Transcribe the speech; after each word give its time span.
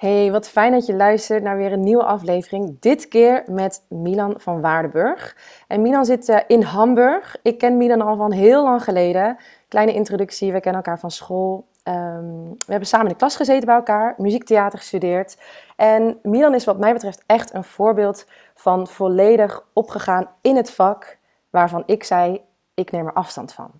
Hey, 0.00 0.30
wat 0.30 0.48
fijn 0.48 0.72
dat 0.72 0.86
je 0.86 0.94
luistert 0.94 1.42
naar 1.42 1.56
weer 1.56 1.72
een 1.72 1.80
nieuwe 1.80 2.04
aflevering. 2.04 2.80
Dit 2.80 3.08
keer 3.08 3.42
met 3.46 3.84
Milan 3.88 4.34
van 4.36 4.60
Waardenburg. 4.60 5.36
En 5.68 5.82
Milan 5.82 6.04
zit 6.04 6.28
uh, 6.28 6.38
in 6.46 6.62
Hamburg. 6.62 7.36
Ik 7.42 7.58
ken 7.58 7.76
Milan 7.76 8.00
al 8.00 8.16
van 8.16 8.32
heel 8.32 8.62
lang 8.62 8.84
geleden. 8.84 9.36
Kleine 9.68 9.92
introductie, 9.92 10.52
we 10.52 10.60
kennen 10.60 10.82
elkaar 10.82 10.98
van 10.98 11.10
school. 11.10 11.66
Um, 11.84 12.48
we 12.48 12.66
hebben 12.66 12.88
samen 12.88 13.06
in 13.06 13.12
de 13.12 13.18
klas 13.18 13.36
gezeten 13.36 13.66
bij 13.66 13.74
elkaar, 13.74 14.14
muziektheater 14.16 14.78
gestudeerd. 14.78 15.38
En 15.76 16.18
Milan 16.22 16.54
is 16.54 16.64
wat 16.64 16.78
mij 16.78 16.92
betreft 16.92 17.22
echt 17.26 17.54
een 17.54 17.64
voorbeeld 17.64 18.26
van 18.54 18.86
volledig 18.86 19.66
opgegaan 19.72 20.30
in 20.40 20.56
het 20.56 20.70
vak 20.70 21.18
waarvan 21.50 21.82
ik 21.86 22.04
zei, 22.04 22.40
ik 22.74 22.90
neem 22.90 23.06
er 23.06 23.12
afstand 23.12 23.52
van. 23.52 23.70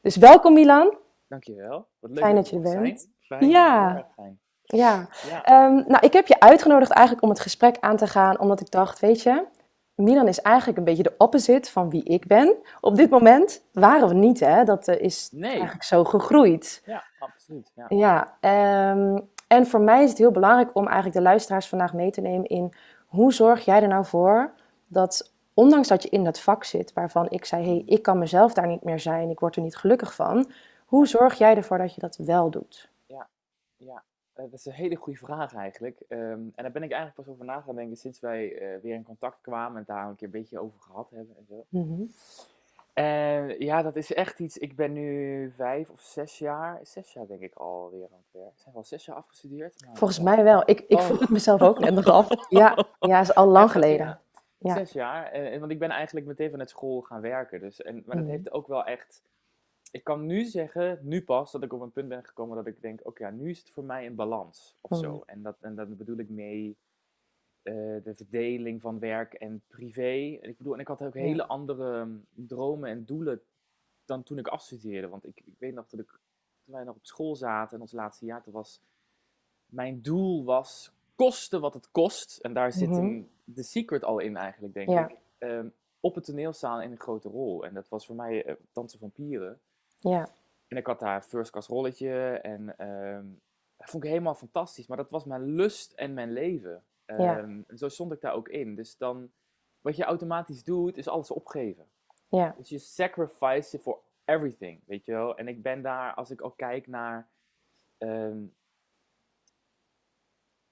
Dus 0.00 0.16
welkom 0.16 0.52
Milan. 0.52 0.96
Dankjewel. 1.26 1.86
Wat 1.98 2.10
leuk 2.10 2.18
fijn 2.18 2.34
dat 2.34 2.48
je 2.48 2.56
er 2.56 2.80
bent. 2.80 3.10
Fijn, 3.20 3.48
ja. 3.48 4.06
fijn. 4.14 4.40
Ja, 4.76 5.08
ja. 5.30 5.66
Um, 5.66 5.84
nou 5.86 6.06
ik 6.06 6.12
heb 6.12 6.26
je 6.26 6.40
uitgenodigd 6.40 6.90
eigenlijk 6.90 7.26
om 7.26 7.30
het 7.30 7.40
gesprek 7.40 7.76
aan 7.80 7.96
te 7.96 8.06
gaan, 8.06 8.38
omdat 8.38 8.60
ik 8.60 8.70
dacht, 8.70 8.98
weet 8.98 9.22
je, 9.22 9.44
Milan 9.94 10.28
is 10.28 10.40
eigenlijk 10.40 10.78
een 10.78 10.84
beetje 10.84 11.02
de 11.02 11.14
opposite 11.18 11.70
van 11.70 11.90
wie 11.90 12.02
ik 12.02 12.26
ben. 12.26 12.56
Op 12.80 12.96
dit 12.96 13.10
moment 13.10 13.62
waren 13.72 14.08
we 14.08 14.14
niet, 14.14 14.40
hè? 14.40 14.64
Dat 14.64 14.88
uh, 14.88 15.00
is 15.00 15.28
nee. 15.32 15.50
eigenlijk 15.50 15.82
zo 15.82 16.04
gegroeid. 16.04 16.82
Ja, 16.84 17.04
absoluut. 17.18 17.72
Ja, 17.74 17.86
ja 18.40 18.92
um, 18.92 19.28
en 19.46 19.66
voor 19.66 19.80
mij 19.80 20.02
is 20.02 20.08
het 20.08 20.18
heel 20.18 20.30
belangrijk 20.30 20.74
om 20.74 20.86
eigenlijk 20.86 21.16
de 21.16 21.22
luisteraars 21.22 21.68
vandaag 21.68 21.92
mee 21.92 22.10
te 22.10 22.20
nemen 22.20 22.46
in 22.46 22.72
hoe 23.06 23.32
zorg 23.32 23.64
jij 23.64 23.82
er 23.82 23.88
nou 23.88 24.04
voor 24.04 24.52
dat, 24.86 25.32
ondanks 25.54 25.88
dat 25.88 26.02
je 26.02 26.08
in 26.08 26.24
dat 26.24 26.40
vak 26.40 26.64
zit, 26.64 26.92
waarvan 26.92 27.26
ik 27.30 27.44
zei, 27.44 27.62
hé, 27.62 27.70
hey, 27.70 27.82
ik 27.86 28.02
kan 28.02 28.18
mezelf 28.18 28.52
daar 28.52 28.66
niet 28.66 28.84
meer 28.84 29.00
zijn, 29.00 29.30
ik 29.30 29.40
word 29.40 29.56
er 29.56 29.62
niet 29.62 29.76
gelukkig 29.76 30.14
van, 30.14 30.50
hoe 30.86 31.06
zorg 31.06 31.34
jij 31.34 31.56
ervoor 31.56 31.78
dat 31.78 31.94
je 31.94 32.00
dat 32.00 32.16
wel 32.16 32.50
doet? 32.50 32.90
Ja, 33.06 33.28
ja. 33.76 34.02
Uh, 34.38 34.44
dat 34.44 34.52
is 34.52 34.66
een 34.66 34.72
hele 34.72 34.94
goede 34.96 35.18
vraag 35.18 35.54
eigenlijk. 35.54 36.00
Um, 36.08 36.18
en 36.54 36.62
daar 36.62 36.72
ben 36.72 36.82
ik 36.82 36.90
eigenlijk 36.92 37.14
pas 37.14 37.28
over 37.28 37.44
na 37.44 37.60
gaan 37.60 37.74
denken 37.76 37.96
sinds 37.96 38.20
wij 38.20 38.52
uh, 38.52 38.82
weer 38.82 38.94
in 38.94 39.02
contact 39.02 39.40
kwamen 39.40 39.78
en 39.78 39.84
daar 39.86 40.08
een 40.08 40.16
keer 40.16 40.26
een 40.26 40.32
beetje 40.40 40.58
over 40.58 40.80
gehad 40.80 41.10
hebben 41.10 41.36
en 41.38 41.44
zo. 41.48 41.64
Mm 41.68 41.82
-hmm. 41.88 42.10
En 42.92 43.54
ja, 43.58 43.82
dat 43.82 43.96
is 43.96 44.14
echt 44.14 44.38
iets. 44.38 44.58
Ik 44.58 44.76
ben 44.76 44.92
nu 44.92 45.50
vijf 45.56 45.90
of 45.90 46.00
zes 46.00 46.38
jaar, 46.38 46.80
zes 46.82 47.12
jaar 47.12 47.26
denk 47.26 47.40
ik 47.40 47.54
alweer 47.54 48.08
aan 48.12 48.22
het 48.30 48.42
werk. 48.42 48.52
Zijn 48.56 48.72
we 48.72 48.78
al 48.78 48.84
zes 48.84 49.04
jaar 49.04 49.16
afgestudeerd? 49.16 49.84
Maar 49.86 49.96
Volgens 49.96 50.20
mij 50.20 50.44
wel. 50.44 50.62
Ik, 50.64 50.80
ik 50.80 50.98
oh. 50.98 51.04
vroeg 51.04 51.20
het 51.20 51.28
mezelf 51.28 51.62
ook 51.62 51.78
net 51.78 51.94
nog 51.94 52.06
af. 52.06 52.28
Ja, 52.48 52.86
ja, 53.00 53.20
is 53.20 53.34
al 53.34 53.46
lang 53.46 53.70
geleden. 53.70 54.06
Ja, 54.06 54.20
ja. 54.58 54.74
Zes 54.74 54.92
jaar. 54.92 55.26
En, 55.32 55.60
want 55.60 55.72
ik 55.72 55.78
ben 55.78 55.90
eigenlijk 55.90 56.26
meteen 56.26 56.50
vanuit 56.50 56.70
school 56.70 57.00
gaan 57.00 57.20
werken. 57.20 57.60
Dus, 57.60 57.82
en, 57.82 58.02
maar 58.06 58.16
dat 58.16 58.24
Mhm. 58.24 58.34
heeft 58.34 58.52
ook 58.52 58.66
wel 58.66 58.84
echt. 58.84 59.22
Ik 59.90 60.04
kan 60.04 60.26
nu 60.26 60.44
zeggen, 60.44 60.98
nu 61.02 61.24
pas, 61.24 61.52
dat 61.52 61.62
ik 61.62 61.72
op 61.72 61.80
een 61.80 61.92
punt 61.92 62.08
ben 62.08 62.24
gekomen 62.24 62.56
dat 62.56 62.66
ik 62.66 62.80
denk: 62.80 63.00
oké, 63.02 63.24
ja, 63.24 63.30
nu 63.30 63.50
is 63.50 63.58
het 63.58 63.70
voor 63.70 63.84
mij 63.84 64.06
een 64.06 64.14
balans 64.14 64.76
of 64.80 64.98
zo. 64.98 65.22
En, 65.26 65.42
dat, 65.42 65.56
en 65.60 65.74
dat 65.74 65.96
bedoel 65.96 66.16
ik 66.18 66.28
mee 66.28 66.76
eh, 67.62 67.74
de 67.74 68.12
verdeling 68.14 68.80
van 68.80 68.98
werk 68.98 69.34
en 69.34 69.62
privé. 69.68 70.38
En 70.40 70.48
ik 70.48 70.56
bedoel, 70.58 70.74
en 70.74 70.80
ik 70.80 70.88
had 70.88 71.02
ook 71.02 71.14
hele 71.14 71.46
andere 71.46 72.04
mm, 72.04 72.24
dromen 72.32 72.90
en 72.90 73.04
doelen 73.04 73.42
dan 74.04 74.22
toen 74.22 74.38
ik 74.38 74.46
afstudeerde. 74.48 75.08
Want 75.08 75.26
ik, 75.26 75.40
ik 75.44 75.54
weet 75.58 75.74
nog 75.74 75.88
dat 75.88 76.00
ik, 76.00 76.06
toen 76.64 76.74
wij 76.74 76.84
nog 76.84 76.94
op 76.96 77.06
school 77.06 77.36
zaten 77.36 77.74
in 77.76 77.80
ons 77.82 77.92
laatste 77.92 78.24
jaar, 78.24 78.42
toen 78.42 78.52
was 78.52 78.80
mijn 79.66 80.02
doel 80.02 80.44
was 80.44 80.92
kosten 81.14 81.60
wat 81.60 81.74
het 81.74 81.90
kost. 81.90 82.38
En 82.38 82.52
daar 82.52 82.72
zit 82.72 82.88
Mhm. 82.88 82.98
een, 82.98 83.30
de 83.44 83.62
secret 83.62 84.04
al 84.04 84.18
in 84.18 84.36
eigenlijk, 84.36 84.74
denk 84.74 84.88
Ja. 84.88 85.08
ik. 85.08 85.16
Ehm, 85.38 85.68
op 86.00 86.14
het 86.14 86.24
toneel 86.24 86.52
staan 86.52 86.82
in 86.82 86.90
een 86.90 87.00
grote 87.00 87.28
rol. 87.28 87.64
En 87.64 87.74
dat 87.74 87.88
was 87.88 88.06
voor 88.06 88.16
mij 88.16 88.44
eh, 88.44 88.54
Dansen 88.72 88.98
van 88.98 89.10
Pieren. 89.10 89.60
Ja, 90.00 90.28
En 90.68 90.76
ik 90.76 90.86
had 90.86 91.00
daar 91.00 91.22
first 91.22 91.50
class 91.50 91.68
rolletje 91.68 92.38
en 92.42 92.78
ehm, 92.78 93.26
dat 93.76 93.90
vond 93.90 94.04
ik 94.04 94.10
helemaal 94.10 94.34
fantastisch. 94.34 94.86
Maar 94.86 94.96
dat 94.96 95.10
was 95.10 95.24
mijn 95.24 95.42
lust 95.42 95.92
en 95.92 96.14
mijn 96.14 96.32
leven. 96.32 96.82
Ja. 97.06 97.38
Ehm, 97.38 97.60
en 97.66 97.78
zo 97.78 97.88
stond 97.88 98.12
ik 98.12 98.20
daar 98.20 98.34
ook 98.34 98.48
in. 98.48 98.74
Dus 98.74 98.96
dan, 98.96 99.30
wat 99.80 99.96
je 99.96 100.04
automatisch 100.04 100.64
doet, 100.64 100.96
is 100.96 101.08
alles 101.08 101.30
opgeven. 101.30 101.86
ja, 102.28 102.54
Dus 102.58 102.68
je 102.68 102.78
sacrifice 102.78 103.78
for 103.78 103.98
everything, 104.24 104.80
weet 104.86 105.04
je 105.04 105.12
wel. 105.12 105.36
En 105.36 105.48
ik 105.48 105.62
ben 105.62 105.82
daar, 105.82 106.14
als 106.14 106.30
ik 106.30 106.44
ook 106.44 106.56
kijk 106.56 106.86
naar... 106.86 107.28
ehm, 107.98 108.38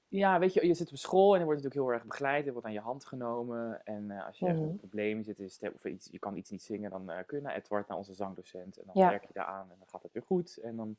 ja, 0.09 0.39
weet 0.39 0.53
je, 0.55 0.67
je 0.67 0.75
zit 0.75 0.91
op 0.91 0.97
school 0.97 1.35
en 1.35 1.39
er 1.41 1.45
wordt 1.47 1.63
natuurlijk 1.63 1.89
heel 1.91 1.99
erg 1.99 2.09
begeleid. 2.09 2.47
Er 2.47 2.53
wordt 2.53 2.67
aan 2.67 2.73
je 2.73 2.81
hand 2.81 3.05
genomen. 3.05 3.85
En 3.85 4.11
eh, 4.11 4.27
als 4.27 4.39
je 4.39 4.47
Mhm. 4.53 4.63
een 4.63 4.77
probleem 4.77 5.23
zit, 5.23 5.39
is 5.39 5.59
of 5.75 5.85
iets, 5.85 6.09
je 6.11 6.19
kan 6.19 6.37
iets 6.37 6.51
niet 6.51 6.63
zingen, 6.63 6.91
dan 6.91 7.11
eh, 7.11 7.25
kun 7.27 7.39
je 7.39 7.45
naar 7.45 7.55
Edward, 7.57 7.89
naar 7.89 7.97
onze 7.99 8.15
zangdocent. 8.15 8.77
En 8.79 8.83
dan 8.87 9.03
Ja. 9.03 9.09
werk 9.09 9.25
je 9.27 9.33
daar 9.33 9.45
aan 9.47 9.71
en 9.71 9.77
dan 9.79 9.89
gaat 9.89 10.03
het 10.03 10.13
weer 10.13 10.23
goed. 10.27 10.57
En 10.57 10.77
dan, 10.77 10.97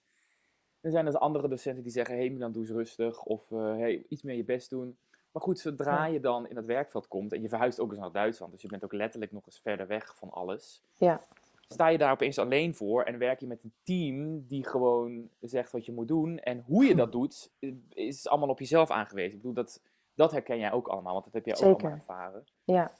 dan 0.81 0.91
zijn 0.91 1.05
er 1.07 1.17
andere 1.17 1.47
docenten 1.47 1.83
die 1.83 1.91
zeggen, 1.91 2.15
hé 2.15 2.21
hey, 2.21 2.29
Milan, 2.29 2.51
doe 2.51 2.61
eens 2.61 2.71
rustig. 2.71 3.23
Of 3.23 3.51
eh, 3.51 3.57
hey, 3.75 4.05
iets 4.09 4.21
meer 4.21 4.35
je 4.35 4.43
best 4.43 4.69
doen. 4.69 4.97
Maar 5.31 5.41
goed, 5.41 5.59
zodra 5.59 6.05
Ja. 6.05 6.13
je 6.13 6.19
dan 6.19 6.47
in 6.47 6.55
dat 6.55 6.65
werkveld 6.65 7.07
komt, 7.07 7.33
en 7.33 7.41
je 7.41 7.49
verhuist 7.49 7.79
ook 7.79 7.89
eens 7.91 7.99
naar 7.99 8.11
Duitsland, 8.11 8.51
dus 8.51 8.61
je 8.61 8.67
bent 8.67 8.83
ook 8.83 8.93
letterlijk 8.93 9.31
nog 9.31 9.45
eens 9.45 9.59
verder 9.59 9.87
weg 9.87 10.15
van 10.15 10.29
alles 10.29 10.81
ja, 10.97 11.25
sta 11.67 11.87
je 11.87 11.97
daar 11.97 12.11
opeens 12.11 12.39
alleen 12.39 12.75
voor 12.75 13.03
en 13.03 13.17
werk 13.17 13.39
je 13.39 13.47
met 13.47 13.63
een 13.63 13.73
team 13.83 14.47
die 14.47 14.67
gewoon 14.67 15.29
zegt 15.39 15.71
wat 15.71 15.85
je 15.85 15.91
moet 15.91 16.07
doen. 16.07 16.39
En 16.39 16.59
hoe 16.65 16.85
je 16.85 16.95
dat 16.95 17.11
doet, 17.11 17.51
eh, 17.59 17.73
is 17.89 18.27
allemaal 18.27 18.49
op 18.49 18.59
jezelf 18.59 18.89
aangewezen. 18.91 19.31
Ik 19.31 19.37
bedoel, 19.37 19.53
dat, 19.53 19.81
dat 20.13 20.31
herken 20.31 20.57
jij 20.59 20.71
ook 20.71 20.87
allemaal, 20.87 21.13
want 21.13 21.25
dat 21.25 21.33
heb 21.33 21.45
jij 21.45 21.53
ook 21.53 21.59
Zeker. 21.61 21.75
allemaal 21.75 21.97
ervaren. 21.99 22.43
ja, 22.63 22.91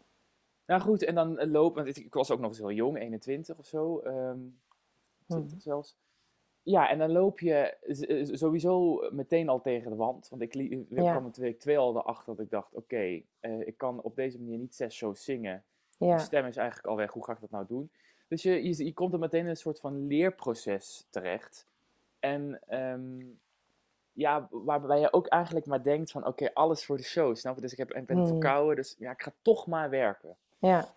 Nou 0.66 0.82
goed, 0.82 1.04
en 1.04 1.16
dan 1.16 1.38
eh, 1.38 1.50
lopen, 1.52 1.84
want 1.84 1.98
ik 1.98 2.14
was 2.14 2.32
ook 2.32 2.40
nog 2.40 2.50
eens 2.50 2.58
heel 2.58 2.72
jong, 2.72 2.98
21 3.00 3.58
of 3.58 3.66
zo, 3.66 4.00
20 4.00 5.52
Mhm. 5.52 5.60
zelfs. 5.60 5.98
Ja, 6.62 6.90
en 6.90 6.98
dan 6.98 7.12
loop 7.12 7.40
je 7.40 7.54
eh, 7.54 8.36
sowieso 8.36 9.00
meteen 9.12 9.50
al 9.50 9.62
tegen 9.62 9.90
de 9.92 9.96
wand. 9.98 10.30
Want 10.30 10.42
ik, 10.42 10.54
li- 10.54 10.72
ik 10.72 10.86
Ja. 10.90 11.12
kwam 11.12 11.26
er 11.26 11.42
week 11.42 11.60
twee 11.60 11.78
al 11.78 11.98
erachter 11.98 12.36
dat 12.36 12.46
ik 12.46 12.52
dacht, 12.52 12.74
oké, 12.74 13.22
ik 13.42 13.78
kan 13.78 14.02
op 14.02 14.16
deze 14.16 14.40
manier 14.40 14.58
niet 14.58 14.76
zes 14.76 14.96
shows 14.96 15.24
zingen. 15.24 15.64
Ja, 15.98 16.18
stem 16.18 16.46
is 16.46 16.58
eigenlijk 16.58 16.88
al 16.88 16.96
weg, 16.96 17.12
hoe 17.12 17.24
ga 17.24 17.32
ik 17.34 17.40
dat 17.40 17.50
nou 17.52 17.66
doen? 17.68 17.92
Dus 18.28 18.42
je, 18.42 18.64
je, 18.64 18.86
je 18.86 18.94
komt 18.94 19.14
er 19.14 19.20
meteen 19.20 19.44
in 19.44 19.48
een 19.50 19.56
soort 19.56 19.80
van 19.80 20.08
leerproces 20.08 21.08
terecht. 21.10 21.66
En 22.20 22.60
ehm, 22.68 23.20
ja, 24.14 24.48
waarbij 24.52 25.00
je 25.00 25.14
ook 25.14 25.28
eigenlijk 25.28 25.66
maar 25.66 25.84
denkt 25.84 26.12
van, 26.12 26.26
oké, 26.26 26.54
alles 26.54 26.86
voor 26.86 26.98
de 26.98 27.04
show, 27.04 27.36
snap 27.36 27.56
je? 27.56 27.62
Dus 27.62 27.72
ik, 27.72 27.78
heb, 27.78 27.94
ik 27.94 28.06
ben 28.06 28.18
Hmm. 28.18 28.28
verkouden, 28.28 28.76
dus 28.76 28.96
ja, 28.98 29.12
ik 29.12 29.22
ga 29.22 29.32
toch 29.42 29.68
maar 29.68 29.90
werken. 29.90 30.36
ja, 30.58 30.96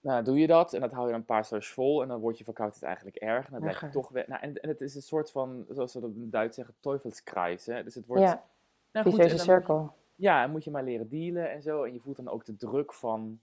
Nou, 0.00 0.24
doe 0.24 0.38
je 0.38 0.46
dat 0.46 0.72
en 0.72 0.80
dat 0.80 0.92
hou 0.92 1.04
je 1.04 1.10
dan 1.10 1.20
een 1.20 1.26
paar 1.26 1.44
shows 1.44 1.68
vol 1.72 2.02
en 2.02 2.08
dan 2.08 2.20
wordt 2.20 2.38
je 2.38 2.44
verkoudheid 2.44 2.82
eigenlijk 2.82 3.16
erg. 3.16 3.46
En 3.46 3.52
dan 3.52 3.60
blijf 3.60 3.80
je 3.80 3.88
toch. 3.88 4.12
Nou, 4.12 4.40
en, 4.40 4.60
en 4.60 4.68
het 4.68 4.80
is 4.80 4.94
een 4.94 5.02
soort 5.02 5.30
van, 5.30 5.64
zoals 5.68 5.92
ze 5.92 6.00
dat 6.00 6.14
in 6.14 6.20
het 6.20 6.32
Duits 6.32 6.56
zeggen, 6.56 6.74
teufelskreis. 6.80 7.66
Hè? 7.66 7.84
Dus 7.84 7.94
het 7.94 8.06
wordt... 8.06 8.22
ja, 8.22 8.44
nou, 8.92 9.10
goed, 9.10 9.40
cirkel. 9.40 9.94
ja, 10.14 10.42
en 10.42 10.50
moet 10.50 10.64
je 10.64 10.70
maar 10.70 10.84
leren 10.84 11.08
dealen 11.08 11.50
en 11.50 11.62
zo. 11.62 11.82
En 11.82 11.92
je 11.92 12.00
voelt 12.00 12.16
dan 12.16 12.28
ook 12.28 12.44
de 12.44 12.56
druk 12.56 12.92
van. 12.92 13.40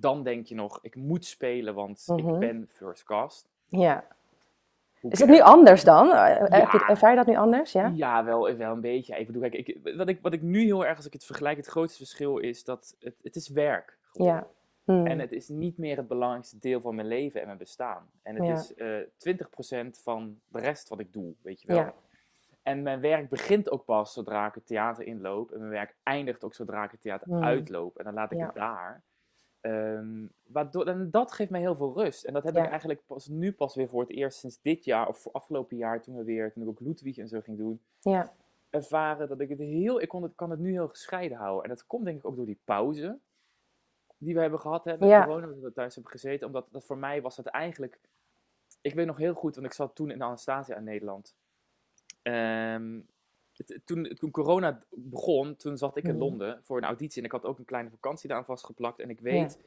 Dan 0.00 0.22
denk 0.22 0.46
je 0.46 0.54
nog, 0.54 0.78
ik 0.82 0.94
moet 0.96 1.24
spelen, 1.24 1.74
want 1.74 2.02
Mhm. 2.06 2.28
ik 2.34 2.38
ben 2.38 2.68
first 2.72 3.04
cast. 3.04 3.48
Ja. 3.68 4.04
Hoe 5.00 5.10
Is 5.10 5.18
het 5.20 5.28
nu 5.28 5.40
anders 5.40 5.84
dan? 5.84 6.10
Eh, 6.12 6.38
je- 6.38 6.56
Ja. 6.56 6.88
Ervaar 6.88 7.10
je 7.10 7.16
dat 7.16 7.26
nu 7.26 7.36
anders? 7.36 7.72
Ja? 7.72 7.92
Ja, 7.94 8.24
wel, 8.24 8.56
wel 8.56 8.72
een 8.72 8.80
beetje. 8.80 9.16
Ik 9.18 9.26
bedoel, 9.26 9.42
kijk, 9.42 9.54
ik, 9.54 9.94
wat, 9.96 10.08
ik, 10.08 10.18
wat 10.22 10.32
ik 10.32 10.42
nu 10.42 10.60
heel 10.64 10.86
erg, 10.86 10.96
als 10.96 11.06
ik 11.06 11.12
het 11.12 11.24
vergelijk, 11.24 11.56
het 11.56 11.66
grootste 11.66 11.98
verschil 11.98 12.38
is 12.38 12.64
dat 12.64 12.96
het, 13.00 13.18
het 13.22 13.36
is 13.36 13.48
werk. 13.48 13.98
Ja. 14.12 14.46
Hmm. 14.84 15.06
En 15.06 15.18
het 15.18 15.32
is 15.32 15.48
niet 15.48 15.78
meer 15.78 15.96
het 15.96 16.08
belangrijkste 16.08 16.58
deel 16.58 16.80
van 16.80 16.94
mijn 16.94 17.08
leven 17.08 17.40
en 17.40 17.46
mijn 17.46 17.58
bestaan. 17.58 18.10
En 18.22 18.34
het 18.34 18.46
Ja. 18.46 18.52
is 18.54 18.74
eh 18.74 18.96
20% 19.16 20.00
van 20.02 20.40
de 20.48 20.58
rest 20.58 20.88
wat 20.88 21.00
ik 21.00 21.12
doe, 21.12 21.34
weet 21.42 21.60
je 21.60 21.66
wel. 21.66 21.76
Ja. 21.76 21.94
En 22.62 22.82
mijn 22.82 23.00
werk 23.00 23.28
begint 23.28 23.70
ook 23.70 23.84
pas 23.84 24.12
zodra 24.12 24.46
ik 24.46 24.54
het 24.54 24.66
theater 24.66 25.04
inloop. 25.04 25.50
En 25.52 25.58
mijn 25.58 25.70
werk 25.70 25.94
eindigt 26.02 26.44
ook 26.44 26.54
zodra 26.54 26.84
ik 26.84 26.90
het 26.90 27.00
theater 27.00 27.28
Hmm. 27.28 27.42
uitloop. 27.44 27.96
En 27.98 28.04
dan 28.04 28.14
laat 28.14 28.32
ik 28.32 28.38
Ja. 28.38 28.44
het 28.46 28.54
daar. 28.54 29.02
Ehm, 29.60 30.26
waardoor, 30.46 30.86
en 30.86 31.10
dat 31.10 31.32
geeft 31.32 31.50
mij 31.50 31.60
heel 31.60 31.76
veel 31.76 31.94
rust. 31.94 32.24
En 32.24 32.32
dat 32.32 32.44
heb 32.44 32.56
ik 32.56 32.66
eigenlijk 32.70 33.06
pas, 33.06 33.26
nu 33.26 33.52
pas 33.52 33.74
weer 33.74 33.88
voor 33.88 34.00
het 34.00 34.10
eerst 34.10 34.38
sinds 34.38 34.60
dit 34.62 34.84
jaar, 34.84 35.08
of 35.08 35.18
voor 35.18 35.32
afgelopen 35.32 35.76
jaar, 35.76 36.02
toen 36.02 36.16
we 36.16 36.24
weer, 36.24 36.52
toen 36.52 36.62
ik 36.62 36.68
ook 36.68 36.80
Ludwig 36.80 37.18
en 37.18 37.28
zo 37.28 37.40
ging 37.40 37.58
doen, 37.58 37.80
Ja. 38.00 38.32
ervaren 38.70 39.28
dat 39.28 39.40
ik 39.40 39.48
het 39.48 39.58
heel, 39.58 40.00
ik 40.00 40.08
kon 40.08 40.22
het, 40.22 40.32
kan 40.34 40.50
het 40.50 40.58
nu 40.58 40.70
heel 40.70 40.88
gescheiden 40.88 41.36
houden. 41.38 41.62
En 41.62 41.68
dat 41.68 41.86
komt 41.86 42.04
denk 42.04 42.18
ik 42.18 42.26
ook 42.26 42.36
door 42.36 42.46
die 42.46 42.60
pauze 42.64 43.18
die 44.18 44.34
we 44.34 44.40
hebben 44.40 44.60
gehad 44.60 44.84
hè, 44.84 44.92
Ja. 44.98 45.24
corona, 45.24 45.46
dat 45.46 45.58
we 45.58 45.72
thuis 45.72 45.94
hebben 45.94 46.12
gezeten. 46.12 46.46
Omdat 46.46 46.66
dat 46.70 46.84
voor 46.84 46.98
mij 46.98 47.22
was 47.22 47.36
het 47.36 47.46
eigenlijk, 47.46 48.00
ik 48.80 48.94
weet 48.94 49.06
nog 49.06 49.16
heel 49.16 49.34
goed, 49.34 49.54
want 49.54 49.66
ik 49.66 49.72
zat 49.72 49.94
toen 49.94 50.10
in 50.10 50.22
Anastasia 50.22 50.76
in 50.76 50.84
Nederland. 50.84 51.36
Ehm, 52.22 53.00
het- 53.58 53.80
toen, 53.84 54.04
toen 54.04 54.30
corona 54.30 54.82
begon, 54.90 55.56
toen 55.56 55.76
zat 55.76 55.96
ik 55.96 56.04
in 56.04 56.10
Mhm. 56.10 56.18
Londen 56.18 56.60
voor 56.64 56.76
een 56.76 56.84
auditie 56.84 57.18
en 57.18 57.24
ik 57.24 57.32
had 57.32 57.44
ook 57.44 57.58
een 57.58 57.64
kleine 57.64 57.90
vakantie 57.90 58.28
daar 58.28 58.38
aan 58.38 58.44
vastgeplakt. 58.44 59.00
En 59.00 59.10
ik 59.10 59.20
weet, 59.20 59.58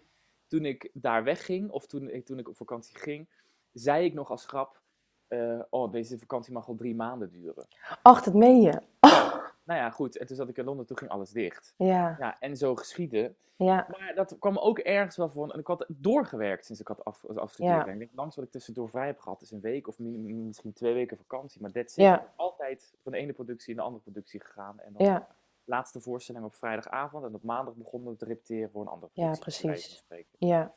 toen 0.47 0.65
ik 0.65 0.89
daar 0.93 1.23
wegging, 1.23 1.69
of 1.69 1.87
toen, 1.87 2.09
ik- 2.09 2.25
toen 2.25 2.39
ik 2.39 2.47
op 2.49 2.57
vakantie 2.57 2.97
ging, 2.97 3.27
zei 3.73 4.05
ik 4.05 4.13
nog 4.13 4.29
als 4.29 4.45
grap, 4.45 4.81
eh, 5.27 5.59
oh, 5.69 5.91
deze 5.91 6.19
vakantie 6.19 6.53
mag 6.53 6.67
al 6.67 6.75
drie 6.75 6.95
maanden 6.95 7.31
duren. 7.31 7.67
Ach, 8.01 8.23
dat 8.23 8.33
meen 8.33 8.61
je. 8.61 8.81
Nou 9.69 9.81
ja, 9.81 9.89
goed. 9.89 10.17
En 10.17 10.27
toen 10.27 10.35
zat 10.35 10.49
ik 10.49 10.57
in 10.57 10.65
Londen, 10.65 10.85
toen 10.85 10.97
ging 10.97 11.11
alles 11.11 11.31
dicht. 11.31 11.73
Ja. 11.77 12.15
Ja, 12.19 12.39
en 12.39 12.57
zo 12.57 12.75
geschiedde. 12.75 13.33
Ja. 13.55 13.87
Maar 13.89 14.11
dat 14.15 14.35
kwam 14.39 14.57
ook 14.57 14.79
ergens 14.79 15.17
wel 15.17 15.29
voor. 15.29 15.49
En 15.49 15.59
ik 15.59 15.67
had 15.67 15.85
doorgewerkt 15.87 16.65
sinds 16.65 16.81
ik 16.81 16.87
had 16.87 17.05
af, 17.05 17.25
afgestudeerd. 17.25 17.75
Ja. 17.75 17.85
En 17.87 17.93
ik 17.93 17.99
denk, 17.99 18.11
langs 18.15 18.35
wat 18.35 18.45
ik 18.45 18.51
tussendoor 18.51 18.89
vrij 18.89 19.05
heb 19.05 19.19
gehad, 19.19 19.41
is 19.41 19.51
een 19.51 19.59
week 19.59 19.87
of 19.87 19.99
mi- 19.99 20.17
mi- 20.17 20.33
misschien 20.33 20.73
twee 20.73 20.93
weken 20.93 21.17
vakantie. 21.17 21.61
Maar 21.61 21.71
that's 21.71 21.97
it. 21.97 22.03
Ja. 22.03 22.33
Altijd 22.35 22.57
tijd 22.79 22.93
van 23.03 23.11
de 23.11 23.17
ene 23.17 23.33
productie 23.33 23.69
in 23.69 23.75
de 23.75 23.81
andere 23.81 24.03
productie 24.03 24.39
gegaan. 24.39 24.79
En 24.79 24.93
dan 24.93 25.05
Ja, 25.07 25.27
laatste 25.63 25.99
voorstelling 26.01 26.45
op 26.45 26.55
vrijdagavond 26.55 27.25
en 27.25 27.33
op 27.35 27.43
maandag 27.43 27.73
begonnen 27.73 28.11
we 28.11 28.17
te 28.17 28.25
repeteren 28.25 28.69
voor 28.69 28.81
een 28.81 28.87
andere 28.87 29.11
ja, 29.13 29.23
productie. 29.29 29.61
van 29.61 29.69
precies. 29.69 30.03
Ja, 30.37 30.73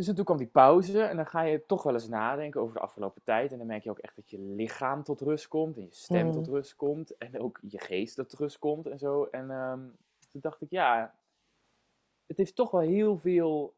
Dus 0.00 0.08
en 0.08 0.14
toen 0.14 0.24
kwam 0.24 0.36
die 0.36 0.46
pauze 0.46 1.02
en 1.02 1.16
dan 1.16 1.26
ga 1.26 1.40
je 1.42 1.66
toch 1.66 1.82
wel 1.82 1.92
eens 1.92 2.08
nadenken 2.08 2.60
over 2.60 2.74
de 2.74 2.80
afgelopen 2.80 3.22
tijd. 3.22 3.52
En 3.52 3.58
dan 3.58 3.66
merk 3.66 3.82
je 3.82 3.90
ook 3.90 3.98
echt 3.98 4.16
dat 4.16 4.30
je 4.30 4.38
lichaam 4.38 5.02
tot 5.02 5.20
rust 5.20 5.48
komt 5.48 5.76
en 5.76 5.82
je 5.82 5.88
stem 5.94 6.26
Mm. 6.26 6.32
tot 6.32 6.46
rust 6.48 6.76
komt. 6.76 7.16
En 7.16 7.40
ook 7.40 7.58
je 7.68 7.78
geest 7.78 8.16
tot 8.16 8.32
rust 8.32 8.58
komt 8.58 8.86
en 8.86 8.98
zo. 8.98 9.24
En 9.24 9.50
ehm, 9.50 9.80
toen 10.30 10.40
dacht 10.40 10.60
ik, 10.60 10.70
ja, 10.70 11.14
het 12.26 12.36
heeft 12.36 12.54
toch 12.56 12.70
wel 12.70 12.80
heel 12.80 13.18
veel 13.18 13.74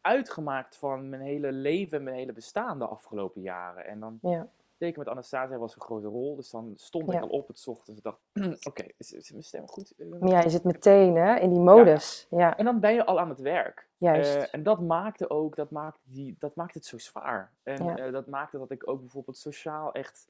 uitgemaakt 0.00 0.76
van 0.76 1.08
mijn 1.08 1.22
hele 1.22 1.52
leven 1.52 1.98
en 1.98 2.04
mijn 2.04 2.16
hele 2.16 2.32
bestaan 2.32 2.78
de 2.78 2.86
afgelopen 2.86 3.42
jaren. 3.42 3.84
En 3.86 4.00
dan 4.00 4.18
ja, 4.22 4.48
teken 4.76 4.98
met 4.98 5.08
Anastasia 5.08 5.58
was 5.58 5.74
een 5.74 5.80
grote 5.82 6.06
rol. 6.06 6.36
Dus 6.36 6.50
dan 6.50 6.72
stond 6.76 7.12
ik 7.12 7.20
al 7.20 7.28
op 7.28 7.48
het 7.48 7.66
ochtends 7.66 8.00
en 8.02 8.10
dacht, 8.12 8.20
oké, 8.68 8.84
is, 8.96 9.12
is 9.12 9.30
mijn 9.30 9.42
stem 9.42 9.68
goed? 9.68 9.92
Eh, 9.98 10.28
ja, 10.28 10.40
je 10.40 10.50
zit 10.50 10.64
meteen 10.64 11.14
hè, 11.16 11.36
in 11.38 11.50
die 11.50 11.60
modus. 11.60 12.26
Ja, 12.30 12.56
En 12.56 12.64
dan 12.64 12.80
ben 12.80 12.94
je 12.94 13.04
al 13.06 13.20
aan 13.20 13.28
het 13.28 13.40
werk. 13.40 13.88
juist. 13.96 14.34
Eh, 14.36 14.42
en 14.54 14.62
dat 14.62 14.80
maakte 14.80 15.30
ook, 15.30 15.56
dat 15.56 15.70
maakte, 15.70 16.00
die, 16.04 16.36
dat 16.38 16.54
maakte 16.54 16.78
het 16.78 16.86
zo 16.86 16.98
zwaar. 16.98 17.52
En 17.62 17.84
Ja. 17.84 17.96
eh, 17.96 18.12
dat 18.12 18.26
maakte 18.26 18.58
dat 18.58 18.70
ik 18.70 18.88
ook 18.88 19.00
bijvoorbeeld 19.00 19.36
sociaal 19.36 19.92
echt 19.92 20.28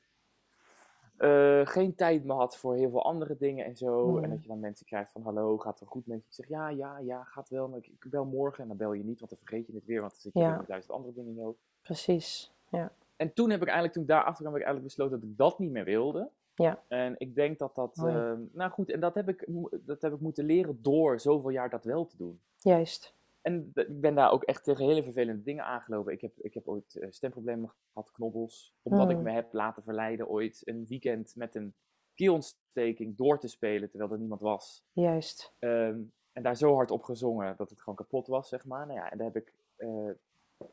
geen 1.65 1.95
tijd 1.95 2.25
meer 2.25 2.37
had 2.37 2.57
voor 2.57 2.75
heel 2.75 2.91
veel 2.91 3.05
andere 3.05 3.37
dingen 3.37 3.65
en 3.65 3.77
zo. 3.77 4.09
Mm. 4.11 4.25
En 4.25 4.31
dat 4.31 4.43
je 4.43 4.49
dan 4.49 4.61
mensen 4.61 4.87
krijgt 4.87 5.13
van 5.13 5.23
hallo, 5.23 5.59
gaat 5.59 5.71
het 5.73 5.81
wel 5.81 5.89
goed 5.89 6.07
met 6.07 6.19
je? 6.19 6.27
Ik 6.29 6.35
zeg 6.35 6.49
ja, 6.49 6.69
ja, 6.69 6.99
ja, 6.99 7.23
gaat 7.25 7.49
wel. 7.49 7.69
Maar 7.69 7.79
ik, 7.79 7.87
ik 7.87 8.11
bel 8.11 8.25
morgen 8.25 8.63
en 8.63 8.69
dan 8.69 8.77
bel 8.77 8.93
je 8.93 9.05
niet, 9.05 9.19
want 9.19 9.31
dan 9.31 9.39
vergeet 9.39 9.67
je 9.67 9.75
het 9.75 9.85
weer. 9.85 10.01
Want 10.01 10.13
dan 10.13 10.21
zit 10.21 10.33
je 10.33 10.39
Ja. 10.41 10.57
met 10.57 10.67
duizend 10.67 10.93
andere 10.93 11.15
dingen 11.15 11.31
in 11.31 11.37
je 11.37 11.43
hoofd. 11.43 11.59
Precies. 11.83 12.53
Ja, 12.69 12.93
En 13.17 13.33
toen 13.33 13.51
heb 13.51 13.59
ik 13.61 13.67
eigenlijk, 13.67 13.93
toen 13.95 14.03
ik 14.03 14.09
daarachter 14.09 14.43
kwam, 14.45 14.53
heb 14.53 14.63
ik 14.63 14.67
eigenlijk 14.69 14.95
besloten 14.97 15.21
dat 15.21 15.31
ik 15.31 15.37
dat 15.37 15.59
niet 15.59 15.71
meer 15.71 15.85
wilde. 15.85 16.31
Ja. 16.55 16.83
En 16.89 17.15
ik 17.19 17.35
denk 17.35 17.59
dat 17.59 17.75
dat, 17.75 17.97
Mooi. 17.97 18.15
eh, 18.15 18.33
nou 18.53 18.71
goed, 18.71 18.91
en 18.91 19.01
dat 19.01 19.15
heb, 19.15 19.29
ik, 19.29 19.47
dat 19.81 20.03
heb 20.03 20.13
ik 20.13 20.21
moeten 20.21 20.45
leren 20.45 20.79
door 20.83 21.21
zoveel 21.21 21.51
jaar 21.51 21.71
dat 21.71 21.85
wel 21.85 22.07
te 22.07 22.17
doen. 22.17 22.41
juist. 22.57 23.15
En 23.43 23.71
ik 23.75 24.01
ben 24.01 24.15
daar 24.15 24.31
ook 24.33 24.43
echt 24.45 24.65
tegen 24.65 24.85
hele 24.85 25.03
vervelende 25.03 25.43
dingen 25.43 25.65
aangelopen. 25.65 26.13
Ik 26.13 26.21
heb, 26.21 26.33
ik 26.39 26.55
heb 26.55 26.69
ooit 26.69 26.97
eh, 26.97 27.07
stemproblemen 27.11 27.73
gehad, 27.93 28.11
knobbels. 28.13 28.75
Omdat 28.83 29.11
ik 29.11 29.17
Mm. 29.17 29.23
me 29.23 29.31
heb 29.31 29.53
laten 29.53 29.83
verleiden 29.83 30.29
ooit 30.29 30.63
een 30.65 30.87
weekend 30.89 31.37
met 31.37 31.55
een 31.55 31.75
keelontsteking 32.15 33.17
door 33.17 33.39
te 33.39 33.49
spelen 33.49 33.91
terwijl 33.91 34.11
er 34.13 34.19
niemand 34.19 34.41
was. 34.41 34.85
Juist. 34.93 35.55
Ehm, 35.59 36.01
en 36.33 36.43
daar 36.43 36.57
zo 36.57 36.75
hard 36.75 36.91
op 36.91 37.03
gezongen 37.03 37.55
dat 37.57 37.71
het 37.71 37.79
gewoon 37.81 37.95
kapot 37.95 38.27
was, 38.27 38.49
zeg 38.49 38.65
maar. 38.65 38.87
Nou 38.87 38.99
ja, 38.99 39.11
en 39.11 39.19
daar 39.19 39.27
heb 39.27 39.37
ik, 39.37 39.53
eh, 39.77 40.11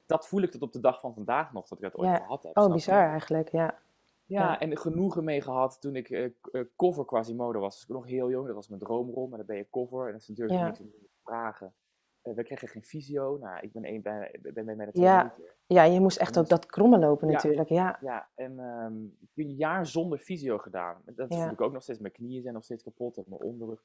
dat 0.06 0.28
voel 0.28 0.42
ik 0.42 0.52
tot 0.52 0.62
op 0.62 0.72
de 0.72 0.80
dag 0.80 1.00
van 1.00 1.14
vandaag 1.14 1.54
nog, 1.54 1.68
dat 1.68 1.78
ik 1.78 1.84
dat 1.84 1.96
ooit 1.98 2.10
Ja. 2.10 2.16
gehad 2.16 2.44
heb. 2.44 2.58
Oh, 2.58 2.68
je? 2.68 2.74
bizar 2.74 3.08
eigenlijk. 3.10 3.50
Ja, 3.50 3.80
Ja, 4.26 4.42
Ja. 4.42 4.60
en 4.60 4.78
genoegen 4.78 5.24
mee 5.24 5.42
gehad 5.42 5.82
toen 5.82 5.96
ik 5.96 6.10
eh, 6.10 6.30
cover 6.76 7.06
Quasimodo 7.06 7.60
was. 7.60 7.74
Dus 7.74 7.84
ik 7.84 7.88
was 7.88 7.98
nog 7.98 8.08
heel 8.10 8.30
jong, 8.30 8.46
dat 8.46 8.56
was 8.56 8.68
mijn 8.68 8.82
droomrol, 8.82 9.28
maar 9.28 9.38
dan 9.38 9.48
ben 9.48 9.56
je 9.58 9.68
cover 9.72 10.06
en 10.06 10.12
dat 10.12 10.22
is 10.22 10.28
natuurlijk 10.28 10.60
Ja. 10.60 10.66
niks 10.66 10.80
om 10.80 10.90
te 10.92 11.08
vragen. 11.24 11.74
Eh, 12.22 12.34
we 12.34 12.44
kregen 12.44 12.68
geen 12.68 12.84
visio, 12.84 13.38
nou, 13.42 13.60
ik 13.62 13.72
ben, 13.72 13.84
één, 13.84 14.02
bij, 14.02 14.36
ben, 14.42 14.54
ben 14.66 14.78
bij 14.78 14.86
de 14.92 15.02
Ja. 15.02 15.24
meter. 15.24 15.56
ja 15.68 15.84
je 15.84 16.00
moest 16.00 16.18
echt 16.18 16.38
ook 16.40 16.48
dat 16.50 16.66
krommen 16.66 17.00
lopen 17.00 17.28
natuurlijk. 17.28 17.70
Ja, 17.70 17.98
Ja, 18.02 18.28
en 18.36 18.60
ehm, 18.60 19.04
ik 19.04 19.30
heb 19.36 19.46
een 19.46 19.56
jaar 19.56 19.86
zonder 19.86 20.20
visio 20.20 20.58
gedaan. 20.58 21.02
Dat 21.06 21.28
voel 21.36 21.52
ik 21.52 21.62
ook 21.62 21.74
nog 21.74 21.84
steeds. 21.84 22.00
Mijn 22.00 22.14
knieën 22.14 22.42
zijn 22.42 22.54
nog 22.54 22.64
steeds 22.64 22.84
kapot, 22.84 23.18
en 23.18 23.24
mijn 23.28 23.42
onderrug. 23.42 23.84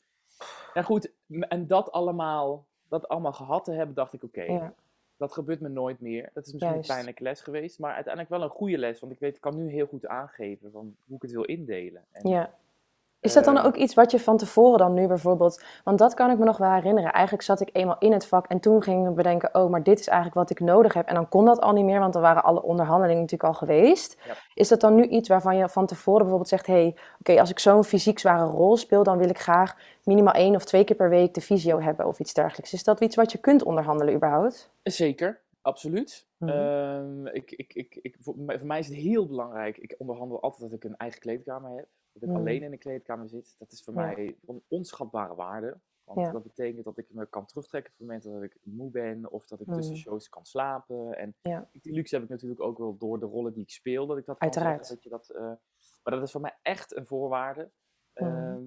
En 0.74 0.84
goed, 0.84 1.12
en 1.28 1.66
dat 1.66 1.90
allemaal, 1.92 2.66
dat 2.88 3.08
allemaal 3.08 3.32
gehad 3.32 3.64
te 3.64 3.72
hebben, 3.72 3.94
dacht 3.94 4.12
ik, 4.12 4.22
oké, 4.22 4.42
ja, 4.42 4.74
dat 5.18 5.32
gebeurt 5.32 5.60
me 5.60 5.68
nooit 5.68 6.00
meer. 6.00 6.30
Dat 6.34 6.46
is 6.46 6.52
misschien 6.52 6.72
Juist. 6.72 6.88
een 6.88 6.94
pijnlijke 6.94 7.22
les 7.22 7.40
geweest, 7.40 7.78
maar 7.78 7.94
uiteindelijk 7.94 8.34
wel 8.34 8.42
een 8.42 8.56
goede 8.56 8.78
les. 8.78 9.00
Want 9.00 9.12
ik 9.12 9.18
weet, 9.18 9.34
ik 9.34 9.40
kan 9.40 9.56
nu 9.56 9.70
heel 9.70 9.86
goed 9.86 10.06
aangeven 10.06 10.70
van 10.70 10.94
hoe 11.06 11.16
ik 11.16 11.22
het 11.22 11.30
wil 11.30 11.44
indelen. 11.44 12.04
En, 12.12 12.30
ja. 12.30 12.54
Is 13.20 13.32
dat 13.32 13.44
dan 13.44 13.58
eh, 13.58 13.64
ook 13.64 13.76
iets 13.76 13.94
wat 13.94 14.10
je 14.10 14.20
van 14.20 14.36
tevoren 14.36 14.78
dan 14.78 14.94
nu 14.94 15.06
bijvoorbeeld... 15.06 15.62
Want 15.84 15.98
dat 15.98 16.14
kan 16.14 16.30
ik 16.30 16.38
me 16.38 16.44
nog 16.44 16.56
wel 16.56 16.72
herinneren. 16.72 17.12
Eigenlijk 17.12 17.44
zat 17.44 17.60
ik 17.60 17.70
eenmaal 17.72 17.96
in 17.98 18.12
het 18.12 18.26
vak 18.26 18.46
en 18.46 18.60
toen 18.60 18.82
ging 18.82 19.08
ik 19.08 19.14
bedenken... 19.14 19.54
oh, 19.54 19.70
maar 19.70 19.82
dit 19.82 20.00
is 20.00 20.06
eigenlijk 20.06 20.36
wat 20.38 20.50
ik 20.50 20.60
nodig 20.60 20.94
heb. 20.94 21.06
En 21.06 21.14
dan 21.14 21.28
kon 21.28 21.44
dat 21.44 21.60
al 21.60 21.72
niet 21.72 21.84
meer, 21.84 22.00
want 22.00 22.12
dan 22.12 22.22
waren 22.22 22.44
alle 22.44 22.62
onderhandelingen 22.62 23.20
natuurlijk 23.20 23.50
al 23.50 23.58
geweest. 23.58 24.16
Ja. 24.26 24.34
Is 24.54 24.68
dat 24.68 24.80
dan 24.80 24.94
nu 24.94 25.06
iets 25.06 25.28
waarvan 25.28 25.56
je 25.56 25.68
van 25.68 25.86
tevoren 25.86 26.18
bijvoorbeeld 26.18 26.48
zegt... 26.48 26.66
hé, 26.66 26.72
hey, 26.72 26.96
oké, 27.20 27.40
als 27.40 27.50
ik 27.50 27.58
zo'n 27.58 27.84
fysiek 27.84 28.18
zware 28.18 28.44
rol 28.44 28.76
speel... 28.76 29.02
dan 29.02 29.18
wil 29.18 29.28
ik 29.28 29.38
graag 29.38 29.76
minimaal 30.04 30.34
één 30.34 30.54
of 30.54 30.64
twee 30.64 30.84
keer 30.84 30.96
per 30.96 31.10
week 31.10 31.34
de 31.34 31.40
visio 31.40 31.80
hebben 31.80 32.06
of 32.06 32.18
iets 32.18 32.34
dergelijks. 32.34 32.72
Is 32.72 32.84
dat 32.84 33.00
iets 33.00 33.16
wat 33.16 33.32
je 33.32 33.38
kunt 33.38 33.62
onderhandelen 33.62 34.14
überhaupt? 34.14 34.70
Zeker, 34.82 35.40
absoluut. 35.62 36.26
Mhm. 36.36 36.50
Ehm, 36.50 37.26
ik, 37.26 37.50
ik, 37.50 37.74
ik, 37.74 37.98
ik, 38.02 38.16
voor, 38.20 38.34
mij, 38.36 38.58
voor 38.58 38.66
mij 38.66 38.78
is 38.78 38.86
het 38.86 38.96
heel 38.96 39.26
belangrijk. 39.26 39.76
Ik 39.76 39.94
onderhandel 39.98 40.42
altijd 40.42 40.70
dat 40.70 40.72
ik 40.72 40.84
een 40.84 40.96
eigen 40.96 41.20
kleedkamer 41.20 41.70
heb. 41.76 41.86
Dat 42.20 42.28
ik 42.30 42.36
alleen 42.36 42.62
in 42.62 42.70
de 42.70 42.76
kleedkamer 42.78 43.28
zit. 43.28 43.54
Dat 43.58 43.72
is 43.72 43.82
voor 43.84 43.94
Ja. 43.94 44.00
mij 44.00 44.36
een 44.46 44.62
onschatbare 44.68 45.34
waarde. 45.34 45.78
Want 46.04 46.20
Ja. 46.20 46.32
dat 46.32 46.42
betekent 46.42 46.84
dat 46.84 46.98
ik 46.98 47.06
me 47.10 47.26
kan 47.26 47.46
terugtrekken 47.46 47.92
op 47.92 47.98
het 47.98 48.06
moment 48.06 48.24
dat 48.24 48.42
ik 48.42 48.56
moe 48.62 48.90
ben. 48.90 49.30
Of 49.30 49.46
dat 49.46 49.60
ik 49.60 49.66
tussen 49.66 49.92
Mhm. 49.94 50.02
shows 50.02 50.28
kan 50.28 50.44
slapen. 50.46 51.16
En 51.18 51.34
die 51.72 51.92
luxe 51.92 52.14
heb 52.14 52.24
ik 52.24 52.30
natuurlijk 52.30 52.60
ook 52.60 52.78
wel 52.78 52.96
door 52.96 53.18
de 53.20 53.26
rollen 53.26 53.52
die 53.52 53.62
ik 53.62 53.70
speel. 53.70 54.06
Dat 54.06 54.18
ik 54.18 54.24
dat 54.26 54.38
kan 54.38 54.48
Uiteraard. 54.48 54.86
zeggen. 54.86 55.10
Dat 55.10 55.24
je 55.26 55.32
dat, 55.32 55.42
eh, 55.42 55.52
maar 56.02 56.14
dat 56.14 56.22
is 56.22 56.30
voor 56.30 56.40
mij 56.40 56.56
echt 56.62 56.96
een 56.96 57.06
voorwaarde. 57.06 57.70
Mhm. 58.14 58.24
Ehm, 58.26 58.66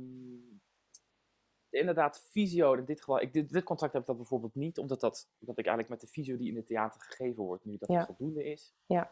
inderdaad, 1.70 2.20
fysio, 2.20 2.74
in 2.74 2.86
dit 2.86 3.00
geval, 3.00 3.22
ik, 3.22 3.34
dit, 3.34 3.52
dit 3.52 3.64
contract 3.64 3.94
heb 3.94 4.02
ik 4.02 4.08
dat 4.08 4.18
bijvoorbeeld 4.18 4.56
niet, 4.56 4.78
omdat 4.78 5.00
dat, 5.00 5.30
dat 5.40 5.58
ik 5.58 5.66
eigenlijk 5.66 5.90
met 5.90 6.02
de 6.02 6.08
fysio 6.08 6.38
die 6.38 6.50
in 6.50 6.56
het 6.56 6.66
theater 6.66 7.02
gegeven 7.02 7.44
wordt 7.44 7.66
nu, 7.66 7.78
dat 7.78 7.90
het 7.90 8.06
voldoende 8.06 8.44
is. 8.44 8.74
Ja. 8.86 9.12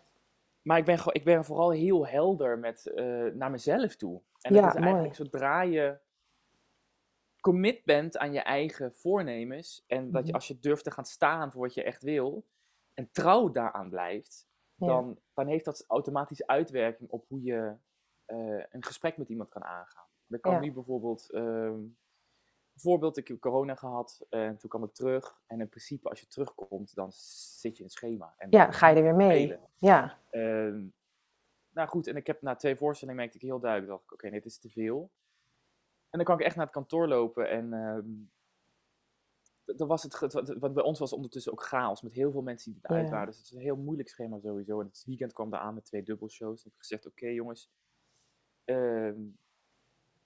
Maar 0.62 0.78
ik 0.78 0.86
ben, 0.86 0.98
gewoon- 0.98 1.14
ik 1.14 1.24
ben 1.24 1.46
vooral 1.46 1.72
heel 1.72 2.08
helder 2.08 2.60
met, 2.60 2.86
eh, 2.88 3.26
naar 3.26 3.52
mezelf 3.52 3.96
toe. 3.96 4.22
En 4.42 4.54
Ja, 4.54 4.60
het 4.60 4.68
is 4.70 4.74
mooi. 4.74 4.86
eigenlijk 4.86 5.16
zodra 5.16 5.62
je 5.62 6.00
commit 7.40 7.84
bent 7.86 8.18
aan 8.18 8.32
je 8.34 8.40
eigen 8.40 8.94
voornemens 8.94 9.84
en 9.88 10.12
dat 10.12 10.22
je 10.22 10.28
Mhm. 10.28 10.36
als 10.36 10.48
je 10.48 10.60
durft 10.60 10.84
te 10.84 10.92
gaan 10.92 11.06
staan 11.06 11.52
voor 11.52 11.62
wat 11.62 11.74
je 11.74 11.84
echt 11.84 12.04
wil 12.04 12.46
en 12.94 13.12
trouw 13.12 13.52
daaraan 13.52 13.90
blijft, 13.90 14.48
Ja. 14.76 14.88
dan, 14.88 15.20
dan 15.34 15.48
heeft 15.48 15.66
dat 15.66 15.86
automatisch 15.88 16.46
uitwerking 16.48 17.10
op 17.10 17.26
hoe 17.28 17.42
je 17.44 17.76
eh, 18.26 18.64
een 18.70 18.84
gesprek 18.86 19.18
met 19.18 19.30
iemand 19.30 19.50
kan 19.50 19.64
aangaan. 19.64 20.06
Dan 20.28 20.40
kan 20.40 20.54
Ja. 20.54 20.60
nu 20.60 20.72
bijvoorbeeld, 20.72 21.30
ehm, 21.30 21.80
bijvoorbeeld, 22.82 23.18
ik 23.18 23.28
heb 23.28 23.40
corona 23.40 23.76
gehad 23.76 24.26
en 24.30 24.58
toen 24.58 24.70
kwam 24.70 24.84
ik 24.84 24.94
terug. 24.94 25.42
En 25.48 25.60
in 25.60 25.70
principe, 25.70 26.10
als 26.10 26.20
je 26.20 26.28
terugkomt, 26.28 26.96
dan 26.96 27.12
zit 27.12 27.72
je 27.72 27.78
in 27.78 27.84
het 27.84 27.94
schema. 27.94 28.34
En 28.38 28.48
Ja, 28.52 28.72
ga 28.72 28.88
je 28.88 28.96
er 28.96 29.02
weer 29.04 29.16
mee. 29.16 29.46
spelen. 29.46 29.60
Ja, 29.78 30.18
Ehm, 30.30 30.86
nou 31.70 31.88
goed, 31.88 32.08
en 32.08 32.16
ik 32.16 32.28
heb 32.28 32.42
na 32.42 32.56
twee 32.56 32.76
voorstellingen 32.76 33.20
merkte 33.22 33.38
ik 33.38 33.44
heel 33.44 33.60
duidelijk, 33.60 33.92
dacht 33.92 34.04
ik, 34.04 34.12
oké, 34.14 34.30
dit 34.30 34.46
is 34.46 34.58
te 34.60 34.70
veel. 34.70 35.10
En 36.10 36.18
dan 36.18 36.24
kan 36.24 36.40
ik 36.40 36.46
echt 36.46 36.56
naar 36.56 36.66
het 36.66 36.74
kantoor 36.74 37.08
lopen 37.08 37.50
en 37.50 37.70
dan 39.76 39.88
was 39.88 40.04
het, 40.04 40.20
want- 40.60 40.74
bij 40.74 40.84
ons 40.84 41.00
was 41.00 41.10
het 41.10 41.18
ondertussen 41.18 41.52
ook 41.52 41.64
chaos 41.64 42.02
met 42.02 42.14
heel 42.14 42.32
veel 42.32 42.42
mensen 42.42 42.72
die 42.72 42.82
eruit 42.84 43.06
Ja. 43.06 43.12
waren. 43.12 43.28
Dus 43.28 43.38
het 43.38 43.46
is 43.46 43.52
een 43.52 43.60
heel 43.62 43.76
moeilijk 43.76 44.10
schema 44.10 44.40
sowieso. 44.40 44.80
En 44.80 44.86
het 44.86 45.04
weekend 45.06 45.34
kwam 45.34 45.50
daar 45.50 45.60
aan 45.60 45.74
met 45.74 45.86
twee 45.86 46.04
dubbelshows. 46.04 46.62
En 46.64 46.66
ik 46.68 46.72
heb 46.72 46.82
gezegd, 46.82 47.06
oké 47.06 47.28
jongens, 47.28 47.70
ehm, 48.66 49.22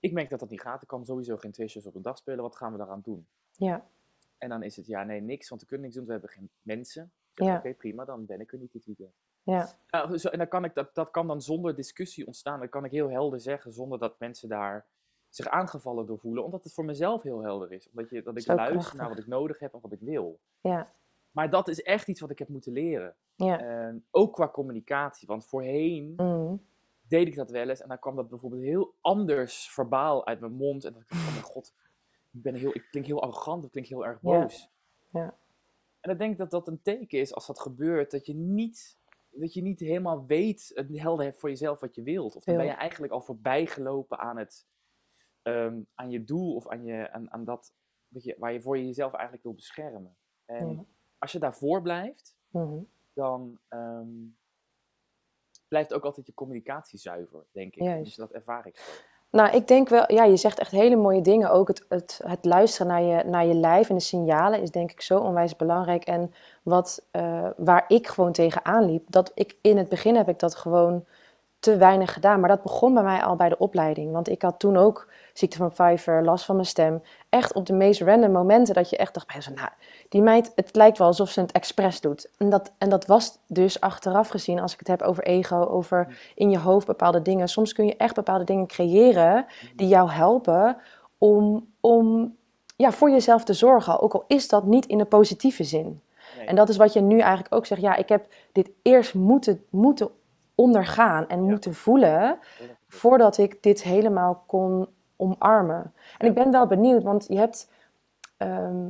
ik 0.03 0.11
merk 0.13 0.29
dat 0.29 0.39
dat 0.39 0.49
niet 0.49 0.61
gaat. 0.61 0.81
Ik 0.81 0.87
kan 0.87 1.05
sowieso 1.05 1.37
geen 1.37 1.51
twee 1.51 1.67
shows 1.67 1.85
op 1.85 1.95
een 1.95 2.01
dag 2.01 2.17
spelen. 2.17 2.41
Wat 2.43 2.55
gaan 2.55 2.71
we 2.71 2.77
daaraan 2.77 3.01
doen? 3.03 3.27
ja, 3.51 3.87
En 4.37 4.49
dan 4.49 4.63
is 4.63 4.75
het, 4.75 4.85
ja, 4.85 5.03
nee, 5.03 5.21
niks, 5.21 5.49
want 5.49 5.61
we 5.61 5.67
kunnen 5.67 5.85
niks 5.85 5.97
doen. 5.97 6.05
We 6.05 6.11
hebben 6.11 6.29
geen 6.29 6.49
mensen. 6.61 7.11
Ja. 7.33 7.57
Oké, 7.57 7.73
prima, 7.73 8.05
dan 8.05 8.25
ben 8.25 8.39
ik 8.39 8.51
er 8.51 8.57
niet 8.59 8.71
dit 8.71 8.85
weekend. 8.85 9.13
ja, 9.43 9.69
Nou, 9.89 10.17
zo, 10.17 10.29
en 10.29 10.37
dan 10.37 10.47
kan 10.47 10.63
ik, 10.63 10.73
dat, 10.73 10.95
dat 10.95 11.11
kan 11.11 11.27
dan 11.27 11.41
zonder 11.41 11.75
discussie 11.75 12.25
ontstaan. 12.25 12.59
Dat 12.59 12.69
kan 12.69 12.85
ik 12.85 12.91
heel 12.91 13.09
helder 13.09 13.39
zeggen, 13.41 13.71
zonder 13.73 13.99
dat 13.99 14.19
mensen 14.19 14.49
daar 14.49 14.85
zich 15.29 15.47
aangevallen 15.47 16.05
door 16.05 16.19
voelen. 16.19 16.43
Omdat 16.43 16.63
het 16.63 16.73
voor 16.73 16.85
mezelf 16.85 17.21
heel 17.23 17.41
helder 17.41 17.71
is. 17.71 17.89
Omdat 17.89 18.09
je, 18.09 18.21
dat 18.23 18.37
ik 18.37 18.43
Zo 18.43 18.53
luister 18.55 18.77
krachtig. 18.79 18.99
naar 18.99 19.09
wat 19.09 19.17
ik 19.17 19.27
nodig 19.27 19.59
heb 19.59 19.73
en 19.73 19.79
wat 19.81 19.91
ik 19.91 19.99
wil. 20.01 20.39
ja, 20.61 20.91
Maar 21.31 21.49
dat 21.49 21.67
is 21.67 21.81
echt 21.81 22.07
iets 22.07 22.19
wat 22.21 22.29
ik 22.29 22.39
heb 22.39 22.47
moeten 22.47 22.71
leren. 22.71 23.15
ja. 23.35 23.93
Ook 24.11 24.33
qua 24.33 24.47
communicatie. 24.49 25.27
Want 25.27 25.45
voorheen 25.45 26.13
Mm. 26.17 26.61
Deed 27.07 27.27
ik 27.27 27.35
dat 27.35 27.49
wel 27.51 27.69
eens. 27.69 27.81
En 27.81 27.87
dan 27.87 27.99
kwam 27.99 28.15
dat 28.15 28.29
bijvoorbeeld 28.29 28.61
heel 28.61 28.93
anders 29.01 29.69
verbaal 29.69 30.25
uit 30.25 30.39
mijn 30.39 30.53
mond. 30.53 30.85
En 30.85 30.93
dan 30.93 31.03
dacht 31.07 31.11
ik, 31.21 31.27
oh 31.27 31.31
mijn 31.33 31.43
god, 31.43 31.73
ik, 32.31 32.41
ben 32.41 32.55
heel, 32.55 32.75
ik 32.75 32.87
klink 32.91 33.05
heel 33.05 33.21
arrogant. 33.21 33.63
Ik 33.65 33.71
klink 33.71 33.87
heel 33.87 34.05
erg 34.05 34.21
boos. 34.21 34.69
Ja. 35.09 35.37
En 35.99 36.11
ik 36.11 36.17
denk 36.17 36.37
dat 36.37 36.51
dat 36.51 36.67
een 36.67 36.81
teken 36.81 37.19
is 37.19 37.33
als 37.33 37.47
dat 37.47 37.59
gebeurt. 37.59 38.11
Dat 38.11 38.25
je 38.25 38.33
niet, 38.35 38.97
dat 39.29 39.53
je 39.53 39.61
niet 39.61 39.79
helemaal 39.79 40.25
weet, 40.25 40.71
het 40.73 40.99
helder 40.99 41.25
hebt 41.25 41.39
voor 41.39 41.49
jezelf 41.49 41.79
wat 41.79 41.95
je 41.95 42.03
wilt. 42.03 42.35
Of 42.35 42.43
dan 42.43 42.55
ben 42.55 42.65
je 42.65 42.71
eigenlijk 42.71 43.13
al 43.13 43.21
voorbij 43.21 43.65
gelopen 43.65 44.19
aan, 44.19 44.37
het, 44.37 44.65
ehm, 45.41 45.81
aan 45.95 46.09
je 46.09 46.23
doel. 46.23 46.55
Of 46.55 46.67
aan, 46.67 46.83
je, 46.85 47.11
aan, 47.11 47.31
aan 47.31 47.43
dat 47.43 47.73
wat 48.07 48.23
je, 48.23 48.35
waar 48.39 48.53
je 48.53 48.61
voor 48.61 48.77
je 48.77 48.85
jezelf 48.85 49.13
eigenlijk 49.13 49.43
wil 49.43 49.53
beschermen. 49.53 50.15
En 50.45 50.69
Ja. 50.69 50.85
als 51.17 51.31
je 51.31 51.39
daarvoor 51.39 51.81
blijft, 51.81 52.35
Mhm. 52.49 52.79
dan 53.13 53.59
ehm, 53.67 54.07
blijft 55.73 55.93
ook 55.93 56.03
altijd 56.03 56.25
je 56.25 56.33
communicatie 56.33 56.99
zuiver, 56.99 57.43
denk 57.51 57.75
ik. 57.75 57.83
Juist. 57.83 58.03
Dus 58.03 58.15
dat 58.15 58.31
ervaar 58.31 58.67
ik. 58.67 59.01
Nou, 59.29 59.55
ik 59.55 59.67
denk 59.67 59.89
wel, 59.89 60.13
ja, 60.13 60.23
je 60.23 60.37
zegt 60.37 60.59
echt 60.59 60.71
hele 60.71 60.95
mooie 60.95 61.21
dingen. 61.21 61.51
Ook 61.51 61.67
het, 61.67 61.85
het, 61.89 62.21
het 62.25 62.45
luisteren 62.45 62.87
naar 62.87 63.01
je, 63.01 63.23
naar 63.23 63.45
je 63.45 63.53
lijf 63.53 63.89
en 63.89 63.95
de 63.95 64.01
signalen 64.01 64.61
is 64.61 64.71
denk 64.71 64.91
ik 64.91 65.01
zo 65.01 65.19
onwijs 65.19 65.55
belangrijk. 65.55 66.03
En 66.03 66.33
wat, 66.63 67.05
eh, 67.11 67.49
waar 67.57 67.85
ik 67.87 68.07
gewoon 68.07 68.31
tegenaan 68.31 68.85
liep, 68.85 69.05
dat 69.09 69.31
ik 69.35 69.57
in 69.61 69.77
het 69.77 69.89
begin 69.89 70.15
heb 70.15 70.29
ik 70.29 70.39
dat 70.39 70.55
gewoon 70.55 71.05
te 71.63 71.77
weinig 71.77 72.13
gedaan. 72.13 72.39
Maar 72.39 72.49
dat 72.49 72.63
begon 72.63 72.93
bij 72.93 73.03
mij 73.03 73.23
al 73.23 73.35
bij 73.35 73.49
de 73.49 73.57
opleiding. 73.57 74.11
Want 74.11 74.29
ik 74.29 74.41
had 74.41 74.59
toen 74.59 74.77
ook 74.77 75.07
ziekte 75.33 75.57
van 75.57 75.71
Pfeiffer, 75.71 76.23
last 76.23 76.45
van 76.45 76.55
mijn 76.55 76.67
stem. 76.67 77.03
Echt 77.29 77.53
op 77.53 77.65
de 77.65 77.73
meest 77.73 78.01
random 78.01 78.31
momenten 78.31 78.73
dat 78.73 78.89
je 78.89 78.97
echt 78.97 79.13
dacht 79.13 79.55
nou, 79.55 79.69
die 80.09 80.21
meid, 80.21 80.51
het 80.55 80.75
lijkt 80.75 80.97
wel 80.97 81.07
alsof 81.07 81.29
ze 81.29 81.41
het 81.41 81.51
expres 81.51 82.01
doet. 82.01 82.29
En 82.37 82.49
dat, 82.49 82.71
en 82.77 82.89
dat 82.89 83.05
was 83.05 83.37
dus 83.47 83.79
achteraf 83.79 84.27
gezien, 84.27 84.59
als 84.59 84.73
ik 84.73 84.79
het 84.79 84.87
heb 84.87 85.01
over 85.01 85.23
ego, 85.23 85.65
over 85.65 86.17
in 86.35 86.49
je 86.49 86.59
hoofd 86.59 86.87
bepaalde 86.87 87.21
dingen. 87.21 87.47
Soms 87.47 87.73
kun 87.73 87.85
je 87.85 87.97
echt 87.97 88.15
bepaalde 88.15 88.43
dingen 88.43 88.67
creëren 88.67 89.45
die 89.75 89.87
jou 89.87 90.09
helpen 90.09 90.77
om, 91.17 91.67
om 91.79 92.35
ja, 92.75 92.91
voor 92.91 93.09
jezelf 93.09 93.43
te 93.43 93.53
zorgen. 93.53 93.99
Ook 93.99 94.13
al 94.13 94.23
is 94.27 94.47
dat 94.47 94.65
niet 94.65 94.85
in 94.85 94.99
een 94.99 95.07
positieve 95.07 95.63
zin. 95.63 96.01
Nee. 96.37 96.45
En 96.45 96.55
dat 96.55 96.69
is 96.69 96.77
wat 96.77 96.93
je 96.93 97.01
nu 97.01 97.19
eigenlijk 97.19 97.55
ook 97.55 97.65
zegt. 97.65 97.81
Ja, 97.81 97.95
ik 97.95 98.09
heb 98.09 98.25
dit 98.51 98.69
eerst 98.81 99.13
moeten, 99.13 99.63
moeten 99.69 100.09
ondergaan 100.63 101.27
en 101.27 101.43
Ja. 101.43 101.49
moeten 101.49 101.73
voelen 101.73 102.39
voordat 102.87 103.37
ik 103.37 103.63
dit 103.63 103.83
helemaal 103.83 104.43
kon 104.47 104.87
omarmen. 105.15 105.93
En 106.17 106.27
ik 106.27 106.33
ben 106.33 106.51
wel 106.51 106.67
benieuwd, 106.67 107.03
want 107.03 107.25
je 107.29 107.37
hebt, 107.37 107.71
ehm, 108.37 108.85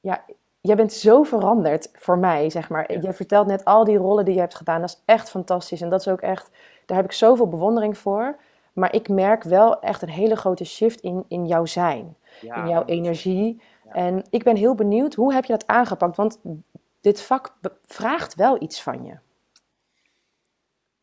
ja, 0.00 0.24
jij 0.60 0.76
bent 0.76 0.92
zo 0.92 1.22
veranderd 1.22 1.90
voor 1.92 2.18
mij, 2.18 2.50
zeg 2.50 2.68
maar. 2.68 2.92
Ja. 2.92 2.98
Je 3.02 3.12
vertelt 3.12 3.46
net 3.46 3.64
al 3.64 3.84
die 3.84 3.96
rollen 3.96 4.24
die 4.24 4.34
je 4.34 4.40
hebt 4.40 4.54
gedaan, 4.54 4.80
dat 4.80 4.88
is 4.90 5.02
echt 5.04 5.30
fantastisch. 5.30 5.80
En 5.80 5.88
dat 5.88 6.00
is 6.00 6.08
ook 6.08 6.20
echt, 6.20 6.50
daar 6.86 6.96
heb 6.96 7.06
ik 7.06 7.12
zoveel 7.12 7.48
bewondering 7.48 7.98
voor. 7.98 8.36
Maar 8.72 8.94
ik 8.94 9.08
merk 9.08 9.42
wel 9.42 9.80
echt 9.80 10.02
een 10.02 10.08
hele 10.08 10.36
grote 10.36 10.64
shift 10.64 11.00
in, 11.00 11.24
in 11.28 11.46
jouw 11.46 11.64
zijn, 11.64 12.16
Ja, 12.40 12.54
in 12.54 12.68
jouw 12.68 12.82
100%. 12.82 12.84
energie. 12.86 13.62
En 13.88 14.22
ik 14.30 14.42
ben 14.44 14.56
heel 14.56 14.74
benieuwd, 14.74 15.14
hoe 15.14 15.32
heb 15.34 15.44
je 15.44 15.52
dat 15.52 15.66
aangepakt? 15.66 16.16
Want 16.16 16.38
dit 17.00 17.22
vak 17.22 17.54
vraagt 17.86 18.34
wel 18.34 18.62
iets 18.62 18.82
van 18.82 19.04
je. 19.04 19.14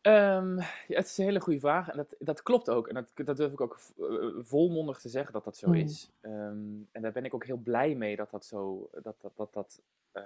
Ehm, 0.00 0.56
ja, 0.58 0.96
het 0.96 1.06
is 1.06 1.18
een 1.18 1.24
hele 1.24 1.40
goede 1.40 1.60
vraag 1.60 1.88
en 1.88 1.96
dat, 1.96 2.14
dat 2.18 2.42
klopt 2.42 2.70
ook. 2.70 2.88
En 2.88 2.94
dat, 2.94 3.26
dat 3.26 3.36
durf 3.36 3.52
ik 3.52 3.60
ook 3.60 3.78
eh, 3.98 4.04
volmondig 4.40 4.98
te 4.98 5.08
zeggen 5.08 5.32
dat 5.32 5.44
dat 5.44 5.56
zo 5.56 5.68
Mm. 5.68 5.74
is. 5.74 6.10
Ehm, 6.20 6.58
en 6.92 7.02
daar 7.02 7.12
ben 7.12 7.24
ik 7.24 7.34
ook 7.34 7.44
heel 7.44 7.56
blij 7.56 7.94
mee 7.94 8.16
dat 8.16 8.30
dat 8.30 8.44
zo, 8.44 8.90
dat, 9.02 9.16
dat, 9.20 9.32
dat, 9.36 9.52
dat, 9.52 9.82
eh, 10.12 10.22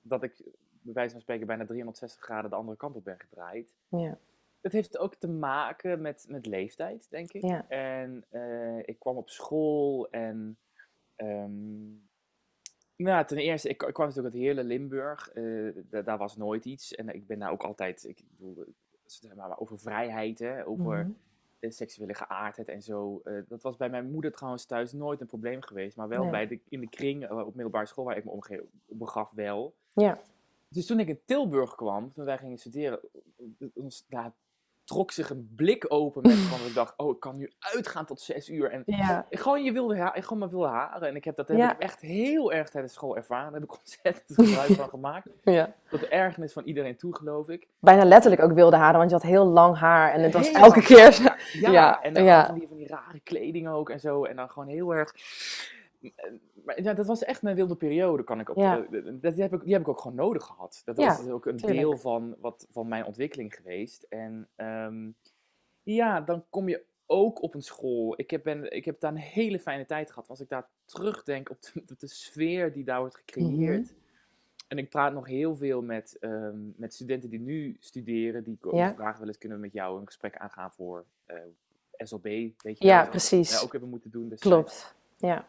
dat 0.00 0.22
ik 0.22 0.42
bij 0.84 0.92
wijze 0.94 1.10
van 1.10 1.20
spreken 1.20 1.46
bijna 1.46 1.64
360 1.66 2.22
graden 2.22 2.50
de 2.50 2.56
andere 2.56 2.76
kant 2.76 2.96
op 2.96 3.04
ben 3.04 3.18
gedraaid. 3.20 3.74
Ja, 3.88 4.18
Het 4.60 4.72
heeft 4.72 4.98
ook 4.98 5.14
te 5.14 5.28
maken 5.28 6.00
met, 6.00 6.24
met 6.28 6.46
leeftijd, 6.46 7.06
denk 7.10 7.32
ik. 7.32 7.42
Ja. 7.42 7.68
En 7.68 8.24
eh, 8.28 8.78
ik 8.78 8.98
kwam 8.98 9.16
op 9.16 9.30
school 9.30 10.10
en. 10.10 10.58
ehm, 11.16 11.90
nou, 12.96 13.26
ten 13.26 13.38
eerste, 13.38 13.68
ik, 13.68 13.82
ik 13.82 13.92
kwam 13.94 14.06
natuurlijk 14.06 14.34
uit 14.34 14.44
Heerlen, 14.44 14.64
Limburg. 14.64 15.32
da- 15.90 16.02
daar 16.02 16.18
was 16.18 16.36
nooit 16.36 16.64
iets. 16.64 16.94
En 16.94 17.08
ik 17.08 17.26
ben 17.26 17.38
daar 17.38 17.50
ook 17.50 17.62
altijd. 17.64 18.04
Ik 18.04 18.22
bedoel, 18.36 18.64
maar, 19.36 19.58
over 19.58 19.78
vrijheid, 19.78 20.38
hè, 20.38 20.66
over 20.66 20.98
Mhm. 20.98 21.10
eh, 21.58 21.70
seksuele 21.70 22.14
geaardheid 22.14 22.68
en 22.68 22.82
zo. 22.82 23.20
eh, 23.24 23.34
dat 23.48 23.62
was 23.62 23.76
bij 23.76 23.90
mijn 23.90 24.10
moeder 24.10 24.32
trouwens 24.32 24.64
thuis 24.64 24.92
nooit 24.92 25.20
een 25.20 25.26
probleem 25.26 25.62
geweest. 25.62 25.96
Maar 25.96 26.08
wel 26.08 26.22
Nee. 26.22 26.30
bij 26.30 26.46
de, 26.46 26.60
in 26.68 26.80
de 26.80 26.88
kring 26.88 27.24
eh, 27.26 27.38
op 27.38 27.54
middelbare 27.54 27.86
school 27.86 28.04
waar 28.04 28.16
ik 28.16 28.24
me 28.24 28.64
begaf, 28.86 29.30
wel. 29.30 29.74
ja. 29.92 30.20
Dus 30.68 30.86
toen 30.86 31.00
ik 31.00 31.08
in 31.08 31.20
Tilburg 31.24 31.74
kwam, 31.74 32.12
toen 32.12 32.24
wij 32.24 32.38
gingen 32.38 32.58
studeren, 32.58 33.00
ons, 33.74 34.04
daar 34.08 34.32
trok 34.92 35.10
zich 35.10 35.30
een 35.30 35.52
blik 35.56 35.84
open 35.88 36.22
met 36.22 36.32
van 36.38 36.58
ik 36.68 36.74
dacht, 36.74 36.94
oh, 36.96 37.10
ik 37.10 37.20
kan 37.20 37.36
nu 37.36 37.52
uitgaan 37.58 38.06
tot 38.06 38.20
zes 38.20 38.48
uur. 38.48 38.70
En 38.70 38.82
ja. 38.86 39.26
gewoon 39.30 39.64
je 39.64 39.72
wilde 39.72 39.96
haar, 39.96 40.16
gewoon 40.22 40.38
maar 40.38 40.48
wilde 40.50 40.66
haren. 40.66 41.08
En 41.08 41.16
ik 41.16 41.24
heb 41.24 41.36
dat 41.36 41.48
heb 41.48 41.56
Ja. 41.56 41.72
ik 41.72 41.78
echt 41.78 42.00
heel 42.00 42.52
erg 42.52 42.68
tijdens 42.68 42.92
school 42.92 43.16
ervaren. 43.16 43.52
Daar 43.52 43.60
heb 43.60 43.70
ik 43.70 43.78
ontzettend 43.78 44.34
gebruik 44.34 44.70
van 44.70 44.88
gemaakt. 44.88 45.28
ja. 45.44 45.74
Tot 45.88 46.00
de 46.00 46.08
ergernis 46.08 46.52
van 46.52 46.64
iedereen 46.64 46.96
toe, 46.96 47.16
geloof 47.16 47.48
ik. 47.48 47.68
Bijna 47.78 48.04
letterlijk 48.04 48.42
ook 48.42 48.52
wilde 48.52 48.76
haren, 48.76 48.98
want 48.98 49.10
je 49.10 49.16
had 49.16 49.24
heel 49.24 49.46
lang 49.46 49.76
haar 49.76 50.12
en 50.12 50.22
het 50.22 50.32
was 50.32 50.46
Heel 50.48 50.56
elke 50.56 50.74
lang. 50.74 50.86
keer... 50.86 51.36
Ja, 51.70 52.02
en 52.02 52.14
dan 52.14 52.46
van, 52.46 52.58
die, 52.58 52.68
van 52.68 52.76
die 52.76 52.88
rare 52.88 53.20
kleding 53.20 53.68
ook 53.68 53.90
en 53.90 54.00
zo. 54.00 54.24
En 54.24 54.36
dan 54.36 54.48
gewoon 54.48 54.68
heel 54.68 54.94
erg... 54.94 55.14
Maar 56.64 56.82
ja, 56.82 56.94
dat 56.94 57.06
was 57.06 57.24
echt 57.24 57.42
mijn 57.42 57.56
wilde 57.56 57.76
periode, 57.76 58.24
kan 58.24 58.40
ik. 58.40 58.54
Ja. 58.54 58.84
eh, 58.84 59.04
dat, 59.20 59.32
die, 59.34 59.42
heb 59.42 59.52
ik, 59.52 59.62
die 59.64 59.72
heb 59.72 59.82
ik 59.82 59.88
ook 59.88 60.00
gewoon 60.00 60.16
nodig 60.16 60.44
gehad. 60.44 60.82
Dat 60.84 60.96
was 60.96 61.20
dus 61.20 61.28
ook 61.32 61.46
een 61.46 61.56
tuurlijk. 61.56 61.80
deel 61.80 61.98
van, 61.98 62.34
wat, 62.40 62.66
van 62.70 62.88
mijn 62.88 63.04
ontwikkeling 63.04 63.54
geweest. 63.54 64.02
En 64.02 64.48
ehm, 64.56 65.10
ja, 65.82 66.20
dan 66.20 66.44
kom 66.50 66.68
je 66.68 66.82
ook 67.06 67.42
op 67.42 67.54
een 67.54 67.62
school. 67.62 68.14
Ik 68.16 68.30
heb, 68.30 68.42
ben, 68.42 68.72
ik 68.72 68.84
heb 68.84 69.00
daar 69.00 69.10
een 69.12 69.16
hele 69.18 69.60
fijne 69.60 69.86
tijd 69.86 70.10
gehad. 70.12 70.28
Als 70.28 70.40
ik 70.40 70.48
daar 70.48 70.68
terugdenk 70.84 71.50
op 71.50 71.62
de, 71.62 71.82
op 71.92 71.98
de 71.98 72.06
sfeer 72.08 72.72
die 72.72 72.84
daar 72.84 73.00
wordt 73.00 73.16
gecreëerd. 73.16 73.82
Mhm. 73.84 73.92
En 74.68 74.78
ik 74.78 74.90
praat 74.90 75.12
nog 75.12 75.26
heel 75.26 75.56
veel 75.56 75.82
met, 75.82 76.16
ehm, 76.20 76.58
met 76.76 76.94
studenten 76.94 77.30
die 77.30 77.40
nu 77.40 77.76
studeren. 77.80 78.44
Die 78.44 78.58
Ja. 78.72 78.94
vragen 78.94 79.18
wel 79.18 79.28
eens, 79.28 79.38
kunnen 79.38 79.58
we 79.58 79.64
met 79.64 79.72
jou 79.72 80.00
een 80.00 80.06
gesprek 80.06 80.36
aangaan 80.36 80.72
voor 80.72 81.04
eh, 81.24 81.36
SLB? 81.96 82.22
Weet 82.22 82.78
je 82.78 82.84
Ja, 82.86 83.06
precies. 83.06 83.50
Ja, 83.52 83.60
ook 83.64 83.72
hebben 83.72 83.90
moeten 83.90 84.10
doen. 84.10 84.28
destijds. 84.28 84.54
Klopt. 84.56 84.94
Ja. 85.18 85.48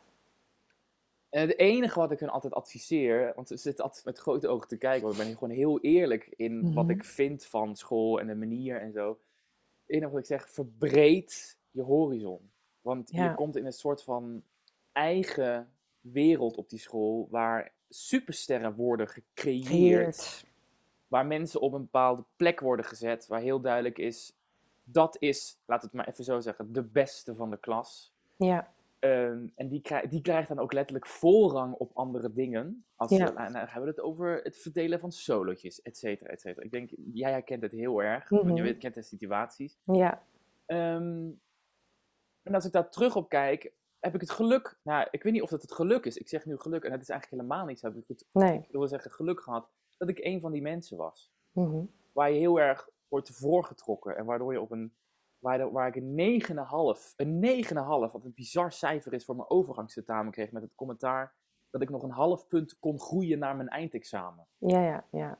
En 1.33 1.47
het 1.47 1.57
enige 1.59 1.99
wat 1.99 2.11
ik 2.11 2.19
hun 2.19 2.29
altijd 2.29 2.53
adviseer, 2.53 3.31
want 3.35 3.47
ze 3.47 3.57
zitten 3.57 3.83
altijd 3.85 4.05
met 4.05 4.17
grote 4.19 4.47
ogen 4.47 4.67
te 4.67 4.77
kijken, 4.77 5.01
want 5.07 5.19
ik 5.19 5.25
ben 5.25 5.33
gewoon 5.33 5.55
heel 5.55 5.79
eerlijk 5.81 6.33
in 6.35 6.73
wat 6.73 6.85
Mhm. 6.85 6.93
ik 6.93 7.03
vind 7.05 7.45
van 7.45 7.75
school 7.75 8.19
en 8.19 8.27
de 8.27 8.35
manier 8.35 8.81
en 8.81 8.91
zo. 8.91 9.09
Het 9.09 9.17
enige 9.95 10.11
wat 10.11 10.19
ik 10.19 10.25
zeg, 10.25 10.49
verbreed 10.49 11.57
je 11.71 11.81
horizon. 11.81 12.51
Want 12.81 13.11
Ja. 13.11 13.23
je 13.29 13.35
komt 13.35 13.55
in 13.55 13.65
een 13.65 13.73
soort 13.73 14.03
van 14.03 14.43
eigen 14.91 15.71
wereld 16.01 16.57
op 16.57 16.69
die 16.69 16.79
school 16.79 17.27
waar 17.29 17.71
supersterren 17.89 18.75
worden 18.75 19.07
gecreëerd. 19.07 19.65
Creëerd. 19.65 20.45
Waar 21.07 21.25
mensen 21.25 21.61
op 21.61 21.73
een 21.73 21.81
bepaalde 21.81 22.23
plek 22.35 22.59
worden 22.59 22.85
gezet, 22.85 23.27
waar 23.27 23.41
heel 23.41 23.59
duidelijk 23.61 23.97
is, 23.97 24.35
dat 24.83 25.15
is, 25.19 25.57
laat 25.65 25.81
het 25.81 25.93
maar 25.93 26.07
even 26.07 26.23
zo 26.23 26.39
zeggen, 26.39 26.73
de 26.73 26.83
beste 26.83 27.35
van 27.35 27.49
de 27.49 27.57
klas. 27.59 28.13
Ja. 28.35 28.73
Ehm, 29.03 29.47
en 29.55 29.67
die, 29.67 29.81
krijg- 29.81 30.09
die 30.09 30.21
krijgt 30.21 30.47
dan 30.47 30.59
ook 30.59 30.73
letterlijk 30.73 31.07
voorrang 31.07 31.73
op 31.73 31.91
andere 31.93 32.33
dingen. 32.33 32.83
Als 32.95 33.11
Ja. 33.11 33.17
we, 33.33 33.39
en 33.39 33.53
dan 33.53 33.61
hebben 33.61 33.81
we 33.81 33.87
het 33.87 33.99
over 33.99 34.39
het 34.43 34.57
verdelen 34.57 34.99
van 34.99 35.11
solootjes, 35.11 35.81
et 35.81 35.97
cetera, 35.97 36.29
et 36.29 36.41
cetera. 36.41 36.65
Ik 36.65 36.71
denk, 36.71 36.89
jij 37.13 37.31
herkent 37.31 37.61
het 37.61 37.71
heel 37.71 38.03
erg, 38.03 38.29
want 38.29 38.45
je 38.47 38.51
Mhm. 38.53 38.61
weet, 38.63 38.77
kent 38.77 38.93
de 38.95 39.01
situaties. 39.01 39.77
Ja. 39.83 40.23
Ehm, 40.65 41.29
en 42.43 42.53
als 42.53 42.65
ik 42.65 42.71
daar 42.71 42.89
terug 42.89 43.15
op 43.15 43.29
kijk, 43.29 43.71
heb 43.99 44.13
ik 44.15 44.21
het 44.21 44.31
geluk, 44.31 44.77
nou, 44.83 45.07
ik 45.11 45.23
weet 45.23 45.33
niet 45.33 45.41
of 45.41 45.49
dat 45.49 45.61
het 45.61 45.73
geluk 45.73 46.05
is. 46.05 46.17
Ik 46.17 46.27
zeg 46.29 46.45
nu 46.45 46.57
geluk, 46.57 46.83
en 46.83 46.91
het 46.91 47.01
is 47.01 47.09
eigenlijk 47.09 47.41
helemaal 47.41 47.65
niet 47.67 47.79
zo. 47.79 47.87
Heb 47.87 47.95
ik 47.97 48.07
het, 48.07 48.25
Nee. 48.31 48.57
ik 48.57 48.71
wil 48.71 48.87
zeggen 48.87 49.11
geluk 49.11 49.41
gehad, 49.41 49.69
dat 49.97 50.09
ik 50.09 50.19
een 50.19 50.39
van 50.39 50.51
die 50.51 50.61
mensen 50.61 50.97
was. 50.97 51.31
Mhm. 51.51 51.83
Waar 52.11 52.31
je 52.31 52.39
heel 52.39 52.59
erg 52.59 52.89
wordt 53.07 53.29
voorgetrokken 53.29 54.17
en 54.17 54.25
waardoor 54.25 54.53
je 54.53 54.61
op 54.61 54.71
een, 54.71 54.93
waar, 55.43 55.71
waar 55.71 55.87
ik 55.87 55.95
een 55.95 56.41
9,5, 56.41 57.15
een 57.15 57.63
9,5, 57.65 57.73
wat 58.11 58.23
een 58.23 58.33
bizar 58.35 58.71
cijfer 58.71 59.13
is 59.13 59.25
voor 59.25 59.35
mijn 59.35 59.49
overgangstentamen 59.49 60.31
kreeg 60.31 60.51
met 60.51 60.61
het 60.61 60.75
commentaar 60.75 61.33
dat 61.69 61.81
ik 61.81 61.89
nog 61.89 62.03
een 62.03 62.09
half 62.11 62.47
punt 62.47 62.79
kon 62.79 62.99
groeien 62.99 63.39
naar 63.39 63.55
mijn 63.55 63.69
eindexamen. 63.69 64.45
Ja, 64.57 64.83
ja, 64.85 65.03
ja. 65.11 65.37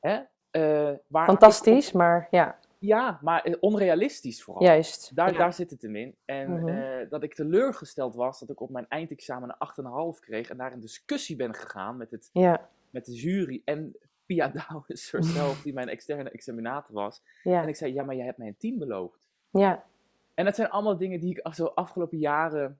Hè? 0.00 0.20
Eh, 0.50 0.96
waar 1.06 1.24
Fantastisch, 1.26 1.92
maar 1.92 2.28
ja, 2.30 2.58
ja, 2.78 3.18
maar 3.22 3.42
eh, 3.42 3.54
onrealistisch 3.60 4.42
vooral. 4.42 4.62
juist. 4.62 5.14
Daar, 5.16 5.32
Ja. 5.32 5.38
daar 5.38 5.52
zit 5.52 5.70
het 5.70 5.82
hem 5.82 5.96
in. 5.96 6.16
En 6.24 6.50
Mhm. 6.52 6.68
eh, 6.68 7.10
dat 7.10 7.22
ik 7.22 7.34
teleurgesteld 7.34 8.14
was 8.14 8.40
dat 8.40 8.50
ik 8.50 8.60
op 8.60 8.70
mijn 8.70 8.88
eindexamen 8.88 9.48
een 9.48 9.56
8,5 9.58 10.20
kreeg 10.20 10.50
en 10.50 10.56
daar 10.56 10.72
in 10.72 10.80
discussie 10.80 11.36
ben 11.36 11.54
gegaan 11.54 11.96
met, 11.96 12.10
het, 12.10 12.30
Ja, 12.32 12.68
met 12.90 13.04
de 13.06 13.12
jury 13.12 13.62
en 13.64 13.96
Pia 14.26 14.48
Douwes 14.68 15.08
zelf, 15.10 15.62
die 15.62 15.72
mijn 15.72 15.88
externe 15.88 16.30
examinator 16.30 16.94
was. 16.94 17.22
En 17.44 17.50
ja, 17.50 17.62
ik 17.62 17.76
zei, 17.76 17.92
ja, 17.92 18.04
maar 18.04 18.14
jij 18.16 18.24
hebt 18.24 18.38
mij 18.38 18.46
een 18.46 18.56
10 18.56 18.78
beloofd. 18.78 19.23
Ja, 19.58 19.84
En 20.34 20.44
dat 20.44 20.54
zijn 20.54 20.70
allemaal 20.70 20.96
dingen 20.96 21.20
die 21.20 21.30
ik 21.40 21.54
zo 21.54 21.64
afgelopen 21.64 22.18
jaren, 22.18 22.78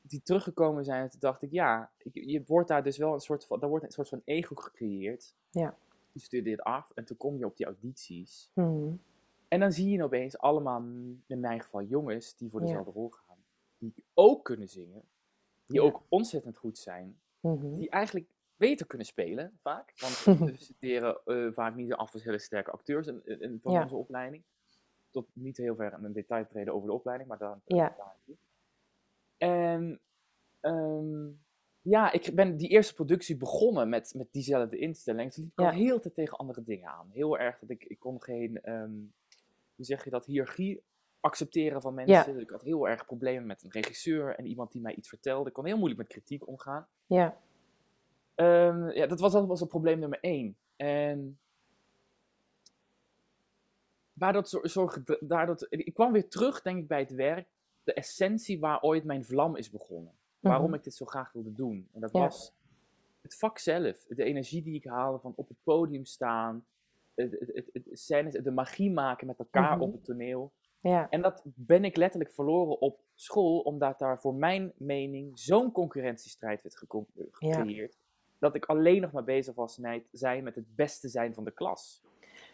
die 0.00 0.22
teruggekomen 0.22 0.84
zijn. 0.84 1.02
En 1.02 1.10
toen 1.10 1.20
dacht 1.20 1.42
ik, 1.42 1.50
ja, 1.50 1.90
je, 2.12 2.42
wordt 2.46 2.68
daar 2.68 2.82
dus 2.82 2.96
wel 2.96 3.12
een 3.12 3.20
soort 3.20 3.46
van, 3.46 3.60
daar 3.60 3.68
wordt 3.68 3.84
een 3.84 3.90
soort 3.90 4.08
van 4.08 4.22
ego 4.24 4.54
gecreëerd. 4.54 5.34
Ja. 5.50 5.76
Je 6.12 6.20
studeert 6.20 6.60
af 6.62 6.90
en 6.94 7.04
toen 7.04 7.16
kom 7.16 7.36
je 7.38 7.44
op 7.46 7.56
die 7.56 7.66
audities. 7.66 8.50
Mhm. 8.54 8.92
En 9.48 9.60
dan 9.60 9.72
zie 9.72 9.88
je 9.90 10.04
opeens 10.04 10.38
allemaal, 10.38 10.80
in 11.26 11.40
mijn 11.40 11.60
geval 11.60 11.82
jongens, 11.82 12.36
die 12.36 12.50
voor 12.50 12.60
Ja. 12.60 12.66
dezelfde 12.66 12.90
rol 12.92 13.08
gaan. 13.10 13.36
Die 13.78 13.94
ook 14.14 14.44
kunnen 14.44 14.68
zingen. 14.68 15.02
Die 15.66 15.80
Ja. 15.80 15.86
ook 15.86 16.02
ontzettend 16.08 16.56
goed 16.56 16.78
zijn. 16.78 17.18
Mhm. 17.40 17.76
Die 17.76 17.90
eigenlijk 17.90 18.26
beter 18.56 18.86
kunnen 18.86 19.06
spelen, 19.06 19.58
vaak. 19.62 19.92
Want 19.96 20.24
we 20.50 20.56
studeren 20.56 21.20
eh, 21.24 21.52
vaak 21.52 21.74
niet 21.74 21.92
af 21.92 22.12
als 22.12 22.24
hele 22.24 22.38
sterke 22.38 22.70
acteurs 22.70 23.06
in, 23.06 23.20
in, 23.24 23.40
in- 23.40 23.58
van 23.62 23.72
Ja. 23.72 23.82
onze 23.82 23.96
opleiding. 23.96 24.42
Tot 25.16 25.28
niet 25.32 25.56
heel 25.56 25.76
ver 25.76 25.92
in 25.98 26.04
een 26.04 26.12
detail 26.12 26.46
treden 26.46 26.74
over 26.74 26.88
de 26.88 26.94
opleiding, 26.94 27.28
maar 27.28 27.38
daar. 27.38 27.60
Ja. 27.64 27.94
daar. 27.96 28.16
En 29.36 30.00
ehm, 30.60 31.26
ja, 31.80 32.12
ik 32.12 32.30
ben 32.34 32.56
die 32.56 32.68
eerste 32.68 32.94
productie 32.94 33.36
begonnen 33.36 33.88
met, 33.88 34.14
met 34.16 34.32
diezelfde 34.32 34.78
instelling. 34.78 35.32
Toen 35.32 35.42
liep 35.44 35.52
ik 35.52 35.60
Ja. 35.64 35.70
al 35.70 35.76
heel 35.76 36.00
te 36.00 36.12
tegen 36.12 36.38
andere 36.38 36.62
dingen 36.62 36.88
aan. 36.88 37.10
Heel 37.12 37.38
erg 37.38 37.58
dat 37.58 37.70
ik, 37.70 37.84
ik 37.84 37.98
kon 37.98 38.22
geen, 38.22 38.60
ehm, 38.62 38.90
hoe 39.74 39.84
zeg 39.84 40.04
je 40.04 40.10
dat, 40.10 40.26
hiërarchie 40.26 40.82
accepteren 41.20 41.80
van 41.82 41.94
mensen. 41.94 42.38
Ik 42.40 42.50
had 42.50 42.62
heel 42.62 42.88
erg 42.88 43.04
problemen 43.06 43.46
met 43.46 43.62
een 43.62 43.70
regisseur 43.70 44.34
en 44.34 44.46
iemand 44.46 44.72
die 44.72 44.80
mij 44.82 44.94
iets 44.94 45.08
vertelde. 45.08 45.48
Ik 45.48 45.54
kon 45.54 45.64
heel 45.66 45.76
moeilijk 45.78 46.00
met 46.00 46.08
kritiek 46.08 46.46
omgaan. 46.48 46.86
Ja, 47.06 47.36
Ehm, 48.34 48.88
ja, 48.90 49.06
dat 49.06 49.20
was, 49.20 49.32
dat 49.32 49.46
was 49.46 49.60
al 49.60 49.66
probleem 49.66 49.98
nummer 49.98 50.18
één. 50.20 50.56
En 50.76 51.38
waar 54.18 54.32
dat 54.32 54.48
zo- 54.48 54.60
zorg, 54.66 55.02
daar 55.20 55.46
dat, 55.46 55.66
ik 55.68 55.94
kwam 55.94 56.12
weer 56.12 56.28
terug, 56.28 56.62
denk 56.62 56.78
ik, 56.78 56.88
bij 56.88 57.00
het 57.00 57.10
werk. 57.14 57.48
De 57.84 57.92
essentie 57.92 58.60
waar 58.60 58.82
ooit 58.82 59.04
mijn 59.04 59.24
vlam 59.24 59.56
is 59.56 59.70
begonnen. 59.70 60.12
Waarom 60.40 60.66
Mhm. 60.66 60.74
ik 60.74 60.84
dit 60.84 60.94
zo 60.94 61.04
graag 61.06 61.32
wilde 61.32 61.52
doen. 61.52 61.88
En 61.92 62.00
dat 62.00 62.12
Ja. 62.12 62.20
was 62.20 62.52
het 63.20 63.36
vak 63.36 63.58
zelf. 63.58 64.04
De 64.08 64.24
energie 64.24 64.62
die 64.62 64.74
ik 64.74 64.84
haalde 64.84 65.18
van 65.18 65.32
op 65.36 65.48
het 65.48 65.56
podium 65.62 66.04
staan. 66.04 66.66
Het, 67.14 67.30
het, 67.40 67.50
het, 67.54 67.70
het 67.72 67.88
scènes, 67.98 68.32
de 68.34 68.50
magie 68.50 68.90
maken 68.90 69.26
met 69.26 69.38
elkaar 69.38 69.72
Mhm. 69.76 69.80
op 69.82 69.92
het 69.92 70.04
toneel. 70.04 70.52
Ja, 70.80 71.06
En 71.10 71.22
dat 71.22 71.42
ben 71.44 71.84
ik 71.84 71.96
letterlijk 71.96 72.32
verloren 72.32 72.80
op 72.80 73.00
school, 73.14 73.60
omdat 73.60 73.98
daar 73.98 74.20
voor 74.20 74.34
mijn 74.34 74.72
mening 74.76 75.38
zo'n 75.38 75.72
concurrentiestrijd 75.72 76.62
werd 76.62 76.84
Ja. 77.38 77.52
gecreëerd. 77.52 77.96
Dat 78.38 78.54
ik 78.54 78.64
alleen 78.64 79.00
nog 79.00 79.12
maar 79.12 79.24
bezig 79.24 79.54
was 79.54 79.78
zijn 80.12 80.44
met 80.44 80.54
het 80.54 80.74
beste 80.76 81.08
zijn 81.08 81.34
van 81.34 81.44
de 81.44 81.50
klas. 81.50 82.02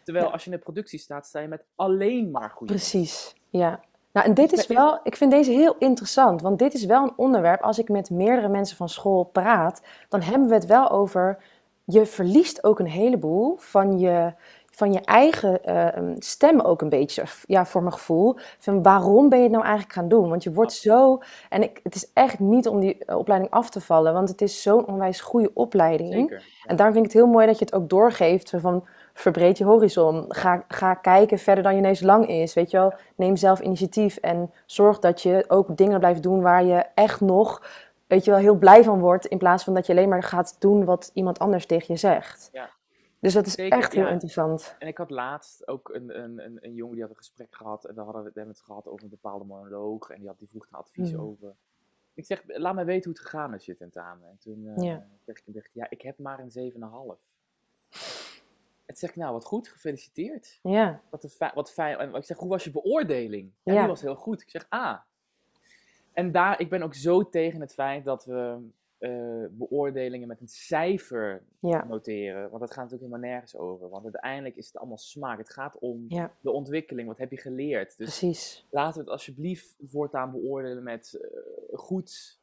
Terwijl 0.03 0.25
Ja. 0.25 0.31
als 0.31 0.43
je 0.43 0.49
in 0.51 0.55
de 0.57 0.63
productie 0.63 0.99
staat, 0.99 1.25
sta 1.25 1.39
je 1.39 1.47
met 1.47 1.63
alleen 1.75 2.31
maar 2.31 2.49
goede 2.49 2.73
mensen. 2.73 2.99
precies. 2.99 3.35
Ja. 3.49 3.79
Nou, 4.11 4.27
en 4.27 4.33
dit 4.33 4.51
is 4.53 4.67
ben- 4.67 4.77
wel, 4.77 4.99
ik 5.03 5.15
vind 5.15 5.31
deze 5.31 5.51
heel 5.51 5.75
interessant, 5.77 6.41
want 6.41 6.59
dit 6.59 6.73
is 6.73 6.85
wel 6.85 7.03
een 7.03 7.13
onderwerp, 7.15 7.61
als 7.61 7.79
ik 7.79 7.89
met 7.89 8.09
meerdere 8.09 8.47
mensen 8.47 8.77
van 8.77 8.89
school 8.89 9.23
praat, 9.23 9.81
dan 10.09 10.21
hebben 10.21 10.47
we 10.47 10.53
het 10.53 10.65
wel 10.65 10.89
over, 10.89 11.43
je 11.83 12.05
verliest 12.05 12.63
ook 12.63 12.79
een 12.79 12.87
heleboel 12.87 13.55
van 13.57 13.99
je, 13.99 14.33
van 14.71 14.93
je 14.93 14.99
eigen 15.01 15.63
eh, 15.63 16.11
stem 16.17 16.59
ook 16.61 16.81
een 16.81 16.89
beetje, 16.89 17.23
ja, 17.45 17.65
voor 17.65 17.81
mijn 17.81 17.93
gevoel, 17.93 18.35
van 18.59 18.81
waarom 18.83 19.29
ben 19.29 19.37
je 19.37 19.43
het 19.43 19.53
nou 19.53 19.63
eigenlijk 19.63 19.93
gaan 19.93 20.07
doen? 20.07 20.29
Want 20.29 20.43
je 20.43 20.53
wordt 20.53 20.73
zo, 20.73 21.19
en 21.49 21.63
ik, 21.63 21.79
het 21.83 21.95
is 21.95 22.11
echt 22.13 22.39
niet 22.39 22.67
om 22.67 22.79
die 22.79 22.97
eh, 23.05 23.17
opleiding 23.17 23.51
af 23.51 23.69
te 23.69 23.81
vallen, 23.81 24.13
want 24.13 24.29
het 24.29 24.41
is 24.41 24.61
zo'n 24.61 24.87
onwijs 24.87 25.21
goede 25.21 25.51
opleiding. 25.53 26.13
Zeker. 26.13 26.43
En 26.65 26.75
daarom 26.75 26.95
vind 26.95 27.05
ik 27.05 27.11
het 27.11 27.21
heel 27.21 27.31
mooi 27.31 27.45
dat 27.45 27.59
je 27.59 27.65
het 27.65 27.73
ook 27.73 27.89
doorgeeft. 27.89 28.53
Van 28.57 28.87
verbreed 29.13 29.57
je 29.57 29.63
horizon. 29.63 30.25
Ga, 30.27 30.63
ga 30.67 30.93
kijken 30.93 31.37
verder 31.37 31.63
dan 31.63 31.75
je 31.75 31.81
neus 31.81 32.01
lang 32.01 32.27
is. 32.27 32.53
Weet 32.53 32.71
je 32.71 32.77
wel? 32.77 32.93
Neem 33.15 33.35
zelf 33.35 33.59
initiatief 33.59 34.17
en 34.17 34.51
zorg 34.65 34.99
dat 34.99 35.21
je 35.21 35.45
ook 35.47 35.77
dingen 35.77 35.99
blijft 35.99 36.23
doen 36.23 36.41
waar 36.41 36.63
je 36.63 36.85
echt 36.93 37.21
nog 37.21 37.61
weet 38.07 38.25
je 38.25 38.31
wel, 38.31 38.39
heel 38.39 38.55
blij 38.57 38.83
van 38.83 38.99
wordt. 38.99 39.25
In 39.25 39.37
plaats 39.37 39.63
van 39.63 39.73
dat 39.73 39.85
je 39.85 39.91
alleen 39.93 40.09
maar 40.09 40.23
gaat 40.23 40.55
doen 40.61 40.85
wat 40.85 41.11
iemand 41.13 41.39
anders 41.39 41.65
tegen 41.65 41.93
je 41.93 41.99
zegt. 41.99 42.49
Ja. 42.51 42.69
Dus 43.19 43.33
dat 43.33 43.45
is 43.45 43.53
Zeker, 43.53 43.77
echt 43.77 43.93
heel 43.93 44.03
ja. 44.05 44.09
interessant. 44.09 44.75
En 44.79 44.87
ik 44.87 44.97
had 44.97 45.09
laatst 45.09 45.67
ook 45.67 45.89
een, 45.93 46.23
een, 46.23 46.45
een, 46.45 46.57
een 46.61 46.73
jongen 46.73 46.93
die 46.93 47.01
had 47.01 47.11
een 47.11 47.17
gesprek 47.17 47.55
gehad. 47.55 47.85
En 47.85 47.95
daar 47.95 48.03
hadden 48.03 48.21
we 48.21 48.27
het, 48.27 48.37
hebben 48.37 48.53
het 48.53 48.63
gehad 48.63 48.87
over 48.87 49.03
een 49.03 49.09
bepaalde 49.09 49.45
monoloog. 49.45 50.09
En 50.09 50.19
die, 50.19 50.27
had, 50.27 50.39
die 50.39 50.47
vroeg 50.49 50.65
een 50.71 50.77
advies 50.77 51.11
Mhm. 51.11 51.21
over. 51.21 51.55
Ik 52.13 52.25
zeg, 52.25 52.43
laat 52.45 52.75
me 52.75 52.83
weten 52.83 53.03
hoe 53.03 53.13
het 53.19 53.29
gegaan 53.29 53.53
is, 53.53 53.65
je 53.65 53.75
tentamen. 53.75 54.29
En 54.29 54.37
toen 54.39 54.73
Ja. 54.75 55.05
zeg 55.25 55.41
ik 55.45 55.69
ja, 55.73 55.85
ik 55.89 56.01
heb 56.01 56.17
maar 56.17 56.39
een 56.39 56.51
7,5. 56.51 57.19
En 58.93 58.99
toen 58.99 59.07
zeg 59.09 59.17
ik, 59.17 59.23
nou, 59.23 59.33
wat 59.33 59.45
goed, 59.45 59.67
gefeliciteerd. 59.67 60.59
Ja, 60.61 61.01
Wat, 61.09 61.23
een 61.23 61.51
wat 61.53 61.71
fijn. 61.71 61.97
En 61.97 62.13
ik 62.15 62.23
zeg, 62.23 62.37
hoe 62.37 62.49
was 62.49 62.63
je 62.63 62.71
beoordeling? 62.71 63.51
En 63.63 63.73
Ja. 63.73 63.79
die 63.79 63.89
was 63.89 64.01
heel 64.01 64.15
goed. 64.15 64.41
Ik 64.41 64.49
zeg, 64.49 64.65
ah. 64.69 64.99
En 66.13 66.31
daar, 66.31 66.59
ik 66.59 66.69
ben 66.69 66.81
ook 66.81 66.93
zo 66.93 67.29
tegen 67.29 67.61
het 67.61 67.73
feit 67.73 68.05
dat 68.05 68.25
we 68.25 68.57
eh, 68.97 69.45
beoordelingen 69.51 70.27
met 70.27 70.41
een 70.41 70.47
cijfer 70.47 71.43
ja, 71.59 71.85
noteren. 71.85 72.49
Want 72.49 72.59
dat 72.61 72.73
gaat 72.73 72.83
natuurlijk 72.83 73.11
helemaal 73.11 73.29
nergens 73.29 73.55
over. 73.55 73.89
Want 73.89 74.03
uiteindelijk 74.03 74.55
is 74.55 74.67
het 74.67 74.77
allemaal 74.77 74.97
smaak. 74.97 75.37
Het 75.37 75.49
gaat 75.53 75.79
om 75.79 76.05
ja, 76.07 76.33
de 76.41 76.51
ontwikkeling. 76.51 77.07
Wat 77.07 77.17
heb 77.17 77.31
je 77.31 77.37
geleerd? 77.37 77.97
Dus 77.97 78.19
precies. 78.19 78.67
laten 78.69 78.93
we 78.93 78.99
het 78.99 79.09
alsjeblieft 79.09 79.75
voortaan 79.85 80.31
beoordelen 80.31 80.83
met 80.83 81.13
eh, 81.13 81.77
goed, 81.79 82.39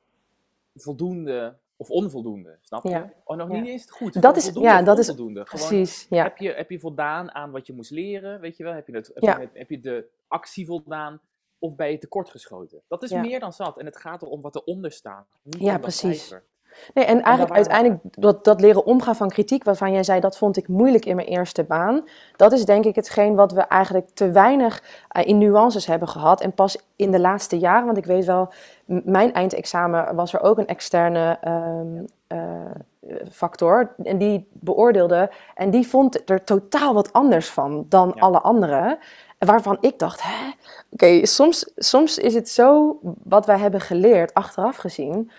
voldoende 0.75 1.57
of 1.81 1.91
onvoldoende. 1.91 2.59
Snap 2.63 2.83
je? 2.83 2.89
Ja. 2.91 3.13
Oh, 3.25 3.37
nog 3.37 3.51
Ja. 3.51 3.61
niet 3.61 3.69
eens 3.69 3.91
goed. 3.91 4.23
Dat 4.23 4.37
is- 4.37 4.51
ja, 4.55 4.79
of 4.79 4.85
dat 4.85 4.99
is 4.99 5.15
Precies, 5.45 6.07
ja. 6.11 6.23
heb, 6.23 6.37
je, 6.37 6.53
heb 6.53 6.71
je 6.71 6.79
voldaan 6.81 7.35
aan 7.35 7.51
wat 7.51 7.67
je 7.67 7.73
moest 7.73 7.91
leren? 7.91 8.41
Weet 8.41 8.57
je 8.57 8.65
wel? 8.65 8.73
Heb 8.73 8.87
je, 8.87 8.93
het, 8.95 9.11
heb, 9.15 9.23
Ja. 9.23 9.39
je, 9.41 9.49
heb 9.53 9.71
je 9.71 9.81
de 9.81 10.09
actie 10.29 10.67
voldaan? 10.67 11.21
Of 11.59 11.75
ben 11.75 11.91
je 11.91 11.99
tekortgeschoten? 11.99 12.83
Dat 12.89 13.03
is 13.03 13.13
meer 13.13 13.41
dan 13.41 13.53
zat. 13.53 13.79
En 13.79 13.85
het 13.87 13.97
gaat 13.97 14.23
erom 14.23 14.41
wat 14.41 14.57
eronder 14.57 14.93
staat. 14.93 15.27
Niet 15.43 15.61
Ja, 15.61 15.79
precies. 15.79 16.27
cijfer. 16.27 16.47
Nee, 16.95 17.05
en 17.05 17.23
eigenlijk 17.23 17.57
uiteindelijk 17.57 18.01
dat, 18.11 18.45
dat 18.45 18.61
leren 18.61 18.85
omgaan 18.85 19.17
van 19.17 19.29
kritiek, 19.29 19.65
waarvan 19.65 19.93
jij 19.93 20.03
zei 20.03 20.21
dat 20.21 20.39
vond 20.39 20.57
ik 20.57 20.69
moeilijk 20.69 21.05
in 21.05 21.17
mijn 21.17 21.29
eerste 21.29 21.65
baan. 21.65 22.05
Dat 22.37 22.53
is 22.53 22.65
denk 22.65 22.85
ik 22.85 22.95
hetgeen 22.95 23.35
wat 23.35 23.53
we 23.53 23.61
eigenlijk 23.61 24.09
te 24.15 24.31
weinig 24.31 24.83
eh, 25.09 25.27
in 25.27 25.39
nuances 25.39 25.87
hebben 25.87 26.09
gehad. 26.09 26.41
En 26.41 26.53
pas 26.53 26.79
in 26.97 27.11
de 27.11 27.21
laatste 27.21 27.59
jaren, 27.59 27.85
want 27.87 27.99
ik 27.99 28.05
weet 28.05 28.25
wel, 28.25 28.53
mijn 28.87 29.33
eindexamen 29.33 30.15
was 30.15 30.33
er 30.33 30.41
ook 30.41 30.59
een 30.59 30.67
externe 30.67 31.39
ehm, 31.41 32.05
eh, 32.27 32.39
factor. 33.31 33.95
En 34.03 34.19
die 34.19 34.49
beoordeelde 34.53 35.31
en 35.55 35.71
die 35.71 35.89
vond 35.89 36.31
er 36.31 36.45
totaal 36.45 36.95
wat 36.95 37.13
anders 37.13 37.49
van 37.51 37.87
dan 37.89 38.13
Ja. 38.15 38.21
alle 38.21 38.41
anderen. 38.41 38.99
Waarvan 39.39 39.77
ik 39.81 39.99
dacht, 39.99 40.23
hè? 40.23 40.51
Oké, 40.91 41.27
soms, 41.27 41.71
soms 41.77 42.19
is 42.19 42.35
het 42.35 42.49
zo, 42.49 42.99
wat 43.23 43.47
wij 43.47 43.59
hebben 43.59 43.81
geleerd, 43.81 44.35
achteraf 44.35 44.77
gezien, 44.77 45.31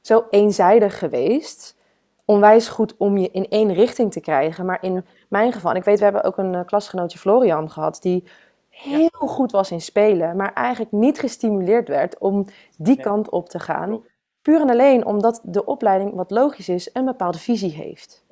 zo 0.00 0.24
eenzijdig 0.30 0.98
geweest. 0.98 1.76
Onwijs 2.24 2.68
goed 2.68 2.96
om 2.96 3.18
je 3.18 3.30
in 3.30 3.48
één 3.48 3.72
richting 3.72 4.12
te 4.12 4.20
krijgen. 4.20 4.66
Maar 4.66 4.78
in 4.84 5.04
mijn 5.28 5.52
geval, 5.52 5.74
ik 5.74 5.84
weet, 5.84 5.98
we 5.98 6.04
hebben 6.04 6.24
ook 6.24 6.38
een 6.38 6.54
eh, 6.54 6.64
klasgenootje 6.64 7.18
Florian 7.18 7.70
gehad, 7.70 8.02
die 8.02 8.24
heel 8.68 9.08
goed 9.10 9.52
was 9.52 9.70
in 9.70 9.80
spelen, 9.80 10.36
maar 10.36 10.52
eigenlijk 10.52 10.92
niet 10.92 11.18
gestimuleerd 11.18 11.88
werd 11.88 12.18
om 12.18 12.44
die 12.76 12.94
Nee. 12.94 13.04
kant 13.04 13.30
op 13.30 13.48
te 13.48 13.58
gaan. 13.58 14.04
Puur 14.42 14.60
en 14.60 14.70
alleen 14.70 15.06
omdat 15.06 15.40
de 15.44 15.64
opleiding, 15.64 16.14
wat 16.14 16.30
logisch 16.30 16.68
is, 16.68 16.90
een 16.92 17.04
bepaalde 17.04 17.38
visie 17.38 17.72
heeft. 17.72 18.24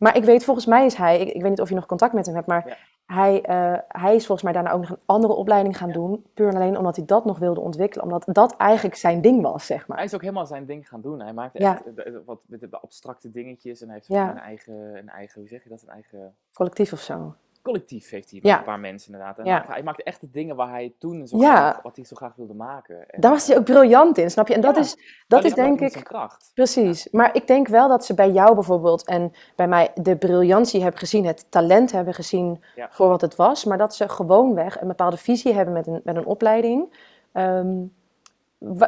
Maar 0.00 0.16
ik 0.16 0.24
weet, 0.24 0.44
volgens 0.44 0.66
mij 0.66 0.84
is 0.84 0.94
hij, 0.94 1.20
ik, 1.20 1.28
ik 1.28 1.40
weet 1.40 1.50
niet 1.50 1.60
of 1.60 1.68
je 1.68 1.74
nog 1.74 1.86
contact 1.86 2.12
met 2.12 2.26
hem 2.26 2.34
hebt, 2.34 2.46
maar 2.46 2.68
Ja. 2.68 2.76
hij, 3.14 3.42
eh, 3.42 3.78
hij 3.88 4.14
is 4.14 4.26
volgens 4.26 4.42
mij 4.42 4.52
daarna 4.52 4.72
ook 4.72 4.80
nog 4.80 4.90
een 4.90 4.98
andere 5.06 5.32
opleiding 5.32 5.76
gaan 5.76 5.90
doen. 5.92 6.24
Puur 6.34 6.48
en 6.48 6.54
alleen 6.54 6.78
omdat 6.78 6.96
hij 6.96 7.04
dat 7.04 7.24
nog 7.24 7.38
wilde 7.38 7.60
ontwikkelen, 7.60 8.04
omdat 8.04 8.24
dat 8.26 8.56
eigenlijk 8.56 8.96
zijn 8.96 9.20
ding 9.20 9.42
was, 9.42 9.66
zeg 9.66 9.86
maar. 9.86 9.96
Hij 9.96 10.06
is 10.06 10.14
ook 10.14 10.20
helemaal 10.20 10.46
zijn 10.46 10.66
ding 10.66 10.88
gaan 10.88 11.00
doen. 11.00 11.20
Hij 11.20 11.32
maakte 11.32 11.60
Ja. 11.60 11.82
echt 11.86 11.98
eh, 11.98 12.12
wat 12.24 12.40
abstracte 12.70 13.30
dingetjes. 13.30 13.80
En 13.80 13.86
hij 13.88 13.96
heeft 13.96 14.08
een, 14.10 14.38
eigen, 14.38 14.96
een 14.98 15.08
eigen, 15.08 15.40
hoe 15.40 15.48
zeg 15.48 15.62
je 15.62 15.68
dat? 15.68 15.82
Een 15.82 15.88
eigen 15.88 16.34
Collectief 16.52 16.92
of 16.92 17.00
zo. 17.00 17.34
Collectief 17.62 18.10
heeft 18.10 18.30
hij 18.30 18.40
Ja. 18.42 18.50
met 18.50 18.58
een 18.58 18.64
paar 18.64 18.80
mensen 18.80 19.12
inderdaad. 19.12 19.38
En 19.38 19.44
Ja. 19.44 19.64
hij 19.68 19.82
maakte 19.82 20.02
echt 20.02 20.20
de 20.20 20.30
dingen 20.30 20.56
waar 20.56 20.70
hij 20.70 20.94
toen 20.98 21.26
zo 21.26 21.38
Ja. 21.38 21.56
graag, 21.56 21.82
wat 21.82 21.96
hij 21.96 22.04
zo 22.04 22.16
graag 22.16 22.34
wilde 22.36 22.54
maken. 22.54 23.08
En, 23.10 23.20
Daar 23.20 23.30
was 23.30 23.46
hij 23.46 23.54
eh, 23.54 23.60
ook 23.60 23.66
briljant 23.66 24.18
in, 24.18 24.30
snap 24.30 24.48
je? 24.48 24.54
En 24.54 24.60
dat 24.60 24.76
is, 24.76 24.96
dat 25.28 25.44
is 25.44 25.54
denk 25.54 25.80
ik... 25.80 25.92
kracht. 26.04 26.50
Precies, 26.54 27.08
maar 27.10 27.34
ik 27.34 27.46
denk 27.46 27.68
wel 27.68 27.88
dat 27.88 28.04
ze 28.04 28.14
bij 28.14 28.30
jou 28.30 28.54
bijvoorbeeld 28.54 29.06
en 29.06 29.32
bij 29.56 29.68
mij 29.68 29.90
de 29.94 30.16
briljantie 30.16 30.82
hebben 30.82 31.00
gezien, 31.00 31.26
het 31.26 31.46
talent 31.50 31.92
hebben 31.92 32.14
gezien 32.14 32.64
voor 32.90 33.08
wat 33.08 33.20
het 33.20 33.36
was, 33.36 33.64
maar 33.64 33.78
dat 33.78 33.94
ze 33.94 34.08
gewoonweg 34.08 34.80
een 34.80 34.88
bepaalde 34.88 35.16
visie 35.16 35.54
hebben 35.54 35.74
met 35.74 35.86
een, 35.86 36.00
met 36.04 36.16
een 36.16 36.26
opleiding. 36.26 37.08
ehm, 37.32 37.76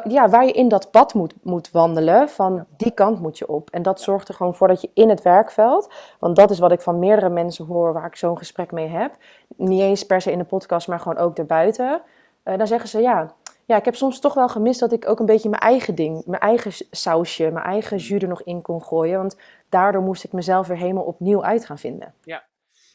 ja, 0.07 0.29
waar 0.29 0.45
je 0.45 0.51
in 0.51 0.67
dat 0.67 0.91
pad 0.91 1.13
moet, 1.13 1.33
moet 1.43 1.71
wandelen, 1.71 2.29
van 2.29 2.65
die 2.77 2.91
kant 2.91 3.19
moet 3.19 3.37
je 3.37 3.47
op. 3.47 3.69
En 3.69 3.81
dat 3.81 4.01
zorgt 4.01 4.27
er 4.27 4.33
gewoon 4.33 4.55
voor 4.55 4.67
dat 4.67 4.81
je 4.81 4.89
in 4.93 5.09
het 5.09 5.21
werkveld, 5.21 5.93
want 6.19 6.35
dat 6.35 6.51
is 6.51 6.59
wat 6.59 6.71
ik 6.71 6.81
van 6.81 6.99
meerdere 6.99 7.29
mensen 7.29 7.65
hoor 7.65 7.93
waar 7.93 8.05
ik 8.05 8.15
zo'n 8.15 8.37
gesprek 8.37 8.71
mee 8.71 8.87
heb, 8.87 9.17
niet 9.55 9.81
eens 9.81 10.05
per 10.05 10.21
se 10.21 10.31
in 10.31 10.37
de 10.37 10.43
podcast, 10.43 10.87
maar 10.87 10.99
gewoon 10.99 11.17
ook 11.17 11.35
daarbuiten, 11.35 12.01
eh, 12.43 12.57
dan 12.57 12.67
zeggen 12.67 12.89
ze 12.89 12.99
ja, 12.99 13.33
ja, 13.65 13.77
ik 13.77 13.85
heb 13.85 13.95
soms 13.95 14.19
toch 14.19 14.33
wel 14.33 14.49
gemist 14.49 14.79
dat 14.79 14.91
ik 14.91 15.09
ook 15.09 15.19
een 15.19 15.25
beetje 15.25 15.49
mijn 15.49 15.61
eigen 15.61 15.95
ding, 15.95 16.25
mijn 16.25 16.41
eigen 16.41 16.71
sausje, 16.91 17.51
mijn 17.51 17.65
eigen 17.65 17.97
jus 17.97 18.21
er 18.21 18.27
nog 18.27 18.43
in 18.43 18.61
kon 18.61 18.83
gooien. 18.83 19.17
Want 19.17 19.37
daardoor 19.69 20.01
moest 20.01 20.23
ik 20.23 20.31
mezelf 20.31 20.67
weer 20.67 20.77
helemaal 20.77 21.03
opnieuw 21.03 21.43
uit 21.43 21.65
gaan 21.65 21.77
vinden. 21.77 22.13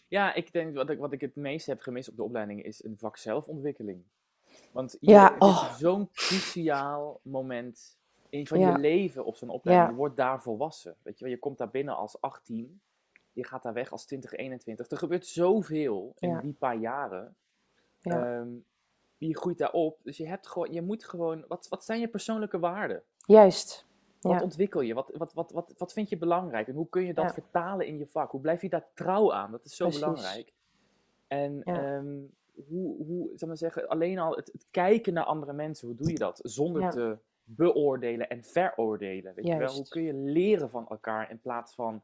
Ja, 0.09 0.35
ik 0.35 0.53
denk 0.53 0.75
wat 0.75 0.91
ik, 0.91 0.99
wat 0.99 1.13
ik 1.13 1.21
het 1.21 1.37
meest 1.37 1.67
heb 1.67 1.81
gemist 1.81 2.09
op 2.09 2.17
de 2.17 2.23
opleiding 2.23 2.63
is 2.63 2.85
een 2.85 2.99
vak 2.99 3.17
zelfontwikkeling. 3.17 4.03
Want 4.71 4.97
Ja, 5.01 5.25
het 5.33 5.43
is 5.43 5.49
oh. 5.49 5.75
zo'n 5.75 6.09
cruciaal 6.13 7.21
moment 7.23 7.97
in, 8.29 8.47
van 8.47 8.59
Ja. 8.59 8.73
je 8.73 8.79
leven 8.79 9.25
op 9.25 9.37
zo'n 9.37 9.49
opleiding. 9.49 9.91
Je 9.91 9.97
wordt 9.97 10.17
daar 10.17 10.43
volwassen. 10.43 10.97
Weet 11.03 11.19
je, 11.19 11.29
je 11.29 11.39
komt 11.39 11.59
daar 11.59 11.71
binnen 11.71 11.97
als 11.97 12.21
18. 12.21 12.81
Je 13.33 13.45
gaat 13.45 13.63
daar 13.63 13.73
weg 13.73 13.93
als 13.93 14.05
20, 14.05 14.33
21. 14.33 14.91
Er 14.91 14.97
gebeurt 14.99 15.27
zoveel 15.27 16.15
in 16.19 16.39
die 16.41 16.53
paar 16.53 16.77
jaren. 16.77 17.37
Ja. 18.01 18.39
Ehm, 18.39 18.49
je 19.19 19.37
groeit 19.37 19.59
daarop. 19.59 19.99
Dus 20.03 20.17
je, 20.17 20.27
hebt 20.29 20.47
gewoon, 20.49 20.73
je 20.73 20.83
moet 20.83 21.05
gewoon... 21.05 21.45
Wat, 21.49 21.67
wat 21.69 21.85
zijn 21.85 22.01
je 22.01 22.09
persoonlijke 22.09 22.59
waarden? 22.59 23.03
Juist. 23.27 23.87
Wat 24.21 24.33
Ja. 24.33 24.43
ontwikkel 24.43 24.81
je? 24.81 24.95
Wat, 24.95 25.11
wat, 25.17 25.33
wat, 25.33 25.51
wat, 25.53 25.75
wat 25.77 25.93
vind 25.93 26.09
je 26.09 26.19
belangrijk? 26.19 26.69
En 26.69 26.75
hoe 26.75 26.89
kun 26.89 27.05
je 27.05 27.15
dat 27.15 27.25
Ja. 27.25 27.33
vertalen 27.33 27.87
in 27.87 27.99
je 27.99 28.07
vak? 28.07 28.31
Hoe 28.31 28.41
blijf 28.41 28.63
je 28.63 28.69
daar 28.69 28.87
trouw 28.95 29.33
aan? 29.33 29.51
Dat 29.51 29.65
is 29.65 29.77
zo 29.77 29.85
Precies. 29.85 30.01
belangrijk. 30.05 30.53
En 31.27 31.61
Ja. 31.65 31.83
ehm, 31.97 32.17
hoe, 32.69 33.05
hoe, 33.07 33.31
zal 33.35 33.49
maar 33.49 33.57
zeggen, 33.57 33.89
alleen 33.89 34.19
al 34.19 34.37
het, 34.37 34.53
het 34.53 34.65
kijken 34.71 35.13
naar 35.13 35.25
andere 35.25 35.53
mensen, 35.53 35.89
hoe 35.89 35.97
doe 35.97 36.11
je 36.11 36.19
dat? 36.19 36.41
Zonder 36.43 36.83
Ja. 36.83 36.89
te 36.91 37.19
beoordelen 37.45 38.29
en 38.29 38.45
veroordelen. 38.45 39.35
Weet 39.35 39.47
je 39.47 39.57
wel? 39.57 39.73
Hoe 39.75 39.89
kun 39.89 40.03
je 40.03 40.15
leren 40.15 40.71
van 40.71 40.89
elkaar 40.89 41.31
in 41.31 41.41
plaats 41.41 41.75
van 41.75 42.03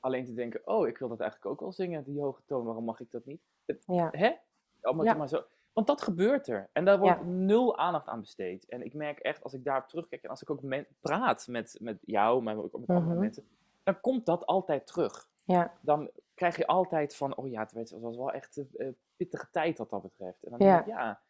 alleen 0.00 0.24
te 0.24 0.34
denken: 0.34 0.60
oh, 0.64 0.88
ik 0.88 0.98
wil 0.98 1.08
dat 1.08 1.20
eigenlijk 1.20 1.50
ook 1.50 1.60
wel 1.60 1.72
zingen, 1.72 2.04
die 2.04 2.20
hoge 2.20 2.42
toon, 2.46 2.64
waarom 2.64 2.84
mag 2.84 3.00
ik 3.00 3.10
dat 3.10 3.24
niet? 3.24 3.40
Ja. 3.86 4.08
Hè? 4.12 4.26
Ja. 4.26 5.12
je 5.12 5.14
maar 5.14 5.28
zo. 5.28 5.42
Want 5.72 5.86
dat 5.86 6.02
gebeurt 6.02 6.46
er. 6.48 6.68
En 6.72 6.84
daar 6.84 6.98
wordt 6.98 7.18
Ja. 7.18 7.24
nul 7.26 7.76
aandacht 7.78 8.06
aan 8.08 8.20
besteed. 8.20 8.68
En 8.68 8.82
ik 8.84 8.94
merk 8.94 9.18
echt, 9.18 9.42
als 9.42 9.52
ik 9.54 9.64
daarop 9.64 9.88
terugkijk 9.88 10.22
en 10.22 10.30
als 10.30 10.42
ik 10.42 10.50
ook 10.50 10.62
men- 10.62 10.86
praat 11.00 11.46
met, 11.48 11.76
met 11.80 11.98
jou, 12.00 12.42
maar 12.42 12.56
ook 12.56 12.78
met 12.78 12.88
andere 12.88 13.10
Mhm. 13.10 13.18
mensen, 13.18 13.46
dan 13.82 14.00
komt 14.00 14.26
dat 14.26 14.46
altijd 14.46 14.86
terug. 14.86 15.28
Ja. 15.46 15.72
dan 15.80 16.10
krijg 16.34 16.56
je 16.56 16.66
altijd 16.66 17.16
van, 17.16 17.36
oh 17.36 17.48
ja, 17.50 17.60
het 17.60 17.72
was- 17.72 18.16
wel 18.16 18.32
echt 18.32 18.56
een 18.56 18.68
eh, 18.76 18.88
pittige 19.16 19.46
tijd 19.50 19.78
wat 19.78 19.90
dat 19.90 20.02
betreft. 20.02 20.44
En 20.44 20.50
dan 20.58 20.68
Ja. 20.68 20.80
ik, 20.80 20.86
ja, 20.86 21.20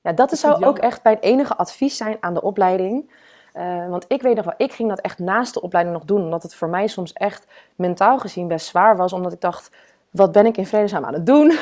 Ja, 0.00 0.12
dat 0.12 0.32
Ik 0.32 0.38
zou 0.38 0.64
ook 0.64 0.78
echt 0.78 1.02
mijn 1.02 1.18
enige 1.18 1.56
advies 1.56 1.96
zijn 1.96 2.16
aan 2.20 2.34
de 2.34 2.42
opleiding. 2.42 3.12
Eh, 3.52 3.88
want 3.88 4.04
ik 4.08 4.22
weet 4.22 4.36
nog 4.36 4.44
wel, 4.44 4.54
ik 4.56 4.72
ging 4.72 4.88
dat 4.88 5.00
echt 5.00 5.18
naast 5.18 5.54
de 5.54 5.60
opleiding 5.60 5.96
nog 5.96 6.04
doen. 6.06 6.22
Omdat 6.22 6.42
het 6.42 6.54
voor 6.54 6.68
mij 6.68 6.86
soms 6.86 7.12
echt 7.12 7.46
mentaal 7.76 8.18
gezien 8.18 8.48
best 8.48 8.66
zwaar 8.66 8.96
was. 8.96 9.12
Omdat 9.12 9.32
ik 9.32 9.40
dacht, 9.40 9.70
wat 10.10 10.32
ben 10.32 10.46
ik 10.46 10.56
in 10.56 10.66
vredesnaam 10.66 11.04
aan 11.04 11.14
het 11.14 11.26
doen? 11.26 11.52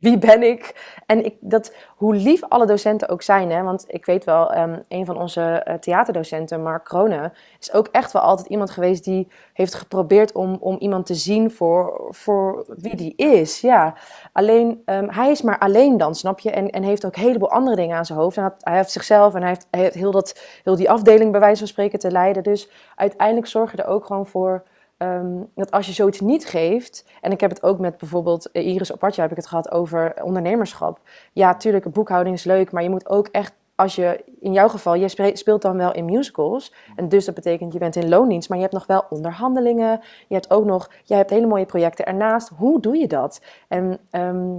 Wie 0.00 0.18
ben 0.18 0.42
ik? 0.42 0.94
En 1.06 1.24
ik, 1.24 1.36
dat, 1.40 1.74
hoe 1.96 2.14
lief 2.14 2.42
alle 2.48 2.66
docenten 2.66 3.08
ook 3.08 3.22
zijn. 3.22 3.50
Hè? 3.50 3.62
Want 3.62 3.84
ik 3.86 4.04
weet 4.04 4.24
wel, 4.24 4.52
ehm, 4.52 4.78
een 4.88 5.04
van 5.04 5.16
onze 5.16 5.40
eh, 5.42 5.74
theaterdocenten, 5.74 6.62
Mark 6.62 6.84
Kronen, 6.84 7.32
is 7.58 7.72
ook 7.72 7.86
echt 7.86 8.12
wel 8.12 8.22
altijd 8.22 8.48
iemand 8.48 8.70
geweest 8.70 9.04
die 9.04 9.28
heeft 9.52 9.74
geprobeerd 9.74 10.32
om, 10.32 10.56
om 10.60 10.76
iemand 10.78 11.06
te 11.06 11.14
zien 11.14 11.50
voor, 11.50 12.06
voor 12.10 12.64
wie 12.68 12.96
die 12.96 13.12
is. 13.16 13.60
Ja. 13.60 13.94
Alleen, 14.32 14.82
ehm, 14.84 15.08
hij 15.08 15.30
is 15.30 15.42
maar 15.42 15.58
alleen 15.58 15.96
dan, 15.96 16.14
snap 16.14 16.40
je? 16.40 16.50
En, 16.50 16.70
en 16.70 16.82
heeft 16.82 17.04
ook 17.06 17.16
een 17.16 17.22
heleboel 17.22 17.50
andere 17.50 17.76
dingen 17.76 17.96
aan 17.96 18.06
zijn 18.06 18.18
hoofd. 18.18 18.36
En 18.36 18.54
hij 18.60 18.76
heeft 18.76 18.90
zichzelf 18.90 19.34
en 19.34 19.40
hij 19.40 19.48
heeft, 19.48 19.66
hij 19.70 19.80
heeft 19.80 19.94
heel, 19.94 20.10
dat, 20.10 20.40
heel 20.64 20.76
die 20.76 20.90
afdeling 20.90 21.30
bij 21.30 21.40
wijze 21.40 21.58
van 21.58 21.68
spreken 21.68 21.98
te 21.98 22.10
leiden. 22.10 22.42
Dus 22.42 22.70
uiteindelijk 22.94 23.46
zorg 23.46 23.70
je 23.70 23.82
er 23.82 23.88
ook 23.88 24.04
gewoon 24.04 24.26
voor 24.26 24.62
ehm, 25.00 25.42
dat 25.54 25.70
als 25.70 25.86
je 25.86 25.92
zoiets 25.92 26.20
niet 26.20 26.46
geeft... 26.46 27.04
En 27.20 27.32
ik 27.32 27.40
heb 27.40 27.50
het 27.50 27.62
ook 27.62 27.78
met 27.78 27.98
bijvoorbeeld 27.98 28.50
eh, 28.50 28.66
Iris 28.66 28.92
Opatja 28.92 29.22
heb 29.22 29.30
ik 29.30 29.36
het 29.36 29.46
gehad 29.46 29.70
over 29.70 30.14
ondernemerschap. 30.22 31.00
Ja, 31.32 31.54
tuurlijk, 31.54 31.92
boekhouding 31.92 32.36
is 32.36 32.44
leuk, 32.44 32.72
maar 32.72 32.82
je 32.82 32.90
moet 32.90 33.08
ook 33.08 33.26
echt... 33.26 33.52
Als 33.74 33.94
je, 33.94 34.24
in 34.40 34.52
jouw 34.52 34.68
geval, 34.68 34.94
je 34.94 35.32
speelt 35.34 35.62
dan 35.62 35.76
wel 35.76 35.94
in 35.94 36.04
musicals. 36.04 36.74
En 36.96 37.08
dus 37.08 37.24
dat 37.24 37.34
betekent, 37.34 37.72
je 37.72 37.78
bent 37.78 37.96
in 37.96 38.08
loondienst, 38.08 38.48
maar 38.48 38.58
je 38.58 38.64
hebt 38.64 38.76
nog 38.76 38.86
wel 38.86 39.04
onderhandelingen. 39.08 40.00
Je 40.28 40.34
hebt 40.34 40.50
ook 40.50 40.64
nog, 40.64 40.90
je 41.04 41.14
hebt 41.14 41.30
hele 41.30 41.46
mooie 41.46 41.66
projecten 41.66 42.06
ernaast. 42.06 42.50
Hoe 42.56 42.80
doe 42.80 42.96
je 42.96 43.06
dat? 43.06 43.40
En 43.68 43.98
ehm, 44.10 44.58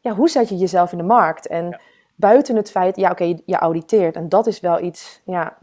ja, 0.00 0.14
hoe 0.14 0.28
zet 0.28 0.48
je 0.48 0.56
jezelf 0.56 0.92
in 0.92 0.98
de 0.98 1.04
markt? 1.04 1.46
En 1.46 1.68
Ja. 1.68 1.80
buiten 2.14 2.56
het 2.56 2.70
feit, 2.70 2.96
ja 2.96 3.10
oké, 3.10 3.24
je, 3.24 3.42
je 3.44 3.56
auditeert. 3.56 4.14
En 4.14 4.28
dat 4.28 4.46
is 4.46 4.60
wel 4.60 4.80
iets, 4.80 5.20
ja, 5.24 5.56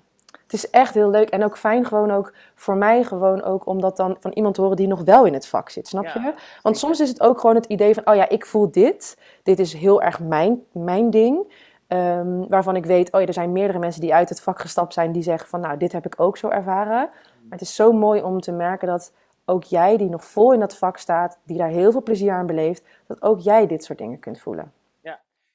het 0.54 0.64
is 0.64 0.70
echt 0.70 0.94
heel 0.94 1.10
leuk. 1.10 1.30
En 1.30 1.44
ook 1.44 1.58
fijn 1.58 1.86
gewoon 1.86 2.12
ook, 2.12 2.34
voor 2.56 2.76
mij 2.76 3.04
gewoon 3.04 3.44
ook, 3.44 3.66
om 3.66 3.82
dat 3.82 3.98
dan 3.98 4.18
van 4.20 4.32
iemand 4.32 4.56
te 4.56 4.62
horen 4.62 4.78
die 4.78 4.88
nog 4.88 5.02
wel 5.02 5.26
in 5.26 5.34
het 5.34 5.48
vak 5.48 5.70
zit, 5.70 5.88
snap 5.88 6.04
Ja, 6.04 6.14
je? 6.14 6.22
Want 6.22 6.36
zeker. 6.62 6.76
soms 6.76 7.00
is 7.00 7.10
het 7.10 7.22
ook 7.22 7.40
gewoon 7.40 7.56
het 7.56 7.66
idee 7.66 7.94
van, 7.94 8.08
oh 8.08 8.16
ja, 8.16 8.30
ik 8.30 8.46
voel 8.46 8.72
dit. 8.72 9.18
Dit 9.44 9.60
is 9.60 9.74
heel 9.74 10.02
erg 10.02 10.20
mijn, 10.20 10.64
mijn 10.72 11.10
ding. 11.10 11.54
Ehm, 11.88 12.48
waarvan 12.48 12.76
ik 12.76 12.86
weet, 12.86 13.12
oh 13.12 13.22
ja, 13.22 13.28
er 13.28 13.34
zijn 13.34 13.52
meerdere 13.52 13.80
mensen 13.80 14.02
die 14.02 14.14
uit 14.14 14.30
het 14.30 14.42
vak 14.42 14.60
gestapt 14.60 14.94
zijn, 14.94 15.12
die 15.12 15.24
zeggen 15.24 15.50
van, 15.50 15.60
nou, 15.60 15.78
dit 15.78 15.92
heb 15.92 16.06
ik 16.06 16.20
ook 16.20 16.38
zo 16.38 16.50
ervaren. 16.50 17.10
Maar 17.42 17.60
het 17.60 17.62
is 17.62 17.76
zo 17.76 17.92
mooi 17.92 18.22
om 18.22 18.42
te 18.42 18.52
merken 18.52 18.88
dat 18.88 19.14
ook 19.46 19.64
jij, 19.64 19.98
die 19.98 20.10
nog 20.10 20.24
vol 20.24 20.54
in 20.54 20.60
dat 20.60 20.78
vak 20.78 20.98
staat, 20.98 21.40
die 21.44 21.58
daar 21.58 21.70
heel 21.70 21.92
veel 21.92 22.04
plezier 22.04 22.32
aan 22.32 22.46
beleeft, 22.46 22.84
dat 23.08 23.22
ook 23.22 23.40
jij 23.40 23.68
dit 23.68 23.84
soort 23.84 23.98
dingen 23.98 24.20
kunt 24.20 24.40
voelen. 24.40 24.74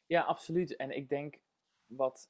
Ja, 0.08 0.20
absoluut. 0.20 0.76
En 0.76 0.96
ik 0.96 1.08
denk 1.08 1.38
wat, 1.86 2.28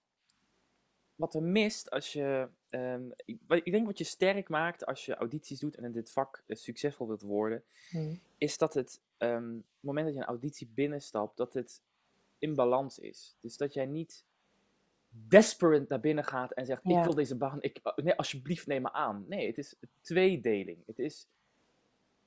wat 1.18 1.34
er 1.34 1.42
mist 1.42 1.90
als 1.90 2.12
je. 2.12 2.48
ehm, 2.68 3.02
ik, 3.24 3.72
denk 3.72 3.86
wat 3.86 3.98
je 3.98 4.04
sterk 4.04 4.48
maakt 4.48 4.86
als 4.86 5.06
je 5.06 5.14
audities 5.14 5.60
doet 5.60 5.76
en 5.76 5.84
in 5.84 5.92
dit 5.92 6.10
vak 6.10 6.42
eh, 6.46 6.56
succesvol 6.56 7.06
wilt 7.06 7.22
worden, 7.22 7.64
is 8.38 8.58
dat 8.58 8.74
het 8.74 9.00
ehm, 9.16 9.54
het 9.54 9.80
moment 9.80 10.06
dat 10.06 10.14
je 10.14 10.20
een 10.20 10.26
auditie 10.26 10.70
binnenstapt, 10.74 11.36
dat 11.36 11.54
het 11.54 11.80
in 12.38 12.54
balans 12.54 12.98
is. 12.98 13.36
Dus 13.40 13.56
dat 13.56 13.74
jij 13.74 13.86
niet 13.86 14.24
desperate 15.10 15.84
naar 15.88 16.00
binnen 16.00 16.24
gaat 16.24 16.52
en 16.52 16.66
zegt: 16.66 16.80
Ja. 16.84 16.98
Ik 16.98 17.04
wil 17.04 17.14
deze 17.14 17.36
baan, 17.36 17.62
ik, 17.62 17.80
nee, 17.96 18.14
alsjeblieft 18.14 18.66
neem 18.66 18.82
me 18.82 18.92
aan. 18.92 19.24
Nee, 19.28 19.46
het 19.46 19.58
is 19.58 19.74
tweedeling. 20.00 20.78
Het 20.86 20.98
is: 20.98 21.26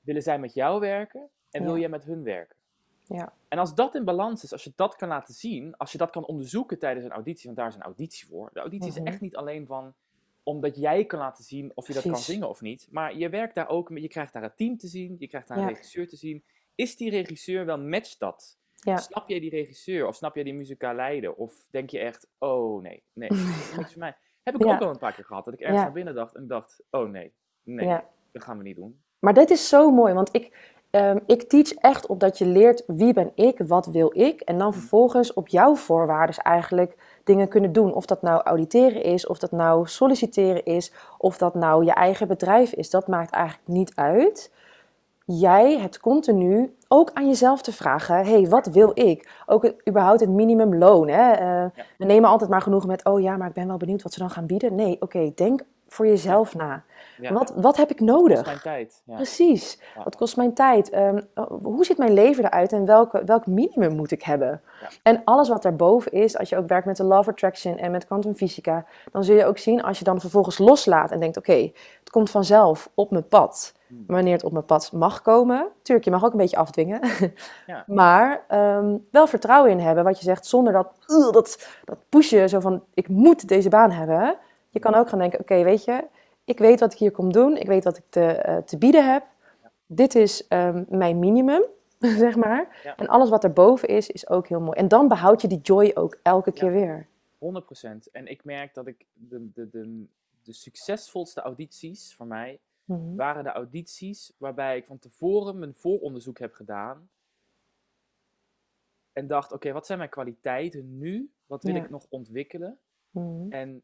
willen 0.00 0.22
zij 0.22 0.38
met 0.38 0.54
jou 0.54 0.80
werken 0.80 1.30
en 1.50 1.64
wil 1.64 1.78
jij 1.78 1.88
met 1.88 2.04
hun 2.04 2.22
werken? 2.22 2.56
Ja. 3.04 3.32
En 3.48 3.58
als 3.58 3.74
dat 3.74 3.94
in 3.94 4.04
balans 4.04 4.44
is, 4.44 4.52
als 4.52 4.64
je 4.64 4.72
dat 4.76 4.96
kan 4.96 5.08
laten 5.08 5.34
zien, 5.34 5.76
als 5.76 5.92
je 5.92 5.98
dat 5.98 6.10
kan 6.10 6.24
onderzoeken 6.26 6.78
tijdens 6.78 7.04
een 7.04 7.12
auditie, 7.12 7.44
want 7.44 7.56
daar 7.56 7.68
is 7.68 7.74
een 7.74 7.82
auditie 7.82 8.26
voor. 8.26 8.50
De 8.52 8.60
auditie 8.60 8.90
Mhm. 8.90 8.98
is 9.00 9.12
echt 9.12 9.20
niet 9.20 9.36
alleen 9.36 9.66
van 9.66 9.94
omdat 10.42 10.76
jij 10.76 11.04
kan 11.04 11.18
laten 11.18 11.44
zien 11.44 11.72
of 11.74 11.86
je 11.86 11.92
dat 11.92 12.02
kan 12.02 12.16
zingen 12.16 12.48
of 12.48 12.60
niet, 12.60 12.88
maar 12.90 13.16
je 13.16 13.28
werkt 13.28 13.54
daar 13.54 13.68
ook, 13.68 13.90
je 13.98 14.08
krijgt 14.08 14.32
daar 14.32 14.42
een 14.42 14.54
team 14.56 14.76
te 14.78 14.86
zien, 14.86 15.16
je 15.18 15.28
krijgt 15.28 15.48
daar 15.48 15.58
een 15.58 15.68
regisseur 15.68 16.08
te 16.08 16.16
zien. 16.16 16.44
Is 16.74 16.96
die 16.96 17.10
regisseur 17.10 17.64
wel 17.66 17.78
matcht 17.78 18.18
dat? 18.18 18.58
Ja. 18.74 18.96
Snap 18.96 19.28
jij 19.28 19.40
die 19.40 19.50
regisseur 19.50 20.06
of 20.06 20.14
snap 20.14 20.34
jij 20.34 20.44
die 20.44 20.54
muzikaal 20.54 20.94
leider? 20.94 21.34
Of 21.34 21.68
denk 21.70 21.90
je 21.90 21.98
echt, 21.98 22.28
oh 22.38 22.82
nee, 22.82 23.02
nee, 23.12 23.28
dat 23.28 23.38
is 23.38 23.76
niks 23.76 23.90
voor 23.90 24.00
mij. 24.00 24.16
Heb 24.42 24.54
ik 24.54 24.64
Ja. 24.64 24.74
ook 24.74 24.80
al 24.80 24.90
een 24.90 24.98
paar 24.98 25.14
keer 25.14 25.24
gehad, 25.24 25.44
dat 25.44 25.54
ik 25.54 25.60
ergens 25.60 25.80
naar 25.82 25.92
binnen 25.92 26.14
dacht 26.14 26.34
en 26.34 26.46
dacht, 26.46 26.82
oh 26.90 27.08
nee, 27.10 27.32
nee, 27.62 28.00
dat 28.32 28.42
gaan 28.44 28.56
we 28.58 28.62
niet 28.64 28.76
doen. 28.76 29.02
Maar 29.18 29.34
dit 29.34 29.50
is 29.50 29.68
zo 29.68 29.90
mooi, 29.90 30.14
want 30.14 30.34
ik, 30.34 30.71
ehm, 30.92 31.18
ik 31.26 31.42
teach 31.42 31.72
echt 31.72 32.06
op 32.06 32.20
dat 32.20 32.38
je 32.38 32.46
leert 32.46 32.82
wie 32.86 33.12
ben 33.12 33.32
ik, 33.34 33.58
wat 33.66 33.86
wil 33.86 34.10
ik. 34.14 34.40
En 34.40 34.58
dan 34.58 34.72
vervolgens 34.72 35.32
op 35.32 35.48
jouw 35.48 35.74
voorwaarden 35.74 36.36
eigenlijk 36.36 36.96
dingen 37.24 37.48
kunnen 37.48 37.72
doen. 37.72 37.94
Of 37.94 38.06
dat 38.06 38.22
nou 38.22 38.42
auditeren 38.42 39.02
is, 39.02 39.26
of 39.26 39.38
dat 39.38 39.50
nou 39.50 39.88
solliciteren 39.88 40.64
is, 40.64 40.92
of 41.18 41.38
dat 41.38 41.54
nou 41.54 41.84
je 41.84 41.92
eigen 41.92 42.28
bedrijf 42.28 42.72
is. 42.72 42.90
Dat 42.90 43.06
maakt 43.06 43.32
eigenlijk 43.32 43.68
niet 43.68 43.92
uit. 43.94 44.50
Jij 45.24 45.78
hebt 45.78 46.00
continu 46.00 46.76
ook 46.88 47.10
aan 47.12 47.26
jezelf 47.26 47.62
te 47.62 47.72
vragen: 47.72 48.16
hé, 48.16 48.22
hey, 48.22 48.48
wat 48.48 48.66
wil 48.66 48.90
ik? 48.94 49.42
Ook 49.46 49.62
het, 49.62 49.88
überhaupt 49.88 50.20
het 50.20 50.30
minimumloon. 50.30 51.08
Hè? 51.08 51.32
Eh, 51.32 51.64
We 51.98 52.04
nemen 52.04 52.30
altijd 52.30 52.50
maar 52.50 52.62
genoeg 52.62 52.86
met: 52.86 53.04
oh 53.04 53.20
ja, 53.20 53.36
maar 53.36 53.48
ik 53.48 53.54
ben 53.54 53.66
wel 53.66 53.76
benieuwd 53.76 54.02
wat 54.02 54.12
ze 54.12 54.18
dan 54.18 54.30
gaan 54.30 54.46
bieden. 54.46 54.74
Nee, 54.74 54.96
oké, 55.00 55.32
denk 55.34 55.60
voor 55.92 56.06
jezelf 56.06 56.54
na. 56.54 56.82
Ja, 57.20 57.32
Wat, 57.32 57.52
wat 57.56 57.76
heb 57.76 57.90
ik 57.90 57.98
dat 57.98 58.08
is 58.08 58.14
nodig? 58.14 58.44
mijn 58.44 58.60
tijd. 58.60 59.02
Ja. 59.04 59.14
Precies. 59.16 59.78
Ja. 59.94 60.02
Wat 60.04 60.16
kost 60.16 60.36
mijn 60.36 60.54
tijd? 60.54 60.90
Ehm, 60.90 61.20
hoe 61.62 61.84
ziet 61.84 61.98
mijn 61.98 62.12
leven 62.12 62.44
eruit 62.44 62.72
en 62.72 62.84
welke, 62.86 63.24
welk 63.24 63.46
minimum 63.46 63.96
moet 63.96 64.10
ik 64.10 64.22
hebben? 64.22 64.60
En 65.02 65.20
alles 65.24 65.48
wat 65.48 65.62
daarboven 65.62 66.12
is, 66.12 66.38
als 66.38 66.48
je 66.48 66.56
ook 66.56 66.68
werkt 66.68 66.86
met 66.86 66.96
de 66.96 67.04
Love 67.04 67.30
Attraction 67.30 67.78
en 67.78 67.90
met 67.90 68.06
Quantum 68.06 68.34
Fysica, 68.34 68.84
dan 69.12 69.24
zul 69.24 69.36
je 69.36 69.44
ook 69.44 69.58
zien 69.58 69.82
als 69.82 69.98
je 69.98 70.04
dan 70.04 70.20
vervolgens 70.20 70.58
loslaat 70.58 71.10
en 71.10 71.20
denkt: 71.20 71.36
oké, 71.36 71.70
het 72.00 72.10
komt 72.10 72.30
vanzelf 72.30 72.90
op 72.94 73.10
mijn 73.10 73.28
pad. 73.28 73.74
Hmm. 73.86 74.04
Wanneer 74.06 74.32
het 74.32 74.44
op 74.44 74.52
mijn 74.52 74.64
pad 74.64 74.92
mag 74.92 75.22
komen. 75.22 75.66
Tuurlijk, 75.82 76.06
je 76.06 76.12
mag 76.12 76.24
ook 76.24 76.32
een 76.32 76.38
beetje 76.38 76.56
afdwingen. 76.56 77.00
Ja. 77.66 77.84
Maar 78.02 78.44
ehm, 78.48 78.96
wel 79.10 79.26
vertrouwen 79.26 79.70
in 79.70 79.78
hebben, 79.78 80.04
wat 80.04 80.18
je 80.18 80.24
zegt, 80.24 80.46
zonder 80.46 80.72
dat, 80.72 80.88
dat, 81.32 81.66
dat 81.84 81.98
pushen, 82.08 82.48
zo 82.48 82.60
van: 82.60 82.82
ik 82.94 83.08
moet 83.08 83.48
deze 83.48 83.68
baan 83.68 83.90
hebben. 83.90 84.36
Je 84.72 84.78
kan 84.78 84.94
ook 84.94 85.08
gaan 85.08 85.18
denken: 85.18 85.40
oké, 85.40 85.62
weet 85.62 85.84
je, 85.84 86.08
ik 86.44 86.58
weet 86.58 86.80
wat 86.80 86.92
ik 86.92 86.98
hier 86.98 87.10
kom 87.10 87.32
doen. 87.32 87.56
Ik 87.56 87.66
weet 87.66 87.84
wat 87.84 87.96
ik 87.96 88.04
te, 88.08 88.24
eh, 88.24 88.56
te 88.56 88.78
bieden 88.78 89.12
heb. 89.12 89.26
Dit 89.86 90.14
is 90.14 90.46
ehm, 90.46 90.84
mijn 90.88 91.18
minimum, 91.18 91.64
zeg 92.24 92.36
maar. 92.36 92.80
Ja. 92.84 92.96
En 92.96 93.06
alles 93.08 93.28
wat 93.28 93.44
erboven 93.44 93.88
is, 93.88 94.10
is 94.10 94.28
ook 94.28 94.48
heel 94.48 94.60
mooi. 94.60 94.78
En 94.78 94.88
dan 94.88 95.08
behoud 95.08 95.42
je 95.42 95.48
die 95.48 95.60
joy 95.60 95.90
ook 95.94 96.18
elke 96.22 96.52
keer 96.52 96.72
weer. 96.72 97.06
100%. 97.38 98.10
En 98.12 98.26
ik 98.26 98.44
merk 98.44 98.74
dat 98.74 98.86
ik 98.86 99.06
de, 99.12 99.50
de, 99.54 99.68
de, 99.70 100.06
de 100.42 100.52
succesvolste 100.52 101.40
audities 101.40 102.14
voor 102.14 102.26
mij 102.26 102.60
Mhm. 102.84 103.14
waren 103.16 103.44
de 103.44 103.50
audities 103.50 104.32
waarbij 104.38 104.76
ik 104.76 104.86
van 104.86 104.98
tevoren 104.98 105.58
mijn 105.58 105.74
vooronderzoek 105.74 106.38
heb 106.38 106.54
gedaan. 106.54 107.10
En 109.12 109.26
dacht, 109.26 109.52
oké, 109.52 109.72
wat 109.72 109.86
zijn 109.86 109.98
mijn 109.98 110.10
kwaliteiten 110.10 110.98
nu? 110.98 111.32
Wat 111.46 111.62
wil 111.62 111.74
Ja. 111.74 111.82
ik 111.82 111.90
nog 111.90 112.06
ontwikkelen? 112.08 112.78
Mhm. 113.10 113.50
En 113.52 113.82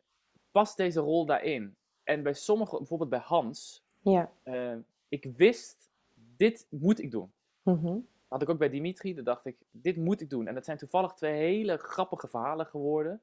past 0.51 0.77
deze 0.77 1.01
rol 1.01 1.27
daarin? 1.27 1.77
En 2.05 2.23
bij 2.23 2.35
sommigen, 2.35 2.79
bijvoorbeeld 2.79 3.11
bij 3.11 3.19
Hans, 3.19 3.85
Ja. 4.01 4.31
eh, 4.43 4.77
ik 5.09 5.25
wist, 5.37 5.91
dit 6.37 6.67
moet 6.71 6.99
ik 7.03 7.11
doen. 7.11 7.33
Mhm. 7.63 7.99
had 8.29 8.43
ik 8.43 8.49
ook 8.49 8.59
bij 8.59 8.69
Dimitri. 8.71 9.15
Dan 9.15 9.25
dacht 9.25 9.45
ik, 9.47 9.57
dit 9.71 9.97
moet 9.97 10.21
ik 10.21 10.31
doen. 10.31 10.47
En 10.47 10.55
dat 10.55 10.65
zijn 10.65 10.77
toevallig 10.79 11.13
twee 11.13 11.33
hele 11.33 11.77
grappige 11.77 12.29
verhalen 12.29 12.67
geworden. 12.67 13.21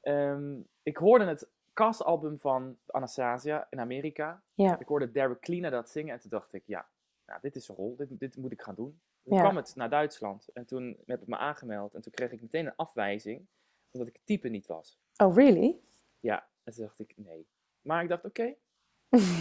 Ehm, 0.00 0.58
ik 0.82 0.96
hoorde 0.96 1.24
het 1.24 1.48
castalbum 1.74 2.38
van 2.38 2.76
Anastasia 2.86 3.66
in 3.70 3.80
Amerika. 3.80 4.42
Ja. 4.54 4.78
Ik 4.78 4.86
hoorde 4.86 5.10
Derek 5.10 5.40
Cleaner 5.40 5.70
dat 5.70 5.90
zingen. 5.90 6.14
En 6.14 6.20
toen 6.20 6.30
dacht 6.30 6.52
ik, 6.52 6.62
ja, 6.66 6.88
nou, 7.26 7.38
dit 7.42 7.56
is 7.56 7.68
een 7.68 7.74
rol. 7.74 7.96
Dit, 7.96 8.18
dit 8.18 8.36
moet 8.36 8.52
ik 8.52 8.62
gaan 8.62 8.74
doen. 8.74 9.00
Toen 9.22 9.34
Ja. 9.36 9.40
kwam 9.42 9.56
het 9.56 9.74
naar 9.76 9.90
Duitsland. 9.90 10.48
En 10.52 10.66
toen 10.66 10.96
heb 11.06 11.20
ik 11.22 11.28
me 11.28 11.36
aangemeld. 11.36 11.94
En 11.94 12.00
toen 12.00 12.12
kreeg 12.12 12.32
ik 12.32 12.42
meteen 12.42 12.66
een 12.66 12.76
afwijzing. 12.76 13.46
Omdat 13.90 14.08
ik 14.08 14.20
type 14.24 14.48
niet 14.48 14.66
was. 14.66 14.98
Oh, 15.16 15.34
really? 15.36 15.76
Ja, 16.20 16.46
en 16.64 16.72
toen 16.72 16.84
dacht 16.84 16.98
ik, 16.98 17.12
nee. 17.16 17.46
Maar 17.80 18.02
ik 18.02 18.08
dacht, 18.08 18.24
oké. 18.24 18.42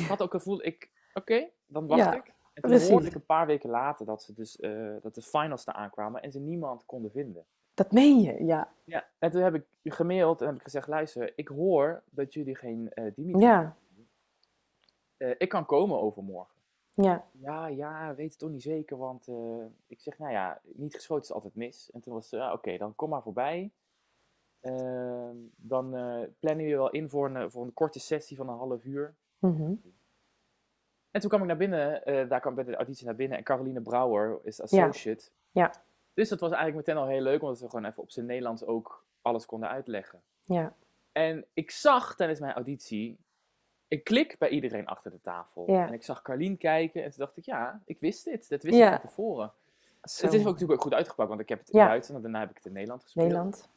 Ik 0.02 0.06
had 0.08 0.22
ook 0.22 0.34
een 0.34 0.40
gevoel, 0.40 0.66
ik, 0.66 0.90
oké, 1.14 1.50
dan 1.66 1.88
wacht 1.88 2.02
Ja, 2.02 2.16
ik. 2.16 2.28
En 2.54 2.62
toen 2.62 2.72
precies. 2.72 2.90
hoorde 2.90 3.08
ik 3.08 3.14
een 3.16 3.26
paar 3.26 3.46
weken 3.48 3.70
later 3.70 4.06
dat, 4.06 4.24
ze 4.24 4.34
dus, 4.34 4.60
eh, 4.60 4.96
dat 5.02 5.16
de 5.16 5.22
finals 5.22 5.68
eraan 5.68 5.82
aankwamen 5.82 6.22
en 6.22 6.32
ze 6.32 6.40
niemand 6.40 6.86
konden 6.86 7.12
vinden. 7.12 7.46
Dat 7.74 7.92
meen 7.92 8.22
je, 8.22 8.44
ja. 8.46 8.74
Ja, 8.84 9.08
en 9.20 9.32
toen 9.32 9.42
heb 9.42 9.56
ik 9.56 9.66
gemaild 9.94 10.42
en 10.42 10.48
heb 10.48 10.56
ik 10.56 10.62
gezegd, 10.64 10.88
luister, 10.88 11.34
ik 11.36 11.48
hoor 11.48 12.04
dat 12.10 12.34
jullie 12.34 12.56
geen 12.56 12.92
eh 12.94 13.12
Dimitri 13.16 13.42
Ja, 13.42 13.76
Eh, 15.18 15.36
ik 15.38 15.50
kan 15.50 15.66
komen 15.66 16.00
overmorgen. 16.00 16.56
ja. 16.94 17.26
Ja, 17.32 17.68
ja, 17.68 18.16
weet 18.16 18.30
het 18.30 18.40
toch 18.40 18.50
niet 18.50 18.62
zeker, 18.62 18.98
want 18.98 19.28
ik 19.88 20.00
zeg, 20.00 20.18
nou 20.18 20.32
ja, 20.32 20.62
niet 20.64 20.96
geschoten 20.96 21.24
is 21.24 21.32
altijd 21.32 21.56
mis. 21.56 21.92
En 21.92 22.00
toen 22.02 22.14
was 22.14 22.30
ze, 22.30 22.38
ja, 22.38 22.54
oké, 22.54 22.78
dan 22.78 22.96
kom 22.96 23.10
maar 23.10 23.22
voorbij. 23.24 23.72
Ehm, 24.62 25.36
dan 25.56 25.96
eh, 25.96 26.28
plannen 26.40 26.64
we 26.66 26.70
je 26.72 26.76
wel 26.76 26.90
in 26.90 27.10
voor 27.10 27.30
een, 27.36 27.52
voor 27.52 27.64
een 27.64 27.74
korte 27.74 28.00
sessie 28.00 28.38
van 28.38 28.50
een 28.50 28.58
half 28.58 28.86
uur. 28.86 29.16
Mhm. 29.40 29.74
En 31.12 31.20
toen 31.22 31.30
kwam 31.30 31.42
ik 31.42 31.48
naar 31.48 31.58
binnen, 31.58 32.06
eh, 32.06 32.30
daar 32.30 32.40
kwam 32.40 32.56
bij 32.56 32.64
de 32.64 32.76
auditie 32.76 33.06
naar 33.06 33.16
binnen. 33.16 33.38
En 33.38 33.44
Caroline 33.44 33.82
Brouwer 33.82 34.40
is 34.44 34.62
associate. 34.62 35.30
Ja. 35.52 35.74
Dus 36.14 36.30
dat 36.30 36.40
was 36.40 36.52
eigenlijk 36.52 36.88
meteen 36.88 37.02
al 37.04 37.10
heel 37.10 37.22
leuk, 37.22 37.42
omdat 37.42 37.60
we 37.60 37.70
gewoon 37.70 37.86
even 37.86 38.04
op 38.04 38.12
zijn 38.12 38.26
Nederlands 38.26 38.64
ook 38.66 39.06
alles 39.22 39.46
konden 39.46 39.70
uitleggen. 39.70 40.22
Ja. 40.46 40.74
En 41.12 41.46
ik 41.54 41.72
zag 41.72 42.16
tijdens 42.16 42.40
mijn 42.40 42.54
auditie 42.54 43.18
een 43.88 44.04
klik 44.04 44.36
bij 44.38 44.50
iedereen 44.50 44.88
achter 44.88 45.12
de 45.12 45.22
tafel. 45.22 45.72
Ja. 45.72 45.88
En 45.88 45.94
ik 45.94 46.04
zag 46.04 46.22
Carlien 46.22 46.58
kijken 46.58 47.04
en 47.04 47.10
toen 47.10 47.20
dacht 47.20 47.38
ik, 47.38 47.46
ja, 47.46 47.82
ik 47.86 48.00
wist 48.00 48.26
dit. 48.26 48.50
Dat 48.50 48.64
wist 48.64 48.78
Ja. 48.78 48.94
ik 48.94 49.00
van 49.02 49.10
tevoren. 49.10 49.52
Zo. 50.04 50.26
Het 50.26 50.34
is 50.34 50.40
ook 50.40 50.46
natuurlijk 50.46 50.72
ook 50.74 50.82
goed 50.82 50.94
uitgepakt, 50.94 51.30
want 51.30 51.42
ik 51.42 51.50
heb 51.50 51.60
het 51.60 51.70
in 51.70 51.80
Ja. 51.80 51.88
Duits 51.88 52.10
en 52.10 52.22
daarna 52.22 52.40
heb 52.40 52.50
ik 52.50 52.56
het 52.56 52.66
in 52.66 52.74
Nederland 52.74 53.04
gespeeld. 53.04 53.26
Nederland. 53.28 53.70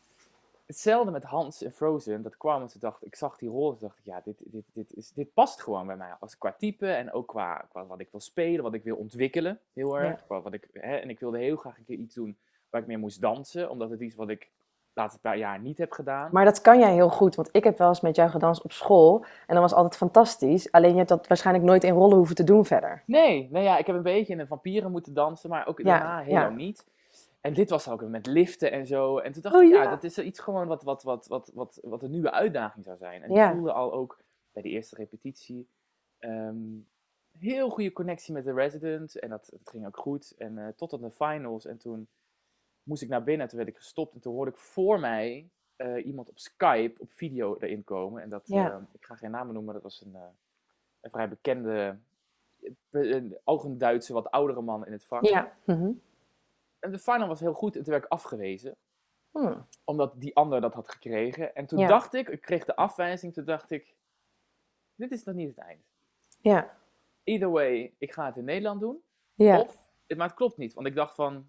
Hetzelfde 0.73 1.11
met 1.11 1.25
Hans 1.25 1.63
in 1.63 1.71
Frozen. 1.71 2.23
Dat 2.23 2.37
kwam 2.37 2.63
en 2.63 2.69
toen 2.69 2.81
dacht 2.81 3.07
ik, 3.07 3.15
zag 3.15 3.37
die 3.37 3.49
rol 3.49 3.71
en 3.71 3.77
dacht 3.81 3.99
ik, 3.99 4.05
ja, 4.05 4.21
dit, 4.25 4.43
dit, 4.45 4.65
dit, 4.73 4.95
is, 4.95 5.13
dit 5.13 5.33
past 5.35 5.63
gewoon 5.63 5.87
bij 5.87 5.97
mij. 5.97 6.11
Als 6.21 6.39
qua 6.39 6.55
type 6.59 6.87
en 6.87 7.13
ook 7.13 7.29
qua, 7.29 7.67
qua 7.71 7.87
wat 7.87 8.01
ik 8.01 8.09
wil 8.11 8.21
spelen, 8.21 8.63
wat 8.63 8.75
ik 8.75 8.83
wil 8.83 8.97
ontwikkelen, 8.97 9.61
heel 9.73 9.99
erg. 9.99 10.19
Ja. 10.19 10.25
Qua 10.27 10.41
wat 10.41 10.53
ik, 10.53 10.69
hè, 10.73 10.97
en 10.97 11.11
ik 11.11 11.21
wilde 11.21 11.39
heel 11.39 11.57
graag 11.57 11.79
een 11.79 11.85
keer 11.85 11.97
iets 11.97 12.15
doen 12.15 12.37
waar 12.71 12.81
ik 12.81 12.87
meer 12.87 12.99
moest 12.99 13.21
dansen, 13.21 13.71
omdat 13.71 13.91
het 13.91 14.01
iets 14.01 14.15
wat 14.15 14.29
ik 14.29 14.41
de 14.93 15.01
laatste 15.01 15.21
paar 15.21 15.37
jaar 15.39 15.61
niet 15.61 15.79
heb 15.79 15.93
gedaan. 15.93 16.29
Maar 16.33 16.45
dat 16.45 16.61
kan 16.61 16.79
jij 16.79 16.93
heel 16.93 17.09
goed, 17.11 17.35
want 17.35 17.49
ik 17.53 17.65
heb 17.65 17.79
wel 17.79 17.89
eens 17.89 18.01
met 18.01 18.17
jou 18.17 18.31
gedanst 18.31 18.63
op 18.63 18.73
school 18.73 19.25
en 19.47 19.55
dat 19.55 19.63
was 19.63 19.75
altijd 19.75 19.97
fantastisch. 19.97 20.73
Alleen 20.73 20.91
je 20.91 20.97
hebt 20.97 21.09
dat 21.09 21.27
waarschijnlijk 21.27 21.67
nooit 21.67 21.85
in 21.85 21.93
rollen 21.93 22.17
hoeven 22.17 22.35
te 22.35 22.45
doen 22.45 22.65
verder. 22.65 23.03
Nee, 23.07 23.49
nou 23.51 23.65
ja, 23.65 23.79
ik 23.79 23.87
heb 23.87 23.97
een 23.97 24.03
beetje 24.03 24.33
in 24.33 24.41
een 24.41 24.47
vampieren 24.47 24.91
moeten 24.91 25.15
dansen, 25.15 25.51
maar 25.51 25.67
ook 25.67 25.79
Ja, 25.79 25.85
daarna 25.85 26.19
ja. 26.19 26.25
helemaal 26.25 26.51
niet. 26.51 26.85
En 27.43 27.55
dit 27.55 27.71
was 27.71 27.89
ook 27.89 28.03
met 28.03 28.27
liften 28.27 28.71
en 28.73 28.87
zo. 28.87 29.19
En 29.19 29.33
toen 29.33 29.43
dacht 29.43 29.55
Oh, 29.55 29.63
ik, 29.63 29.71
ja, 29.71 29.83
ja. 29.83 29.91
dat 29.91 30.05
is 30.05 30.19
iets 30.19 30.41
gewoon 30.41 30.67
wat, 30.67 30.83
wat, 30.83 31.03
wat, 31.03 31.27
wat, 31.27 31.51
wat, 31.55 31.79
wat 31.83 32.03
een 32.03 32.11
nieuwe 32.11 32.31
uitdaging 32.31 32.85
zou 32.85 32.97
zijn. 32.97 33.23
En 33.23 33.33
Ja. 33.33 33.49
ik 33.49 33.55
voelde 33.55 33.73
al 33.73 33.93
ook 33.93 34.19
bij 34.53 34.63
de 34.63 34.69
eerste 34.69 34.97
repetitie 34.97 35.69
ehm, 36.19 36.57
heel 37.39 37.71
goede 37.71 37.93
connectie 37.93 38.35
met 38.35 38.45
de 38.45 38.53
resident. 38.53 39.19
En 39.19 39.29
dat, 39.29 39.49
dat 39.51 39.61
ging 39.71 39.87
ook 39.87 39.97
goed. 39.97 40.35
En 40.39 40.59
eh, 40.59 40.69
tot 40.77 40.93
aan 40.93 41.01
de 41.01 41.11
finals. 41.11 41.67
En 41.67 41.79
toen 41.79 42.09
moest 42.83 43.03
ik 43.03 43.09
naar 43.09 43.23
binnen. 43.25 43.49
Toen 43.49 43.59
werd 43.59 43.71
ik 43.71 43.77
gestopt. 43.77 44.15
En 44.15 44.21
toen 44.21 44.35
hoorde 44.35 44.51
ik 44.51 44.57
voor 44.59 45.01
mij 45.01 45.49
eh, 45.77 46.07
iemand 46.07 46.29
op 46.29 46.39
Skype 46.39 47.01
op 47.01 47.13
video 47.13 47.57
erin 47.59 47.85
komen. 47.85 48.23
En 48.23 48.29
dat, 48.29 48.43
Ja. 48.47 48.71
eh, 48.71 48.77
ik 48.93 49.05
ga 49.05 49.15
geen 49.15 49.31
namen 49.31 49.47
noemen, 49.55 49.65
maar 49.65 49.75
dat 49.75 49.83
was 49.83 50.01
een, 50.05 50.17
een 51.01 51.11
vrij 51.11 51.29
bekende, 51.29 51.97
een, 52.91 53.37
ook 53.45 53.65
een 53.65 53.79
Duitse, 53.79 54.13
wat 54.13 54.31
oudere 54.31 54.61
man 54.63 54.87
in 54.87 54.93
het 54.93 55.05
vak. 55.05 55.25
Ja. 55.25 55.53
Mhm. 55.65 55.91
De 56.91 56.99
final 56.99 57.29
was 57.29 57.41
heel 57.41 57.53
goed 57.55 57.77
en 57.77 57.83
toen 57.83 57.93
werd 57.93 58.05
ik 58.05 58.11
afgewezen. 58.11 58.77
Hm. 59.31 59.55
Omdat 59.85 60.13
die 60.21 60.37
ander 60.37 60.61
dat 60.61 60.75
had 60.75 60.89
gekregen. 60.91 61.55
En 61.55 61.67
toen 61.67 61.79
Ja. 61.79 61.87
dacht 61.89 62.15
ik, 62.15 62.29
ik 62.29 62.41
kreeg 62.41 62.65
de 62.65 62.77
afwijzing, 62.77 63.33
toen 63.35 63.45
dacht 63.45 63.71
ik, 63.71 63.95
dit 64.95 65.11
is 65.13 65.25
nog 65.25 65.35
niet 65.35 65.49
het 65.49 65.59
eind. 65.59 65.83
Ja. 66.41 66.77
Either 67.25 67.51
way, 67.51 67.95
ik 67.99 68.13
ga 68.13 68.27
het 68.27 68.37
in 68.37 68.45
Nederland 68.45 68.81
doen. 68.81 69.03
Ja. 69.35 69.61
Of, 69.61 69.77
maar 70.17 70.27
het 70.27 70.37
klopt 70.37 70.57
niet, 70.57 70.75
want 70.75 70.87
ik 70.87 70.95
dacht 70.95 71.15
van, 71.15 71.47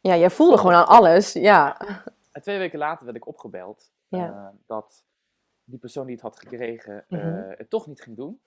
ja, 0.00 0.16
jij 0.16 0.30
voelde 0.30 0.56
gewoon 0.58 0.74
aan 0.74 0.86
alles. 0.86 1.32
Ja. 1.32 1.76
En 2.32 2.44
twee 2.44 2.58
weken 2.58 2.78
later 2.78 3.04
werd 3.04 3.16
ik 3.16 3.26
opgebeld 3.26 3.92
Ja. 4.08 4.26
eh, 4.28 4.48
dat 4.66 5.04
die 5.64 5.78
persoon 5.78 6.04
die 6.06 6.14
het 6.14 6.22
had 6.24 6.38
gekregen 6.38 7.04
eh, 7.08 7.18
Mhm. 7.18 7.54
het 7.56 7.70
toch 7.70 7.86
niet 7.86 8.00
ging 8.00 8.16
doen. 8.16 8.40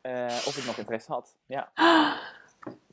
Eh, 0.00 0.24
of 0.26 0.56
ik 0.56 0.64
nog 0.64 0.76
interesse 0.76 1.12
had. 1.12 1.36
Ja. 1.46 1.72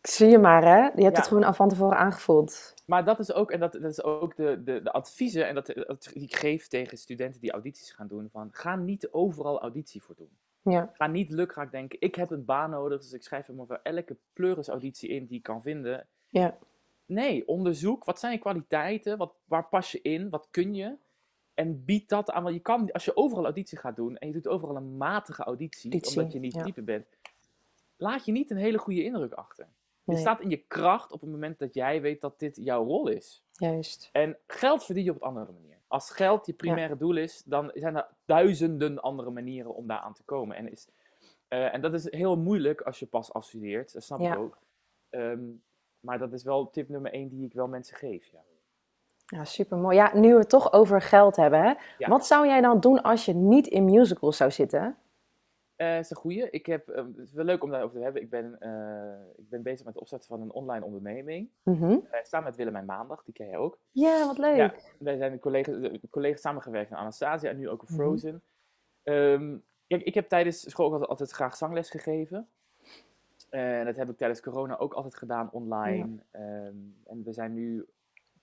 Zie 0.09 0.27
je 0.27 0.37
maar, 0.37 0.63
hè? 0.63 0.77
Je 0.77 0.83
hebt 0.83 0.99
Ja. 1.01 1.09
het 1.09 1.27
gewoon 1.27 1.43
al 1.43 1.53
van 1.53 1.69
tevoren 1.69 1.97
aangevoeld. 1.97 2.73
Maar 2.85 3.05
dat 3.05 3.19
is 3.19 3.33
ook, 3.33 3.51
en 3.51 3.59
dat, 3.59 3.71
dat 3.73 3.83
is 3.83 4.03
ook 4.03 4.35
de, 4.35 4.63
de, 4.63 4.81
de 4.81 4.91
adviezen 4.91 5.47
en 5.47 5.55
dat, 5.55 5.65
dat 5.65 6.09
die 6.13 6.23
ik 6.23 6.35
geef 6.35 6.67
tegen 6.67 6.97
studenten 6.97 7.41
die 7.41 7.51
audities 7.51 7.91
gaan 7.91 8.07
doen. 8.07 8.29
Van, 8.31 8.47
ga 8.51 8.75
niet 8.75 9.11
overal 9.11 9.61
auditie 9.61 10.01
voor 10.01 10.15
doen. 10.15 10.29
Ja. 10.61 10.89
Ga 10.93 11.07
niet 11.07 11.31
lukraak 11.31 11.71
denken, 11.71 12.01
ik 12.01 12.15
heb 12.15 12.29
een 12.29 12.45
baan 12.45 12.69
nodig, 12.69 13.01
dus 13.01 13.13
ik 13.13 13.23
schrijf 13.23 13.45
hem 13.47 13.55
voor 13.55 13.79
elke 13.83 14.17
pleuris 14.33 14.67
auditie 14.67 15.09
in 15.09 15.25
die 15.25 15.37
ik 15.37 15.43
kan 15.43 15.61
vinden. 15.61 16.07
Ja. 16.29 16.57
Nee, 17.05 17.47
onderzoek, 17.47 18.03
wat 18.03 18.19
zijn 18.19 18.31
je 18.33 18.39
kwaliteiten, 18.39 19.17
wat, 19.17 19.33
waar 19.45 19.67
pas 19.67 19.91
je 19.91 20.01
in, 20.01 20.29
wat 20.29 20.47
kun 20.51 20.73
je? 20.73 20.95
En 21.53 21.85
bied 21.85 22.09
dat 22.09 22.31
aan, 22.31 22.43
want 22.43 22.55
je 22.55 22.61
kan, 22.61 22.91
als 22.91 23.05
je 23.05 23.17
overal 23.17 23.43
auditie 23.43 23.77
gaat 23.77 23.95
doen 23.95 24.17
en 24.17 24.27
je 24.27 24.33
doet 24.33 24.47
overal 24.47 24.75
een 24.75 24.97
matige 24.97 25.43
auditie, 25.43 25.91
Auditie, 25.91 26.17
omdat 26.17 26.33
je 26.33 26.39
niet 26.39 26.53
ja. 26.53 26.63
type 26.63 26.83
bent, 26.83 27.05
laat 27.97 28.25
je 28.25 28.31
niet 28.31 28.49
een 28.51 28.57
hele 28.57 28.77
goede 28.77 29.03
indruk 29.03 29.33
achter. 29.33 29.67
Je 30.05 30.11
Nee. 30.11 30.21
staat 30.21 30.41
in 30.41 30.49
je 30.49 30.57
kracht 30.67 31.11
op 31.11 31.21
het 31.21 31.29
moment 31.29 31.59
dat 31.59 31.73
jij 31.73 32.01
weet 32.01 32.21
dat 32.21 32.39
dit 32.39 32.55
jouw 32.55 32.83
rol 32.85 33.07
is. 33.07 33.43
Juist. 33.51 34.09
En 34.11 34.37
geld 34.47 34.83
verdien 34.83 35.03
je 35.03 35.09
op 35.09 35.15
een 35.15 35.27
andere 35.27 35.51
manier. 35.51 35.77
Als 35.87 36.09
geld 36.11 36.45
je 36.45 36.53
primaire 36.53 36.97
doel 36.97 37.15
is, 37.17 37.43
dan 37.45 37.71
zijn 37.73 37.95
er 37.95 38.07
duizenden 38.25 38.99
andere 39.01 39.29
manieren 39.29 39.75
om 39.75 39.87
daar 39.87 39.99
aan 39.99 40.13
te 40.13 40.23
komen. 40.23 40.55
En, 40.57 40.71
is, 40.71 40.87
eh, 41.47 41.73
en 41.73 41.81
dat 41.81 41.93
is 41.93 42.11
heel 42.11 42.37
moeilijk 42.37 42.81
als 42.81 42.99
je 42.99 43.05
pas 43.05 43.33
afstudeert, 43.33 43.93
dat 43.93 44.03
snap 44.03 44.19
Ja. 44.19 44.33
ik 44.33 44.39
ook. 44.39 44.57
Ehm, 45.09 45.43
maar 45.99 46.17
dat 46.19 46.33
is 46.33 46.43
wel 46.43 46.69
tip 46.69 46.89
nummer 46.89 47.11
één 47.13 47.29
die 47.29 47.45
ik 47.45 47.53
wel 47.53 47.67
mensen 47.67 47.97
geef. 47.97 48.31
Ja. 48.31 48.39
Ja, 49.25 49.45
super 49.45 49.77
mooi. 49.77 49.95
Ja, 49.95 50.11
nu 50.15 50.33
we 50.33 50.39
het 50.39 50.49
toch 50.49 50.73
over 50.73 51.01
geld 51.01 51.35
hebben, 51.35 51.61
hè? 51.63 51.73
Ja. 51.97 52.07
Wat 52.07 52.25
zou 52.25 52.47
jij 52.47 52.61
dan 52.61 52.79
doen 52.79 53.01
als 53.01 53.25
je 53.25 53.33
niet 53.33 53.67
in 53.67 53.85
musicals 53.85 54.37
zou 54.37 54.51
zitten? 54.51 54.97
Eh, 55.75 55.97
is 55.99 56.09
een 56.09 56.15
goeie. 56.17 56.49
Ik 56.49 56.65
heb, 56.65 56.87
eh, 56.87 57.05
het 57.05 57.17
is 57.17 57.33
wel 57.33 57.45
leuk 57.45 57.63
om 57.63 57.69
daarover 57.69 57.97
te 57.97 58.03
hebben. 58.03 58.21
Ik 58.21 58.29
ben, 58.29 58.59
eh, 58.59 59.37
ik 59.37 59.49
ben 59.49 59.63
bezig 59.63 59.85
met 59.85 59.93
het 59.93 60.01
opzetten 60.01 60.29
van 60.29 60.41
een 60.41 60.51
online 60.51 60.85
onderneming. 60.85 61.49
Mhm. 61.63 61.91
Eh 62.11 62.19
samen 62.23 62.47
met 62.47 62.55
Willemijn 62.55 62.85
Maandag, 62.85 63.23
die 63.23 63.33
ken 63.33 63.47
jij 63.47 63.57
ook. 63.57 63.79
Ja, 63.91 64.27
wat 64.27 64.37
leuk. 64.37 64.55
Ja, 64.55 64.73
wij 64.99 65.17
zijn 65.17 65.39
collega's 65.39 65.75
collega, 65.75 65.97
collega's 66.09 66.41
samengewerkt 66.41 66.91
aan 66.91 66.97
Anastasia 66.99 67.49
en 67.49 67.57
nu 67.57 67.69
ook 67.69 67.81
een 67.81 67.87
Mhm. 67.89 67.95
Frozen. 67.95 68.41
Ehm, 69.03 69.57
ik 69.87 70.13
heb 70.13 70.29
tijdens 70.29 70.69
school 70.69 70.85
ook 70.85 70.91
altijd, 70.91 71.09
altijd 71.09 71.31
graag 71.31 71.55
zangles 71.55 71.89
gegeven. 71.89 72.47
Eh, 73.49 73.79
En 73.79 73.85
dat 73.85 73.95
heb 73.95 74.09
ik 74.09 74.17
tijdens 74.17 74.41
corona 74.41 74.77
ook 74.77 74.93
altijd 74.93 75.15
gedaan 75.15 75.49
online. 75.51 76.17
Ehm, 76.31 76.75
en 77.05 77.23
we 77.23 77.33
zijn 77.33 77.53
nu 77.53 77.85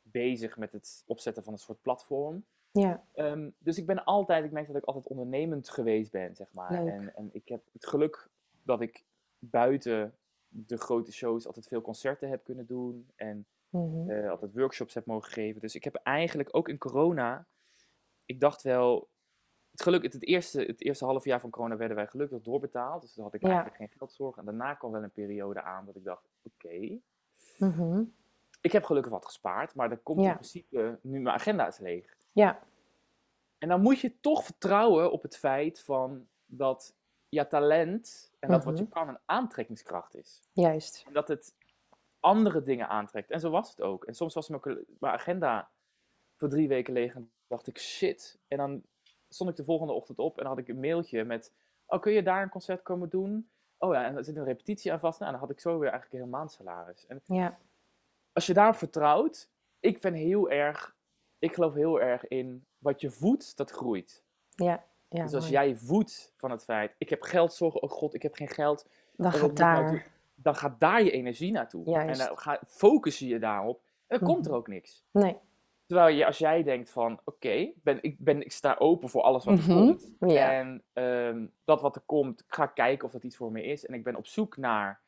bezig 0.03 0.57
met 0.57 0.73
het 0.73 1.03
opzetten 1.07 1.43
van 1.43 1.53
een 1.53 1.59
soort 1.59 1.83
platform. 1.83 2.45
Ja. 2.73 3.05
Ehm, 3.15 3.51
dus 3.59 3.79
ik 3.79 3.87
ben 3.87 4.05
altijd, 4.05 4.45
ik 4.45 4.51
merk 4.51 4.67
dat 4.67 4.77
ik 4.77 4.85
altijd 4.85 5.07
ondernemend 5.07 5.69
geweest 5.71 6.11
ben, 6.11 6.35
zeg 6.37 6.47
maar. 6.53 6.73
Leuk. 6.73 6.93
En, 6.93 7.15
en 7.17 7.29
ik 7.33 7.49
heb 7.49 7.63
het 7.73 7.87
geluk 7.87 8.29
dat 8.63 8.81
ik 8.81 9.05
buiten 9.39 10.15
de 10.49 10.77
grote 10.77 11.13
shows 11.13 11.47
altijd 11.47 11.67
veel 11.67 11.81
concerten 11.81 12.29
heb 12.29 12.45
kunnen 12.45 12.67
doen. 12.67 13.09
En 13.17 13.47
Mhm. 13.69 14.11
eh, 14.11 14.31
altijd 14.31 14.53
workshops 14.55 14.95
heb 14.95 15.07
mogen 15.07 15.33
geven. 15.33 15.61
Dus 15.61 15.75
ik 15.75 15.85
heb 15.85 15.95
eigenlijk 15.95 16.49
ook 16.57 16.69
in 16.69 16.79
corona, 16.79 17.47
ik 18.27 18.41
dacht 18.41 18.63
wel, 18.63 19.09
het 19.71 19.83
geluk, 19.83 20.03
het, 20.03 20.13
het 20.13 20.25
eerste, 20.27 20.63
het 20.63 20.81
eerste 20.83 21.05
half 21.05 21.25
jaar 21.25 21.41
van 21.41 21.51
corona 21.51 21.77
werden 21.77 21.97
wij 21.97 22.07
gelukkig 22.07 22.43
doorbetaald. 22.43 23.03
Dus 23.03 23.13
toen 23.13 23.25
had 23.25 23.35
ik 23.35 23.41
Ja. 23.43 23.47
eigenlijk 23.49 23.77
geen 23.77 23.91
geldzorg. 23.99 24.37
En 24.37 24.45
daarna 24.45 24.75
kwam 24.75 24.93
wel 24.93 25.03
een 25.03 25.11
periode 25.11 25.63
aan 25.63 25.87
dat 25.87 25.97
ik 25.97 26.05
dacht, 26.05 26.29
oké, 26.43 26.99
Mhm. 27.59 28.03
ik 28.61 28.73
heb 28.73 28.85
gelukkig 28.85 29.13
wat 29.13 29.25
gespaard, 29.25 29.75
maar 29.75 29.91
er 29.91 29.97
komt 29.99 30.21
Ja. 30.21 30.29
in 30.29 30.35
principe, 30.35 30.99
nu 31.03 31.21
mijn 31.21 31.35
agenda 31.35 31.67
is 31.67 31.79
leeg. 31.79 32.17
Ja. 32.33 32.63
En 33.59 33.69
dan 33.69 33.81
moet 33.81 34.01
je 34.01 34.21
toch 34.21 34.45
vertrouwen 34.45 35.13
op 35.13 35.23
het 35.23 35.37
feit 35.37 35.81
van 35.81 36.29
dat 36.47 36.95
je 37.29 37.47
talent 37.47 38.33
en 38.39 38.49
dat 38.51 38.65
wat 38.65 38.77
je 38.79 38.85
Mhm. 38.85 38.93
kan 38.93 39.09
een 39.09 39.19
aantrekkingskracht 39.25 40.15
is. 40.17 40.41
Juist. 40.53 41.05
En 41.07 41.13
dat 41.13 41.29
het 41.29 41.55
andere 42.21 42.63
dingen 42.63 42.89
aantrekt. 42.89 43.31
En 43.31 43.41
zo 43.41 43.51
was 43.51 43.71
het 43.71 43.81
ook. 43.81 44.05
En 44.05 44.15
soms 44.15 44.35
was 44.35 44.49
mijn, 44.49 44.63
agenda 45.01 45.71
voor 46.37 46.49
drie 46.49 46.69
weken 46.69 46.93
leeg 46.93 47.15
en 47.15 47.33
dacht 47.47 47.67
ik, 47.67 47.79
shit. 47.79 48.39
En 48.49 48.57
dan 48.57 48.83
stond 49.29 49.51
ik 49.51 49.57
de 49.57 49.65
volgende 49.65 49.93
ochtend 49.93 50.19
op 50.19 50.39
en 50.39 50.47
had 50.47 50.59
ik 50.59 50.69
een 50.69 50.81
mailtje 50.81 51.25
met, 51.25 51.53
oh, 51.87 52.01
kun 52.01 52.13
je 52.13 52.23
daar 52.23 52.43
een 52.43 52.49
concert 52.49 52.83
komen 52.83 53.09
doen? 53.09 53.51
Oh 53.79 53.93
ja, 53.95 54.05
en 54.05 54.17
er 54.17 54.25
zit 54.25 54.37
een 54.37 54.45
repetitie 54.45 54.93
aan 54.93 55.01
vast. 55.01 55.19
Nou, 55.21 55.31
dan 55.31 55.41
had 55.41 55.51
ik 55.51 55.61
zo 55.61 55.79
weer 55.79 55.91
eigenlijk 55.91 56.13
een 56.13 56.19
heel 56.29 56.39
maandsalaris. 56.39 57.07
En 57.07 57.21
Ja. 57.25 57.59
als 58.33 58.47
je 58.47 58.55
daarop 58.55 58.77
vertrouwt, 58.77 59.51
ik 59.81 60.01
ben 60.01 60.15
heel 60.15 60.51
erg, 60.51 60.97
ik 61.43 61.55
geloof 61.55 61.75
heel 61.75 62.01
erg 62.01 62.29
in 62.29 62.65
wat 62.79 63.01
je 63.01 63.11
voedt, 63.11 63.57
dat 63.57 63.71
groeit. 63.71 64.23
Ja. 64.55 64.85
ja 65.09 65.23
dus 65.23 65.35
als 65.35 65.43
mooi. 65.51 65.53
jij 65.55 65.77
voedt 65.77 66.33
van 66.37 66.51
het 66.51 66.65
feit, 66.65 66.95
ik 66.99 67.09
heb 67.09 67.23
geldzorgen, 67.23 67.83
oh 67.83 67.91
god, 67.91 68.15
ik 68.15 68.23
heb 68.23 68.35
geen 68.35 68.49
geld, 68.49 68.89
Dan 69.17 69.33
gaat 69.33 69.51
ik 69.51 69.59
nou 69.59 70.01
dan 70.35 70.55
gaat 70.57 70.81
daar 70.81 71.03
je 71.03 71.11
energie 71.11 71.53
naartoe. 71.53 71.85
Juist. 71.91 72.21
En 72.21 72.27
dan 72.27 72.39
ga, 72.39 72.61
focus 72.67 73.19
je 73.19 73.27
je 73.27 73.39
daarop 73.39 73.81
en 74.07 74.19
dan 74.19 74.29
komt 74.29 74.45
er 74.45 74.51
Mhm. 74.51 74.61
ook 74.61 74.69
niks. 74.69 75.05
Nee. 75.11 75.37
Terwijl 75.87 76.17
je, 76.17 76.27
als 76.27 76.39
jij 76.39 76.63
denkt 76.63 76.91
van, 76.91 77.21
oké, 77.25 77.73
ben, 77.83 77.99
ik, 78.03 78.17
ben, 78.19 78.41
ik 78.41 78.53
sta 78.53 78.77
open 78.79 79.09
voor 79.09 79.23
alles 79.23 79.45
wat 79.45 79.59
er 79.59 79.65
Mhm. 79.65 79.79
komt. 79.79 80.11
Ja. 80.21 80.53
En 80.53 80.83
ehm, 80.93 81.47
dat 81.65 81.81
wat 81.81 81.97
er 81.97 82.03
komt, 82.07 82.45
ga 82.47 82.67
kijken 82.67 83.07
of 83.07 83.13
dat 83.13 83.25
iets 83.25 83.37
voor 83.37 83.53
me 83.53 83.63
is. 83.63 83.87
En 83.87 83.95
ik 83.95 84.05
ben 84.05 84.17
op 84.17 84.27
zoek 84.27 84.57
naar 84.57 85.01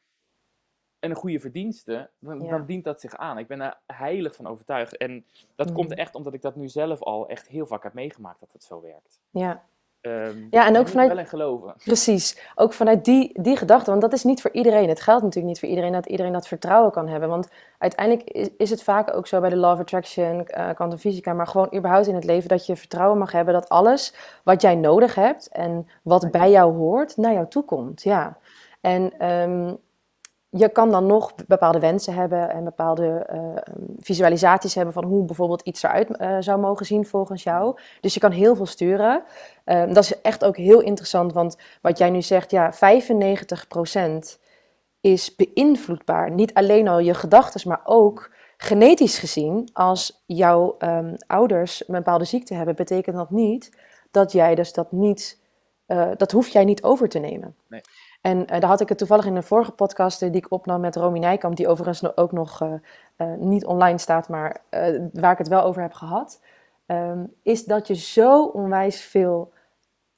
een 1.05 1.15
goede 1.15 1.41
verdienste, 1.41 2.11
dan, 2.19 2.41
Ja. 2.41 2.51
dan 2.51 2.65
dient 2.67 2.85
dat 2.85 3.01
zich 3.01 3.17
aan. 3.17 3.39
Ik 3.39 3.47
ben 3.47 3.61
er 3.61 3.77
heilig 3.87 4.35
van 4.35 4.47
overtuigd. 4.47 4.97
En 4.97 5.25
dat 5.57 5.73
komt 5.73 5.89
Mhm. 5.89 5.99
echt 5.99 6.15
omdat 6.15 6.35
ik 6.35 6.43
dat 6.43 6.57
nu 6.57 6.69
zelf 6.69 7.03
al 7.03 7.29
echt 7.29 7.49
heel 7.49 7.67
vaak 7.67 7.83
heb 7.83 7.93
meegemaakt 7.95 8.41
dat 8.41 8.53
het 8.53 8.65
zo 8.65 8.81
werkt. 8.81 9.21
Ja. 9.31 9.63
Ehm, 10.01 10.39
Ja, 10.51 10.67
en 10.67 10.73
daar 10.73 10.83
ook 10.83 10.89
vanuit- 10.89 11.15
wel 11.15 11.25
geloven. 11.25 11.75
Precies, 11.85 12.51
ook 12.55 12.73
vanuit 12.73 13.05
die, 13.05 13.43
die 13.43 13.57
gedachte, 13.57 13.91
want 13.91 14.03
dat 14.03 14.13
is 14.13 14.25
niet 14.25 14.41
voor 14.41 14.51
iedereen. 14.51 14.89
Het 14.89 15.01
geldt 15.01 15.23
natuurlijk 15.23 15.49
niet 15.49 15.59
voor 15.61 15.69
iedereen 15.69 15.93
dat 15.93 16.07
iedereen 16.07 16.33
dat 16.33 16.49
vertrouwen 16.49 16.93
kan 16.93 17.09
hebben. 17.09 17.29
Want 17.29 17.49
uiteindelijk 17.79 18.31
is, 18.31 18.49
is 18.57 18.71
het 18.71 18.83
vaak 18.83 19.15
ook 19.17 19.27
zo 19.27 19.41
bij 19.41 19.51
de 19.51 19.57
Law 19.57 19.73
of 19.73 19.79
Attraction, 19.81 20.47
eh 20.47 20.75
quantum 20.75 20.99
fysica, 20.99 21.33
maar 21.33 21.47
gewoon 21.47 21.75
überhaupt 21.77 22.07
in 22.07 22.15
het 22.15 22.25
leven 22.25 22.49
dat 22.49 22.67
je 22.67 22.77
vertrouwen 22.77 23.19
mag 23.19 23.33
hebben 23.33 23.55
dat 23.55 23.69
alles 23.69 24.15
wat 24.43 24.63
jij 24.63 24.75
nodig 24.75 25.15
hebt 25.15 25.49
en 25.49 25.89
wat 26.03 26.31
bij 26.31 26.51
jou 26.51 26.75
hoort, 26.77 27.17
naar 27.17 27.33
jou 27.33 27.49
toe 27.49 27.65
komt. 27.65 28.03
Ja. 28.03 28.39
En 28.81 29.19
ehm, 29.19 29.75
je 30.57 30.69
kan 30.69 30.91
dan 30.91 31.07
nog 31.07 31.35
bepaalde 31.47 31.79
wensen 31.79 32.15
hebben 32.15 32.51
en 32.51 32.65
bepaalde 32.65 33.07
eh, 33.07 33.41
visualisaties 33.99 34.75
hebben 34.75 34.95
van 34.95 35.05
hoe 35.05 35.25
bijvoorbeeld 35.25 35.63
iets 35.63 35.83
eruit 35.83 36.11
uh, 36.11 36.37
zou 36.41 36.61
mogen 36.61 36.87
zien 36.87 37.07
volgens 37.07 37.43
jou. 37.43 37.79
Dus 38.01 38.15
je 38.15 38.21
kan 38.21 38.31
heel 38.31 38.57
veel 38.57 38.67
sturen. 38.67 39.23
Ehm, 39.65 39.93
dat 39.93 40.05
is 40.05 40.21
echt 40.21 40.45
ook 40.45 40.57
heel 40.57 40.81
interessant, 40.81 41.33
want 41.33 41.57
wat 41.81 41.99
jij 41.99 42.11
nu 42.11 42.23
zegt, 42.23 42.51
ja, 42.51 42.73
95% 42.73 44.39
is 45.01 45.35
beïnvloedbaar. 45.35 46.31
Niet 46.31 46.55
alleen 46.55 46.89
al 46.89 46.99
je 46.99 47.15
gedachten, 47.15 47.69
maar 47.69 47.81
ook 47.85 48.31
genetisch 48.57 49.19
gezien, 49.19 49.69
als 49.73 50.23
jouw 50.27 50.75
um, 50.79 51.15
ouders 51.27 51.89
een 51.89 51.95
bepaalde 51.95 52.25
ziekte 52.25 52.55
hebben, 52.55 52.75
betekent 52.75 53.17
dat 53.17 53.31
niet 53.31 53.77
dat 54.11 54.33
jij 54.33 54.55
dus 54.55 54.73
dat 54.73 54.93
niet, 54.93 55.41
uh, 55.87 56.11
dat 56.17 56.33
hoef 56.33 56.49
jij 56.49 56.65
niet 56.65 56.83
over 56.83 57.09
te 57.09 57.19
nemen. 57.19 57.57
Nee. 57.69 57.81
En 58.25 58.39
uh, 58.39 58.47
daar 58.47 58.65
had 58.65 58.81
ik 58.81 58.89
het 58.89 58.99
toevallig 58.99 59.27
in 59.27 59.37
een 59.37 59.43
vorige 59.43 59.73
podcast 59.73 60.21
die 60.21 60.31
ik 60.31 60.51
opnam 60.53 60.81
met 60.81 60.97
Romy 60.97 61.19
Nijkamp, 61.19 61.57
die 61.57 61.69
overigens 61.69 62.17
ook 62.17 62.33
nog 62.33 62.63
uh, 62.63 63.35
niet 63.39 63.65
online 63.65 63.99
staat, 63.99 64.29
maar 64.29 64.61
waar 65.13 65.33
ik 65.33 65.39
het 65.39 65.49
wel 65.49 65.63
over 65.63 65.83
heb 65.83 65.93
gehad, 65.93 66.41
um, 66.87 67.35
is 67.43 67.65
dat 67.65 67.87
je 67.87 67.95
zo 67.95 68.45
onwijs 68.45 69.03
veel 69.03 69.53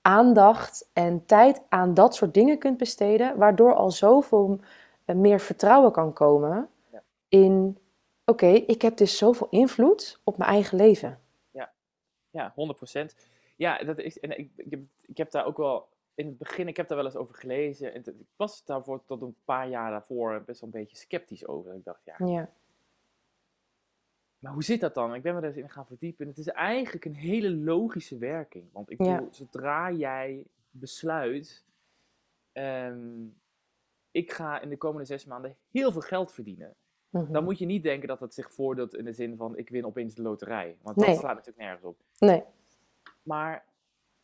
aandacht 0.00 0.90
en 0.92 1.26
tijd 1.26 1.62
aan 1.68 1.94
dat 1.94 2.14
soort 2.14 2.34
dingen 2.34 2.58
kunt 2.58 2.76
besteden, 2.76 3.36
waardoor 3.36 3.74
al 3.74 3.90
zoveel 3.90 4.60
meer 5.04 5.40
vertrouwen 5.40 5.92
kan 5.92 6.12
komen 6.12 6.68
Ja. 6.92 7.02
in, 7.28 7.78
oké, 8.24 8.46
ik 8.46 8.82
heb 8.82 8.96
dus 8.96 9.18
zoveel 9.18 9.46
invloed 9.50 10.20
op 10.24 10.38
mijn 10.38 10.50
eigen 10.50 10.76
leven. 10.76 11.18
Ja, 12.30 12.54
100%. 12.54 13.14
Ja, 13.56 13.78
dat 13.78 13.98
is, 13.98 14.18
en 14.20 14.38
ik, 14.38 14.50
ik, 14.56 14.70
heb, 14.70 14.80
ik 15.02 15.16
heb 15.16 15.30
daar 15.30 15.46
ook 15.46 15.56
wel 15.56 15.88
in 16.16 16.26
het 16.26 16.38
begin, 16.38 16.68
ik 16.68 16.76
heb 16.76 16.88
daar 16.88 16.96
wel 16.96 17.06
eens 17.06 17.16
over 17.16 17.34
gelezen. 17.34 17.94
En 17.94 18.04
ik 18.04 18.14
was 18.36 18.64
daarvoor 18.64 19.04
tot 19.04 19.22
een 19.22 19.36
paar 19.44 19.68
jaar 19.68 19.90
daarvoor 19.90 20.42
best 20.46 20.60
wel 20.60 20.70
een 20.72 20.80
beetje 20.80 20.96
sceptisch 20.96 21.46
over. 21.46 21.74
Ik 21.74 21.84
dacht, 21.84 22.04
ja, 22.04 22.14
Ja, 22.26 22.50
maar 24.38 24.52
hoe 24.52 24.62
zit 24.64 24.80
dat 24.80 24.94
dan? 24.94 25.14
Ik 25.14 25.22
ben 25.22 25.34
me 25.34 25.40
daar 25.40 25.50
eens 25.50 25.58
in 25.62 25.70
gaan 25.70 25.86
verdiepen. 25.86 26.24
En 26.24 26.30
het 26.30 26.38
is 26.40 26.48
eigenlijk 26.48 27.04
een 27.04 27.14
hele 27.14 27.50
logische 27.50 28.18
werking. 28.18 28.68
Want 28.72 28.90
ik 28.90 28.98
Ja. 28.98 29.14
bedoel, 29.14 29.34
zodra 29.34 29.92
jij 29.92 30.44
besluit, 30.70 31.64
ehm, 32.52 33.24
ik 34.10 34.32
ga 34.32 34.60
in 34.60 34.68
de 34.68 34.76
komende 34.76 35.04
zes 35.06 35.24
maanden 35.24 35.56
heel 35.70 35.92
veel 35.92 36.00
geld 36.00 36.32
verdienen. 36.32 36.74
Mhm. 37.10 37.32
Dan 37.32 37.44
moet 37.44 37.58
je 37.58 37.66
niet 37.66 37.82
denken 37.82 38.08
dat 38.08 38.20
het 38.20 38.34
zich 38.34 38.52
voordoet 38.52 38.94
in 38.94 39.04
de 39.04 39.12
zin 39.12 39.36
van 39.36 39.56
ik 39.56 39.68
win 39.68 39.86
opeens 39.86 40.14
de 40.14 40.22
loterij. 40.22 40.76
Want 40.82 40.96
Nee. 40.96 41.06
dat 41.06 41.18
slaat 41.18 41.34
natuurlijk 41.34 41.58
nergens 41.66 41.84
op. 41.84 42.00
Nee, 42.18 42.42
Maar 43.22 43.64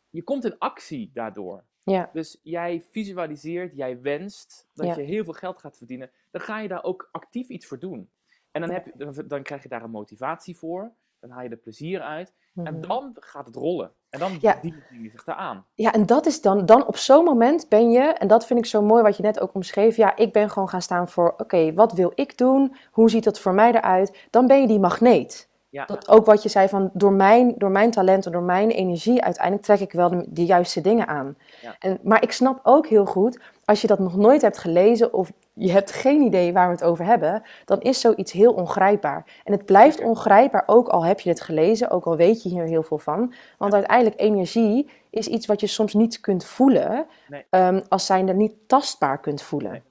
je 0.09 0.23
komt 0.23 0.45
in 0.45 0.59
actie 0.59 1.09
daardoor. 1.13 1.63
Ja, 1.83 2.09
Dus 2.13 2.39
jij 2.43 2.83
visualiseert, 2.91 3.75
jij 3.75 4.01
wenst 4.01 4.67
dat 4.73 4.85
Ja. 4.85 4.95
je 4.95 5.01
heel 5.01 5.23
veel 5.23 5.33
geld 5.33 5.57
gaat 5.57 5.77
verdienen. 5.77 6.11
Dan 6.31 6.41
ga 6.41 6.59
je 6.59 6.67
daar 6.67 6.83
ook 6.83 7.09
actief 7.11 7.47
iets 7.49 7.65
voor 7.65 7.79
doen. 7.79 8.09
En 8.51 8.61
dan, 8.61 8.71
heb 8.71 8.85
je, 8.85 8.91
dan, 8.95 9.23
dan 9.27 9.43
krijg 9.43 9.63
je 9.63 9.69
daar 9.69 9.83
een 9.83 9.89
motivatie 9.89 10.57
voor. 10.57 10.91
Dan 11.19 11.29
haal 11.29 11.43
je 11.43 11.49
er 11.49 11.57
plezier 11.57 12.01
uit. 12.01 12.33
En 12.55 12.63
mhm. 12.63 12.87
dan 12.87 13.15
gaat 13.19 13.45
het 13.45 13.55
rollen. 13.55 13.91
En 14.09 14.19
dan 14.19 14.37
Ja. 14.41 14.59
dienen 14.61 14.83
die 14.89 15.09
zich 15.09 15.25
eraan. 15.27 15.65
Ja, 15.73 15.93
en 15.93 16.05
dat 16.05 16.25
is 16.25 16.41
dan, 16.41 16.65
dan 16.65 16.87
op 16.87 16.97
zo'n 16.97 17.23
moment 17.23 17.69
ben 17.69 17.91
je, 17.91 17.99
en 18.01 18.27
dat 18.27 18.45
vind 18.45 18.59
ik 18.59 18.65
zo 18.65 18.81
mooi 18.81 19.03
wat 19.03 19.17
je 19.17 19.23
net 19.23 19.39
ook 19.39 19.53
omschreef. 19.53 19.95
Ja, 19.95 20.15
ik 20.15 20.33
ben 20.33 20.49
gewoon 20.49 20.69
gaan 20.69 20.81
staan 20.81 21.09
voor, 21.09 21.33
oké, 21.37 21.73
wat 21.73 21.93
wil 21.93 22.11
ik 22.15 22.37
doen? 22.37 22.75
Hoe 22.91 23.09
ziet 23.09 23.23
dat 23.23 23.39
voor 23.39 23.53
mij 23.53 23.71
eruit? 23.73 24.27
Dan 24.29 24.47
ben 24.47 24.61
je 24.61 24.67
die 24.67 24.79
magneet. 24.79 25.49
Ja, 25.73 25.85
Dat, 25.85 26.07
ook 26.09 26.25
wat 26.25 26.43
je 26.43 26.49
zei 26.49 26.67
van, 26.67 26.89
door 26.93 27.11
mijn, 27.13 27.53
door 27.57 27.71
mijn 27.71 27.91
talenten, 27.91 28.31
door 28.31 28.41
mijn 28.43 28.69
energie, 28.69 29.23
uiteindelijk 29.23 29.65
trek 29.65 29.79
ik 29.79 29.91
wel 29.91 30.09
de, 30.09 30.25
de 30.27 30.45
juiste 30.45 30.81
dingen 30.81 31.07
aan. 31.07 31.35
Ja. 31.61 31.75
En, 31.79 31.99
maar 32.03 32.23
ik 32.23 32.31
snap 32.31 32.59
ook 32.63 32.87
heel 32.87 33.05
goed, 33.05 33.39
als 33.65 33.81
je 33.81 33.87
dat 33.87 33.99
nog 33.99 34.15
nooit 34.15 34.41
hebt 34.41 34.57
gelezen 34.57 35.13
of 35.13 35.31
je 35.53 35.71
hebt 35.71 35.91
geen 35.91 36.21
idee 36.21 36.53
waar 36.53 36.67
we 36.67 36.73
het 36.73 36.83
over 36.83 37.05
hebben, 37.05 37.43
dan 37.65 37.81
is 37.81 37.99
zoiets 37.99 38.31
heel 38.31 38.53
ongrijpbaar. 38.53 39.25
En 39.43 39.51
het 39.53 39.65
blijft 39.65 40.01
ongrijpbaar, 40.01 40.63
ook 40.65 40.87
al 40.87 41.05
heb 41.05 41.19
je 41.19 41.29
het 41.29 41.41
gelezen, 41.41 41.89
ook 41.89 42.05
al 42.05 42.15
weet 42.15 42.43
je 42.43 42.49
hier 42.49 42.63
heel 42.63 42.83
veel 42.83 42.97
van. 42.99 43.33
Want 43.57 43.73
uiteindelijk, 43.73 44.19
energie 44.21 44.89
is 45.09 45.27
iets 45.27 45.45
wat 45.45 45.59
je 45.59 45.67
soms 45.67 45.93
niet 45.93 46.19
kunt 46.19 46.45
voelen, 46.45 47.05
Nee. 47.27 47.45
ehm, 47.49 47.81
als 47.89 48.05
zijnde 48.05 48.33
niet 48.33 48.53
tastbaar 48.67 49.19
kunt 49.19 49.41
voelen. 49.41 49.71
Nee. 49.71 49.81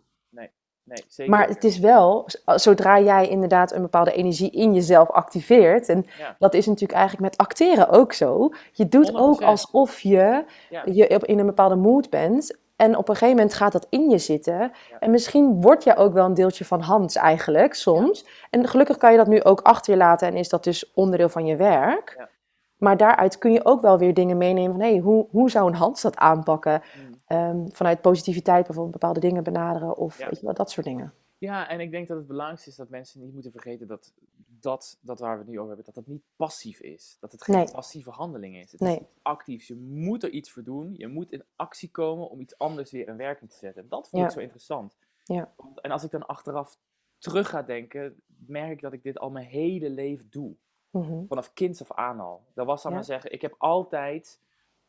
Nee, 0.84 1.04
zeker. 1.08 1.32
Maar 1.32 1.48
het 1.48 1.64
is 1.64 1.78
wel, 1.78 2.26
zodra 2.44 3.00
jij 3.00 3.28
inderdaad 3.28 3.72
een 3.72 3.82
bepaalde 3.82 4.12
energie 4.12 4.50
in 4.50 4.74
jezelf 4.74 5.10
activeert, 5.10 5.88
en 5.88 6.06
Ja. 6.18 6.36
dat 6.38 6.54
is 6.54 6.66
natuurlijk 6.66 6.98
eigenlijk 6.98 7.30
met 7.30 7.46
acteren 7.46 7.88
ook 7.88 8.12
zo. 8.12 8.50
Je 8.72 8.88
doet 8.88 9.14
ook 9.14 9.40
100%. 9.40 9.44
alsof 9.44 10.00
je, 10.00 10.44
Ja. 10.70 10.82
je 10.84 11.06
in 11.06 11.38
een 11.38 11.46
bepaalde 11.46 11.76
mood 11.76 12.10
bent. 12.10 12.60
En 12.76 12.96
op 12.96 13.08
een 13.08 13.14
gegeven 13.14 13.36
moment 13.36 13.54
gaat 13.54 13.72
dat 13.72 13.86
in 13.90 14.10
je 14.10 14.18
zitten. 14.18 14.58
Ja. 14.58 14.70
En 15.00 15.10
misschien 15.10 15.60
word 15.60 15.84
je 15.84 15.96
ook 15.96 16.12
wel 16.12 16.24
een 16.24 16.34
deeltje 16.34 16.64
van 16.64 16.80
Hans 16.80 17.16
eigenlijk, 17.16 17.74
soms. 17.74 18.26
En 18.50 18.68
gelukkig 18.68 18.96
kan 18.96 19.10
je 19.10 19.16
dat 19.16 19.26
nu 19.26 19.42
ook 19.42 19.60
achter 19.60 19.92
je 19.92 19.98
laten 19.98 20.28
en 20.28 20.36
is 20.36 20.48
dat 20.48 20.64
dus 20.64 20.92
onderdeel 20.94 21.28
van 21.28 21.46
je 21.46 21.56
werk. 21.56 22.14
Ja. 22.18 22.28
Maar 22.76 22.96
daaruit 22.96 23.38
kun 23.38 23.52
je 23.52 23.64
ook 23.64 23.80
wel 23.80 23.98
weer 23.98 24.14
dingen 24.14 24.36
meenemen 24.36 24.72
van... 24.72 24.80
hé, 24.80 24.90
hey, 24.90 24.98
hoe, 24.98 25.26
hoe 25.30 25.50
zou 25.50 25.66
een 25.66 25.74
Hans 25.74 26.02
dat 26.02 26.16
aanpakken? 26.16 26.82
Mm. 26.96 27.20
Ehm, 27.32 27.66
vanuit 27.68 28.00
positiviteit 28.00 28.64
bijvoorbeeld 28.66 28.92
bepaalde 29.00 29.20
dingen 29.20 29.42
benaderen 29.44 29.96
of 29.96 30.18
Ja. 30.18 30.26
weet 30.28 30.38
je 30.38 30.44
wel, 30.44 30.54
dat 30.54 30.70
soort 30.70 30.86
dingen. 30.86 31.14
Ja, 31.38 31.68
en 31.68 31.80
ik 31.80 31.90
denk 31.90 32.08
dat 32.08 32.16
het 32.16 32.26
belangrijkste 32.26 32.70
is 32.70 32.76
dat 32.76 32.88
mensen 32.88 33.20
niet 33.20 33.32
moeten 33.32 33.50
vergeten 33.52 33.86
dat 33.86 34.12
dat, 34.60 34.98
dat 35.00 35.18
waar 35.20 35.32
we 35.32 35.38
het 35.38 35.48
nu 35.48 35.54
over 35.56 35.66
hebben, 35.68 35.84
dat 35.84 35.94
dat 35.94 36.06
niet 36.06 36.22
passief 36.36 36.80
is. 36.80 37.16
Dat 37.20 37.32
het 37.32 37.42
geen 37.44 37.56
Nee. 37.56 37.70
passieve 37.70 38.10
handeling 38.10 38.56
is. 38.56 38.72
Het 38.72 38.80
Nee. 38.80 38.94
is 38.96 39.00
iets 39.02 39.10
actiefs. 39.22 39.66
Je 39.68 39.74
moet 39.76 40.22
er 40.22 40.30
iets 40.30 40.50
voor 40.50 40.62
doen. 40.62 40.94
Je 40.96 41.08
moet 41.08 41.32
in 41.32 41.42
actie 41.56 41.90
komen 41.90 42.30
om 42.30 42.40
iets 42.40 42.58
anders 42.58 42.90
weer 42.90 43.08
in 43.08 43.16
werking 43.16 43.50
te 43.50 43.56
zetten. 43.56 43.88
Dat 43.88 44.08
vind 44.08 44.22
Ja. 44.22 44.28
ik 44.28 44.34
zo 44.34 44.40
interessant. 44.40 44.96
Ja. 45.24 45.52
En 45.80 45.90
als 45.90 46.04
ik 46.04 46.10
dan 46.10 46.26
achteraf 46.26 46.78
terug 47.18 47.48
ga 47.48 47.62
denken, 47.62 48.20
merk 48.46 48.70
ik 48.72 48.80
dat 48.80 48.92
ik 48.92 49.02
dit 49.02 49.18
al 49.18 49.30
mijn 49.30 49.46
hele 49.46 49.90
leven 49.90 50.26
doe. 50.30 50.54
Mhm. 50.90 51.26
Vanaf 51.28 51.52
kinds 51.52 51.80
af 51.80 51.92
aan 51.92 52.20
al. 52.20 52.42
Dat 52.54 52.66
was 52.66 52.82
dan 52.82 52.90
Ja. 52.90 52.96
maar 52.96 53.06
zeggen, 53.06 53.32
ik 53.32 53.42
heb 53.42 53.54
altijd... 53.58 54.40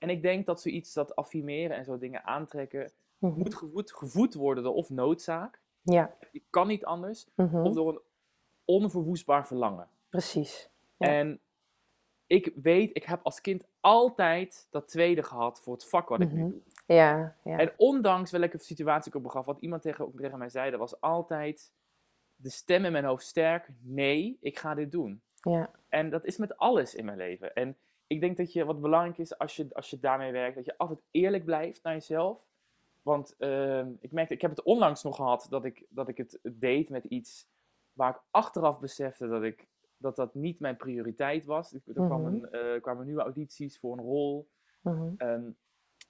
En 0.03 0.09
ik 0.09 0.21
denk 0.21 0.45
dat 0.45 0.61
zoiets, 0.61 0.93
dat 0.93 1.15
affirmeren 1.15 1.77
en 1.77 1.85
zo 1.85 1.97
dingen 1.97 2.23
aantrekken, 2.23 2.91
Mhm. 3.17 3.37
moet 3.39 3.55
gevoed, 3.55 3.91
gevoed 3.93 4.33
worden 4.33 4.63
door 4.63 4.73
of 4.73 4.89
noodzaak. 4.89 5.59
Ja, 5.81 6.13
Je 6.31 6.41
kan 6.49 6.67
niet 6.67 6.85
anders. 6.85 7.27
mhm. 7.35 7.65
Of 7.65 7.73
door 7.73 7.89
een 7.93 7.99
onverwoestbaar 8.65 9.47
verlangen. 9.47 9.87
precies. 10.09 10.69
Ja. 10.97 11.07
En 11.07 11.39
ik 12.27 12.51
weet, 12.55 12.89
ik 12.93 13.03
heb 13.03 13.19
als 13.23 13.41
kind 13.41 13.65
altijd 13.79 14.67
dat 14.69 14.87
tweede 14.87 15.23
gehad 15.23 15.59
voor 15.61 15.73
het 15.73 15.85
vak 15.85 16.09
wat 16.09 16.21
ik 16.21 16.31
nu 16.31 16.39
Mhm. 16.41 16.49
doe. 16.49 16.61
Ja, 16.85 17.35
ja. 17.43 17.57
En 17.57 17.71
ondanks 17.77 18.31
welke 18.31 18.57
situatie 18.57 19.11
ik 19.11 19.17
op 19.17 19.23
begaf, 19.23 19.45
wat 19.45 19.59
iemand 19.59 19.81
tegen, 19.81 20.11
tegen 20.15 20.37
mij 20.37 20.49
zei, 20.49 20.69
dat 20.71 20.79
was 20.79 21.01
altijd 21.01 21.71
de 22.35 22.49
stem 22.49 22.85
in 22.85 22.91
mijn 22.91 23.05
hoofd 23.05 23.25
sterk. 23.25 23.69
Nee, 23.81 24.37
ik 24.41 24.59
ga 24.59 24.73
dit 24.75 24.91
doen. 24.91 25.21
ja. 25.41 25.71
En 25.89 26.09
dat 26.09 26.25
is 26.25 26.37
met 26.37 26.57
alles 26.57 26.95
in 26.95 27.05
mijn 27.05 27.17
leven. 27.17 27.53
En 27.53 27.77
ik 28.13 28.19
denk 28.21 28.37
dat 28.37 28.53
je, 28.53 28.65
wat 28.65 28.81
belangrijk 28.81 29.17
is 29.17 29.37
als 29.37 29.55
je, 29.55 29.67
als 29.73 29.89
je 29.89 29.99
daarmee 29.99 30.31
werkt, 30.31 30.55
dat 30.55 30.65
je 30.65 30.77
altijd 30.77 31.01
eerlijk 31.11 31.45
blijft 31.45 31.83
naar 31.83 31.93
jezelf. 31.93 32.45
Want 33.01 33.35
ehm, 33.37 33.91
ik 33.99 34.11
merkte, 34.11 34.33
ik 34.33 34.41
heb 34.41 34.49
het 34.51 34.63
onlangs 34.63 35.03
nog 35.03 35.15
gehad 35.15 35.45
dat 35.49 35.65
ik, 35.65 35.85
dat 35.89 36.07
ik 36.07 36.17
het 36.17 36.39
deed 36.43 36.89
met 36.89 37.03
iets 37.05 37.47
waar 37.93 38.09
ik 38.09 38.21
achteraf 38.31 38.79
besefte 38.79 39.27
dat 39.27 39.43
ik, 39.43 39.67
dat, 39.97 40.15
dat 40.15 40.33
niet 40.35 40.59
mijn 40.59 40.77
prioriteit 40.77 41.45
was. 41.45 41.73
Ik- 41.73 41.87
Er 41.87 41.93
kwamen, 41.93 42.35
Mhm. 42.35 42.45
eh, 42.45 42.81
kwamen 42.81 43.05
nieuwe 43.05 43.21
audities 43.21 43.79
voor 43.79 43.97
een 43.97 44.03
rol 44.03 44.47
Mhm. 44.81 45.13
ehm, 45.17 45.49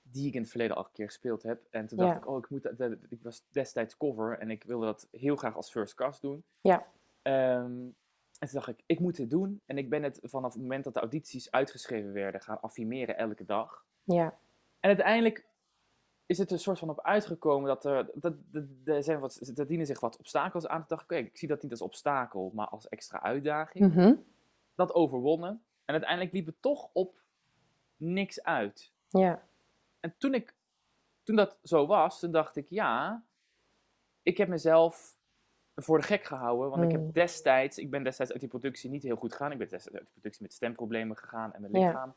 die 0.04 0.28
ik 0.28 0.34
in 0.34 0.42
het 0.42 0.50
verleden 0.50 0.76
al 0.76 0.84
een 0.86 0.92
keer 0.92 1.06
gespeeld 1.06 1.44
heb. 1.44 1.62
En 1.70 1.88
toen 1.88 1.98
Ja. 1.98 2.06
dacht 2.06 2.18
ik, 2.18 2.28
oh, 2.28 2.38
ik, 2.38 2.50
moet, 2.50 2.64
dat- 2.64 2.78
dat- 2.78 2.98
ik 3.10 3.24
was 3.24 3.46
destijds 3.50 3.98
cover 3.98 4.40
en 4.40 4.50
ik 4.50 4.64
wilde 4.64 4.86
dat 4.86 5.08
heel 5.12 5.36
graag 5.36 5.56
als 5.56 5.72
first 5.72 5.94
cast 5.96 6.22
doen. 6.22 6.44
Ja. 6.62 6.86
Ehm, 7.22 7.72
en 8.44 8.50
toen 8.50 8.60
dacht 8.60 8.80
ik, 8.80 8.84
ik 8.86 9.00
moet 9.00 9.16
dit 9.16 9.30
doen. 9.30 9.62
En 9.66 9.78
ik 9.78 9.90
ben 9.90 10.04
het 10.04 10.20
vanaf 10.22 10.54
het 10.54 10.62
moment 10.62 10.84
dat 10.84 10.94
de 10.94 11.00
audities 11.00 11.52
uitgeschreven 11.52 12.14
werden 12.14 12.42
gaan 12.42 12.62
affirmeren 12.62 13.18
elke 13.18 13.46
dag. 13.46 13.86
ja. 14.04 14.38
En 14.80 14.90
uiteindelijk 14.90 15.46
is 16.26 16.38
het 16.38 16.48
er 16.48 16.54
een 16.54 16.60
soort 16.60 16.80
van 16.80 16.90
op 16.90 17.02
uitgekomen 17.02 17.68
dat 17.68 17.86
er, 17.86 18.12
dat, 18.14 18.34
dat, 18.52 18.64
er 18.86 19.04
zijn 19.04 19.20
wat, 19.20 19.52
er 19.56 19.68
dienen 19.68 19.86
zich 19.86 20.00
wat 20.00 20.18
obstakels 20.18 20.68
aan. 20.68 20.78
Toen 20.78 20.98
dacht 20.98 21.12
ik, 21.12 21.26
ik 21.26 21.38
zie 21.38 21.48
dat 21.48 21.62
niet 21.62 21.72
als 21.72 21.82
obstakel, 21.82 22.52
maar 22.54 22.68
als 22.68 22.90
extra 22.90 23.22
uitdaging. 23.22 23.94
Mhm. 23.94 24.16
Dat 24.76 24.94
overwonnen. 24.94 25.64
En 25.86 25.94
uiteindelijk 25.94 26.34
liep 26.34 26.46
het 26.46 26.62
toch 26.62 26.90
op 26.94 27.22
niks 27.98 28.44
uit. 28.44 28.92
ja. 29.08 29.48
En 30.00 30.16
toen, 30.18 30.34
ik, 30.34 30.56
toen 31.24 31.36
dat 31.36 31.58
zo 31.64 31.86
was, 31.86 32.20
toen 32.20 32.32
dacht 32.32 32.56
ik, 32.56 32.70
ja, 32.70 33.24
ik 34.24 34.38
heb 34.38 34.48
mezelf 34.48 35.18
voor 35.76 35.98
de 35.98 36.04
gek 36.06 36.24
gehouden. 36.24 36.70
Want 36.70 36.84
ik 36.84 36.92
heb 36.92 37.14
destijds, 37.14 37.78
ik 37.78 37.90
ben 37.90 38.04
destijds 38.04 38.32
uit 38.32 38.42
die 38.42 38.50
productie 38.50 38.90
niet 38.90 39.04
heel 39.04 39.16
goed 39.16 39.32
gegaan. 39.32 39.52
Ik 39.52 39.58
ben 39.58 39.68
destijds 39.68 39.98
uit 39.98 40.04
die 40.06 40.14
productie 40.14 40.42
met 40.44 40.54
stemproblemen 40.54 41.18
gegaan 41.18 41.54
en 41.54 41.62
mijn 41.62 41.74
Ja. 41.74 41.88
lichaam. 41.88 42.16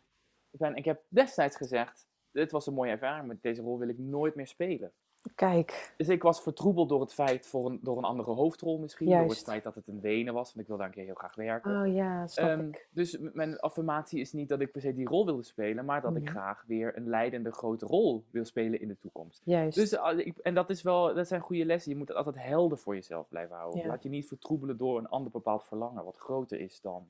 Ik, 0.50 0.59
ben, 0.59 0.74
ik 0.74 0.84
heb 0.84 1.02
destijds 1.09 1.57
gezegd, 1.57 2.07
dit 2.30 2.50
was 2.50 2.66
een 2.66 2.74
mooie 2.74 2.90
ervaring, 2.90 3.26
met 3.26 3.42
deze 3.42 3.62
rol 3.62 3.78
wil 3.78 3.88
ik 3.88 3.98
nooit 3.98 4.34
meer 4.34 4.46
spelen. 4.46 4.92
Kijk, 5.35 5.95
Dus 5.97 6.09
ik 6.09 6.22
was 6.22 6.43
vertroebeld 6.43 6.89
door 6.89 7.01
het 7.01 7.12
feit, 7.12 7.47
voor 7.47 7.66
een, 7.70 7.79
door 7.83 7.99
een 7.99 8.05
andere 8.05 8.31
hoofdrol 8.31 8.79
misschien. 8.79 9.09
Door 9.11 9.29
het 9.29 9.43
feit 9.43 9.64
dat 9.64 9.74
het 9.74 9.89
een 9.89 10.01
Wenen 10.01 10.35
was, 10.35 10.47
want 10.49 10.61
ik 10.61 10.66
wil 10.66 10.77
daar 10.77 10.87
een 10.87 10.93
keer 10.93 11.05
heel 11.05 11.14
graag 11.14 11.35
werken. 11.35 11.81
oh 11.81 11.95
ja, 11.95 12.27
snap 12.27 12.49
Ehm, 12.49 12.68
ik. 12.68 12.89
dus 12.91 13.18
mijn 13.33 13.59
affirmatie 13.59 14.20
is 14.20 14.33
niet 14.33 14.49
dat 14.49 14.61
ik 14.61 14.70
per 14.70 14.81
se 14.81 14.95
die 14.95 15.09
rol 15.09 15.24
wilde 15.24 15.43
spelen, 15.43 15.85
maar 15.85 16.01
dat 16.01 16.16
ik 16.16 16.22
Mhm. 16.22 16.31
graag 16.31 16.64
weer 16.66 16.97
een 16.97 17.09
leidende 17.09 17.53
grote 17.53 17.87
rol 17.87 18.24
wil 18.31 18.45
spelen 18.45 18.81
in 18.81 18.89
de 18.89 18.99
toekomst. 18.99 19.43
Juist. 19.45 19.77
Dus, 19.77 19.93
eh, 19.93 20.18
ik, 20.18 20.39
en 20.39 20.55
dat, 20.55 20.70
is 20.70 20.83
wel, 20.83 21.14
dat 21.14 21.29
zijn 21.29 21.41
goede 21.41 21.64
lessen. 21.64 21.91
Je 21.93 21.99
moet 21.99 22.09
het 22.09 22.16
altijd 22.16 22.37
helder 22.39 22.79
voor 22.79 22.95
jezelf 22.95 23.29
blijven 23.29 23.57
houden. 23.57 23.81
Ja. 23.81 23.87
Laat 23.87 24.03
je 24.03 24.09
niet 24.09 24.27
vertroebelen 24.29 24.77
door 24.77 24.99
een 24.99 25.09
ander 25.09 25.31
bepaald 25.33 25.64
verlangen, 25.64 26.05
wat 26.05 26.16
groter 26.16 26.61
is 26.61 26.81
dan 26.81 27.07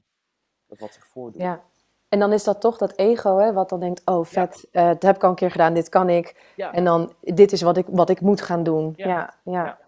dat 0.67 0.79
wat 0.79 0.93
zich 0.93 1.07
voordoet. 1.07 1.41
Ja. 1.41 1.65
En 2.09 2.19
dan 2.19 2.33
is 2.33 2.45
dat 2.45 2.61
toch 2.61 2.77
dat 2.77 2.93
ego, 2.97 3.39
hè, 3.39 3.53
wat 3.53 3.69
dan 3.69 3.81
denkt, 3.81 4.03
oh 4.05 4.25
vet, 4.25 4.67
eh, 4.73 4.87
dat 4.87 5.03
heb 5.03 5.17
ik 5.17 5.25
al 5.25 5.31
een 5.31 5.35
keer 5.35 5.51
gedaan, 5.51 5.75
dit 5.75 5.89
kan 5.89 6.09
ik. 6.09 6.53
Ja. 6.57 6.73
En 6.73 6.85
dan, 6.85 7.13
dit 7.21 7.53
is 7.53 7.63
wat 7.63 7.77
ik, 7.77 7.87
wat 7.89 8.11
ik 8.11 8.21
moet 8.21 8.41
gaan 8.41 8.63
doen. 8.63 8.93
Ja. 8.97 9.07
Ja, 9.07 9.35
ja. 9.45 9.65
Ja. 9.65 9.79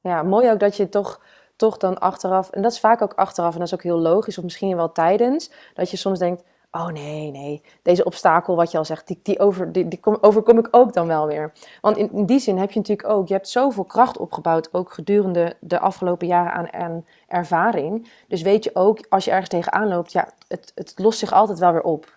ja. 0.00 0.22
mooi 0.22 0.50
ook 0.50 0.60
dat 0.60 0.76
je 0.76 0.88
toch, 0.88 1.20
toch 1.56 1.76
dan 1.76 1.98
achteraf, 1.98 2.50
en 2.50 2.62
dat 2.62 2.72
is 2.72 2.80
vaak 2.80 3.02
ook 3.02 3.14
achteraf, 3.14 3.52
en 3.52 3.58
dat 3.58 3.66
is 3.66 3.74
ook 3.74 3.82
heel 3.82 3.98
logisch, 3.98 4.38
of 4.38 4.44
misschien 4.44 4.76
wel 4.76 4.92
tijdens, 4.92 5.50
dat 5.74 5.90
je 5.90 5.96
soms 5.96 6.18
denkt, 6.18 6.42
oh 6.70 6.86
nee, 6.86 7.30
nee, 7.30 7.62
deze 7.82 8.04
obstakel, 8.04 8.56
wat 8.56 8.70
je 8.70 8.78
al 8.78 8.84
zegt, 8.84 9.06
die, 9.06 9.20
die, 9.22 9.38
over, 9.38 9.72
die, 9.72 9.88
die 9.88 10.00
kom, 10.00 10.18
overkom 10.20 10.58
ik 10.58 10.68
ook 10.70 10.92
dan 10.92 11.06
wel 11.06 11.26
weer. 11.26 11.52
Want 11.80 11.96
in, 11.96 12.12
in 12.12 12.26
die 12.26 12.38
zin 12.38 12.58
heb 12.58 12.70
je 12.70 12.78
natuurlijk 12.78 13.08
ook, 13.08 13.28
je 13.28 13.34
hebt 13.34 13.48
zoveel 13.48 13.84
kracht 13.84 14.18
opgebouwd, 14.18 14.74
ook 14.74 14.92
gedurende 14.92 15.56
de 15.60 15.78
afgelopen 15.78 16.26
jaren 16.26 16.52
aan, 16.52 16.72
aan 16.72 17.06
ervaring. 17.26 18.10
Dus 18.28 18.42
weet 18.42 18.64
je 18.64 18.70
ook, 18.74 19.06
als 19.08 19.24
je 19.24 19.30
ergens 19.30 19.48
tegenaan 19.48 19.88
loopt, 19.88 20.12
ja, 20.12 20.28
het, 20.48 20.72
het 20.74 20.92
lost 20.96 21.18
zich 21.18 21.32
altijd 21.32 21.58
wel 21.58 21.72
weer 21.72 21.82
op. 21.82 22.16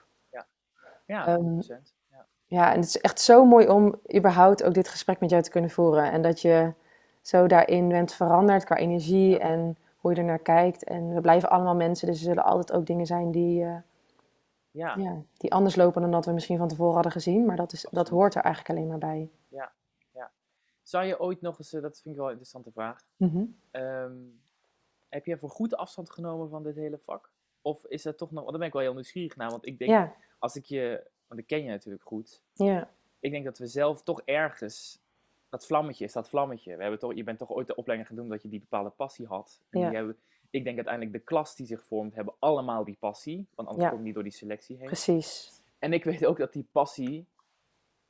Ja, 1.10 1.28
Ehm, 1.28 1.60
100%. 1.60 1.94
Ja. 2.12 2.26
Ja, 2.46 2.72
en 2.72 2.80
het 2.80 2.88
is 2.88 3.02
echt 3.02 3.22
zo 3.22 3.46
mooi 3.46 3.68
om 3.68 4.00
überhaupt 4.16 4.64
ook 4.64 4.74
dit 4.74 4.88
gesprek 4.88 5.20
met 5.20 5.30
jou 5.30 5.42
te 5.42 5.50
kunnen 5.50 5.70
voeren. 5.70 6.12
En 6.12 6.22
dat 6.22 6.42
je 6.42 6.74
zo 7.22 7.48
daarin 7.48 7.88
bent 7.88 8.14
veranderd 8.14 8.64
qua 8.64 8.76
energie 8.76 9.40
en 9.40 9.78
hoe 9.98 10.12
je 10.12 10.18
er 10.18 10.24
naar 10.24 10.40
kijkt. 10.40 10.84
En 10.84 11.14
we 11.14 11.22
blijven 11.22 11.50
allemaal 11.50 11.76
mensen, 11.76 12.08
dus 12.08 12.18
er 12.18 12.24
zullen 12.24 12.44
altijd 12.44 12.72
ook 12.72 12.86
dingen 12.86 13.06
zijn 13.06 13.32
die, 13.32 13.64
eh, 13.64 13.76
Ja. 14.80 14.96
ja, 14.98 15.22
die 15.38 15.52
anders 15.54 15.76
lopen 15.76 16.02
dan 16.02 16.12
dat 16.12 16.26
we 16.26 16.32
misschien 16.32 16.58
van 16.58 16.68
tevoren 16.68 16.94
hadden 16.94 17.12
gezien. 17.12 17.46
Maar 17.46 17.56
dat, 17.56 17.74
is, 17.74 17.88
dat 17.92 18.10
hoort 18.10 18.36
er 18.36 18.42
eigenlijk 18.44 18.76
alleen 18.78 18.90
maar 18.90 18.98
bij. 18.98 19.30
Zou 20.84 21.06
je 21.06 21.20
ooit 21.20 21.42
nog 21.42 21.58
eens, 21.60 21.74
eh, 21.74 21.82
dat 21.82 22.02
vind 22.02 22.16
ik 22.16 22.16
wel 22.16 22.26
een 22.26 22.32
interessante 22.32 22.72
vraag, 22.72 23.04
Mhm. 23.16 23.46
Ehm, 23.72 24.14
heb 25.10 25.26
je 25.26 25.38
voor 25.38 25.50
goed 25.50 25.76
afstand 25.76 26.10
genomen 26.10 26.50
van 26.50 26.64
dit 26.64 26.76
hele 26.76 26.98
vak? 26.98 27.32
Of 27.62 27.86
is 27.86 28.04
dat 28.04 28.18
toch 28.18 28.30
nog, 28.32 28.40
want 28.40 28.50
daar 28.50 28.58
ben 28.60 28.68
ik 28.68 28.74
wel 28.74 28.82
heel 28.82 28.94
nieuwsgierig 28.94 29.36
naar, 29.36 29.50
want 29.50 29.66
ik 29.66 29.78
denk, 29.80 29.92
Ja, 29.92 30.14
als 30.40 30.56
ik 30.56 30.66
je, 30.66 31.10
want 31.28 31.40
ik 31.40 31.48
ken 31.48 31.64
je 31.64 31.70
natuurlijk 31.70 32.04
goed, 32.04 32.42
ja, 32.54 32.90
ik 33.20 33.32
denk 33.32 33.46
dat 33.46 33.58
we 33.58 33.68
zelf 33.68 34.04
toch 34.04 34.22
ergens, 34.26 35.00
dat 35.50 35.66
vlammetje 35.66 36.06
is 36.06 36.14
dat 36.14 36.30
vlammetje. 36.30 36.76
We 36.76 36.82
hebben 36.82 37.00
toch, 37.00 37.14
je 37.14 37.24
bent 37.24 37.38
toch 37.40 37.50
ooit 37.52 37.68
de 37.68 37.76
opleiding 37.76 38.10
gaan 38.10 38.18
doen 38.18 38.30
dat 38.30 38.42
je 38.42 38.50
die 38.50 38.60
bepaalde 38.60 38.90
passie 38.90 39.28
had. 39.28 39.62
En 39.70 39.80
Ja. 39.80 39.88
die 39.88 39.96
hebben, 39.98 40.18
ik 40.50 40.64
denk 40.64 40.76
uiteindelijk 40.76 41.16
de 41.16 41.22
klas 41.24 41.56
die 41.56 41.66
zich 41.66 41.84
vormt, 41.86 42.16
hebben 42.16 42.34
allemaal 42.40 42.84
die 42.84 42.98
passie, 43.00 43.48
want 43.56 43.68
anders 43.68 43.86
Ja. 43.86 43.92
kom 43.92 44.00
je 44.00 44.06
niet 44.06 44.14
door 44.14 44.24
die 44.24 44.32
selectie 44.32 44.78
heen. 44.78 44.86
precies. 44.86 45.62
En 45.80 45.94
ik 45.94 46.04
weet 46.04 46.26
ook 46.26 46.38
dat 46.38 46.54
die 46.54 46.68
passie, 46.72 47.26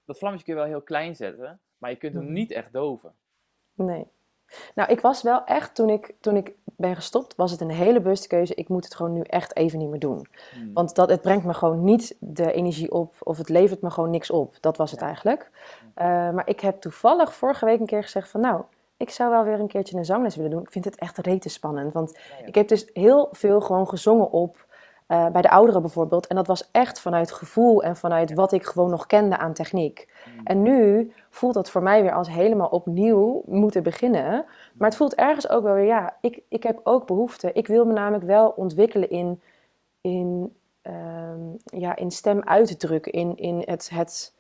dat 0.06 0.18
vlammetje 0.18 0.46
kun 0.46 0.54
je 0.56 0.60
wel 0.60 0.70
heel 0.70 0.82
klein 0.82 1.16
zetten, 1.16 1.60
maar 1.78 1.90
je 1.90 1.96
kunt 1.96 2.14
hem 2.14 2.24
Mhm. 2.24 2.34
niet 2.34 2.52
echt 2.52 2.74
doven. 2.74 3.14
Nee. 3.74 4.08
Nou, 4.76 4.92
ik 4.92 5.00
was 5.02 5.22
wel 5.22 5.44
echt, 5.46 5.76
toen 5.76 5.90
ik, 5.90 6.14
toen 6.20 6.36
ik 6.36 6.54
ben 6.64 6.96
gestopt, 6.96 7.36
was 7.36 7.52
het 7.52 7.62
een 7.62 7.70
hele 7.70 8.02
bewuste 8.02 8.28
keuze. 8.28 8.56
Ik 8.56 8.68
moet 8.70 8.84
het 8.84 8.96
gewoon 8.96 9.14
nu 9.14 9.22
echt 9.22 9.56
even 9.56 9.80
niet 9.80 9.90
meer 9.90 10.00
doen. 10.00 10.26
Hmm. 10.54 10.74
Want 10.74 10.96
dat, 10.96 11.10
het 11.10 11.22
brengt 11.22 11.46
me 11.46 11.54
gewoon 11.54 11.84
niet 11.84 12.16
de 12.20 12.52
energie 12.52 12.92
op, 12.92 13.16
of 13.20 13.38
het 13.38 13.50
levert 13.50 13.82
me 13.82 13.90
gewoon 13.92 14.10
niks 14.10 14.30
op. 14.32 14.58
Dat 14.62 14.78
was 14.78 14.92
het 14.92 15.00
Ja. 15.00 15.06
eigenlijk. 15.06 15.52
Eh, 15.94 16.06
maar 16.32 16.48
ik 16.48 16.60
heb 16.60 16.82
toevallig 16.82 17.34
vorige 17.34 17.66
week 17.66 17.80
een 17.80 17.86
keer 17.86 18.04
gezegd 18.04 18.30
van, 18.30 18.42
nou, 18.42 18.64
ik 19.00 19.10
zou 19.10 19.30
wel 19.30 19.44
weer 19.44 19.60
een 19.60 19.68
keertje 19.68 19.98
een 19.98 20.06
zangles 20.06 20.36
willen 20.36 20.52
doen. 20.52 20.62
Ik 20.62 20.72
vind 20.72 20.86
het 20.86 20.96
echt 20.96 21.18
rete 21.18 21.50
spannend, 21.50 21.94
want 21.94 22.12
Ja, 22.14 22.40
ja. 22.40 22.46
ik 22.46 22.56
heb 22.56 22.68
dus 22.68 22.90
heel 22.94 23.28
veel 23.32 23.62
gewoon 23.62 23.88
gezongen 23.88 24.32
op, 24.32 24.68
eh, 25.08 25.28
bij 25.28 25.42
de 25.42 25.50
ouderen 25.50 25.82
bijvoorbeeld. 25.82 26.28
En 26.28 26.36
dat 26.36 26.48
was 26.48 26.70
echt 26.72 27.00
vanuit 27.00 27.32
gevoel 27.32 27.84
en 27.84 27.96
vanuit 27.96 28.34
wat 28.34 28.52
ik 28.52 28.64
gewoon 28.64 28.90
nog 28.90 29.06
kende 29.06 29.38
aan 29.38 29.54
techniek. 29.54 30.08
Hmm. 30.24 30.46
En 30.46 30.62
nu 30.62 31.14
voelt 31.30 31.54
dat 31.54 31.70
voor 31.70 31.84
mij 31.84 32.02
weer 32.02 32.14
als 32.14 32.30
helemaal 32.30 32.68
opnieuw 32.68 33.42
moeten 33.46 33.84
beginnen. 33.84 34.46
Maar 34.78 34.88
het 34.88 34.98
voelt 34.98 35.16
ergens 35.16 35.50
ook 35.50 35.64
wel 35.64 35.74
weer, 35.74 35.86
ja, 35.86 36.18
ik, 36.22 36.42
ik 36.48 36.64
heb 36.64 36.80
ook 36.84 37.08
behoefte. 37.08 37.52
Ik 37.54 37.68
wil 37.68 37.86
me 37.86 37.94
namelijk 37.94 38.24
wel 38.24 38.50
ontwikkelen 38.50 39.10
in, 39.10 39.42
in, 40.02 40.56
ehm, 40.82 41.42
ja, 41.64 41.96
in 41.96 42.12
stem 42.12 42.42
uitdrukken, 42.44 43.12
in, 43.12 43.38
in 43.38 43.64
het, 43.66 43.90
het, 43.90 44.34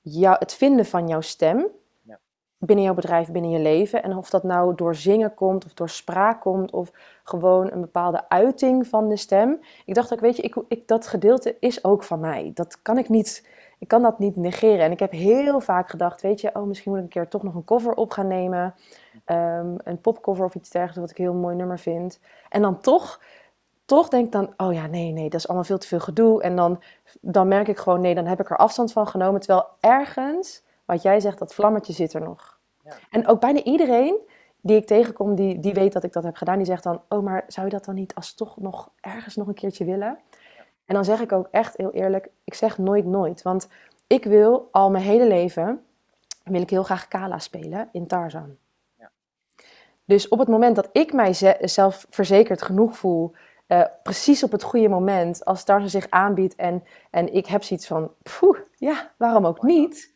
ja, 0.00 0.36
het 0.38 0.54
vinden 0.54 0.86
van 0.86 1.08
jouw 1.08 1.20
stem. 1.20 1.66
Binnen 2.66 2.84
jouw 2.84 2.94
bedrijf, 2.94 3.30
binnen 3.30 3.50
je 3.50 3.58
leven. 3.58 4.02
En 4.02 4.16
of 4.16 4.30
dat 4.30 4.42
nou 4.42 4.74
door 4.74 4.94
zingen 4.94 5.34
komt, 5.34 5.64
of 5.64 5.74
door 5.74 5.88
spraak 5.88 6.40
komt, 6.40 6.70
of 6.70 6.92
gewoon 7.24 7.72
een 7.72 7.80
bepaalde 7.80 8.28
uiting 8.28 8.86
van 8.86 9.08
de 9.08 9.16
stem. 9.16 9.60
Ik 9.84 9.94
dacht 9.94 10.12
ook, 10.12 10.20
weet 10.20 10.36
je, 10.36 10.42
ik, 10.42 10.54
ik, 10.68 10.88
dat 10.88 11.06
gedeelte 11.06 11.56
is 11.60 11.84
ook 11.84 12.02
van 12.02 12.20
mij. 12.20 12.50
Dat 12.54 12.82
kan 12.82 12.98
ik 12.98 13.08
niet 13.08 13.52
ik 13.84 13.90
kan 13.90 14.02
dat 14.02 14.18
niet 14.18 14.36
negeren. 14.36 14.84
En 14.84 14.92
ik 14.92 14.98
heb 14.98 15.10
heel 15.10 15.60
vaak 15.60 15.90
gedacht, 15.90 16.22
weet 16.22 16.40
je, 16.40 16.50
oh, 16.54 16.62
misschien 16.62 16.90
moet 16.90 17.00
ik 17.00 17.06
een 17.06 17.12
keer 17.12 17.28
toch 17.28 17.42
nog 17.42 17.54
een 17.54 17.64
cover 17.64 17.94
op 17.94 18.10
gaan 18.10 18.26
nemen. 18.26 18.74
Ehm, 19.24 19.74
een 19.76 20.00
popcover 20.00 20.44
of 20.44 20.54
iets 20.54 20.70
dergelijks, 20.70 21.00
wat 21.00 21.10
ik 21.10 21.18
een 21.18 21.24
heel 21.24 21.40
mooi 21.40 21.56
nummer 21.56 21.78
vind. 21.78 22.20
En 22.48 22.62
dan 22.62 22.80
toch, 22.80 23.20
toch 23.84 24.08
denk 24.08 24.26
ik 24.26 24.32
dan, 24.32 24.52
oh 24.56 24.72
ja, 24.72 24.86
nee, 24.86 25.12
nee, 25.12 25.30
dat 25.30 25.40
is 25.40 25.46
allemaal 25.46 25.66
veel 25.66 25.78
te 25.78 25.86
veel 25.86 26.00
gedoe. 26.00 26.42
En 26.42 26.56
dan, 26.56 26.82
dan 27.20 27.48
merk 27.48 27.68
ik 27.68 27.78
gewoon, 27.78 28.00
nee, 28.00 28.14
dan 28.14 28.26
heb 28.26 28.40
ik 28.40 28.50
er 28.50 28.56
afstand 28.56 28.92
van 28.92 29.06
genomen. 29.06 29.40
Terwijl 29.40 29.66
ergens, 29.80 30.63
wat 30.84 31.02
jij 31.02 31.20
zegt, 31.20 31.38
dat 31.38 31.54
vlammetje 31.54 31.92
zit 31.92 32.12
er 32.12 32.20
nog. 32.20 32.58
Ja. 32.82 32.92
En 33.10 33.26
ook 33.26 33.40
bijna 33.40 33.62
iedereen 33.62 34.18
die 34.60 34.76
ik 34.76 34.86
tegenkom, 34.86 35.34
die, 35.34 35.58
die 35.58 35.74
weet 35.74 35.92
dat 35.92 36.04
ik 36.04 36.12
dat 36.12 36.22
heb 36.22 36.36
gedaan, 36.36 36.56
die 36.56 36.66
zegt 36.66 36.82
dan, 36.82 37.02
oh, 37.08 37.22
maar 37.22 37.44
zou 37.46 37.66
je 37.66 37.72
dat 37.72 37.84
dan 37.84 37.94
niet 37.94 38.14
als 38.14 38.34
toch 38.34 38.56
nog 38.56 38.90
ergens 39.00 39.36
nog 39.36 39.46
een 39.46 39.54
keertje 39.54 39.84
willen? 39.84 40.18
En 40.84 40.94
dan 40.94 41.04
zeg 41.04 41.20
ik 41.20 41.32
ook 41.32 41.48
echt 41.50 41.76
heel 41.76 41.90
eerlijk, 41.90 42.28
ik 42.44 42.54
zeg 42.54 42.78
nooit 42.78 43.04
nooit. 43.04 43.42
Want 43.42 43.68
ik 44.06 44.24
wil 44.24 44.68
al 44.70 44.90
mijn 44.90 45.04
hele 45.04 45.26
leven, 45.26 45.84
wil 46.44 46.60
ik 46.60 46.70
heel 46.70 46.82
graag 46.82 47.08
Kala 47.08 47.38
spelen 47.38 47.88
in 47.92 48.06
Tarzan. 48.06 48.56
Ja. 48.98 49.10
Dus 50.04 50.28
op 50.28 50.38
het 50.38 50.48
moment 50.48 50.76
dat 50.76 50.88
ik 50.92 51.12
mijzelf 51.12 52.06
verzekerd 52.08 52.62
genoeg 52.62 52.96
voel, 52.96 53.32
eh, 53.66 53.84
precies 54.02 54.42
op 54.42 54.52
het 54.52 54.62
goede 54.62 54.88
moment, 54.88 55.44
als 55.44 55.64
Tarzan 55.64 55.90
zich 55.90 56.10
aanbiedt 56.10 56.54
en, 56.54 56.84
en 57.10 57.34
ik 57.34 57.46
heb 57.46 57.62
zoiets 57.62 57.86
van, 57.86 58.10
poeh, 58.22 58.58
ja, 58.76 59.12
waarom 59.16 59.46
ook 59.46 59.62
niet? 59.62 60.13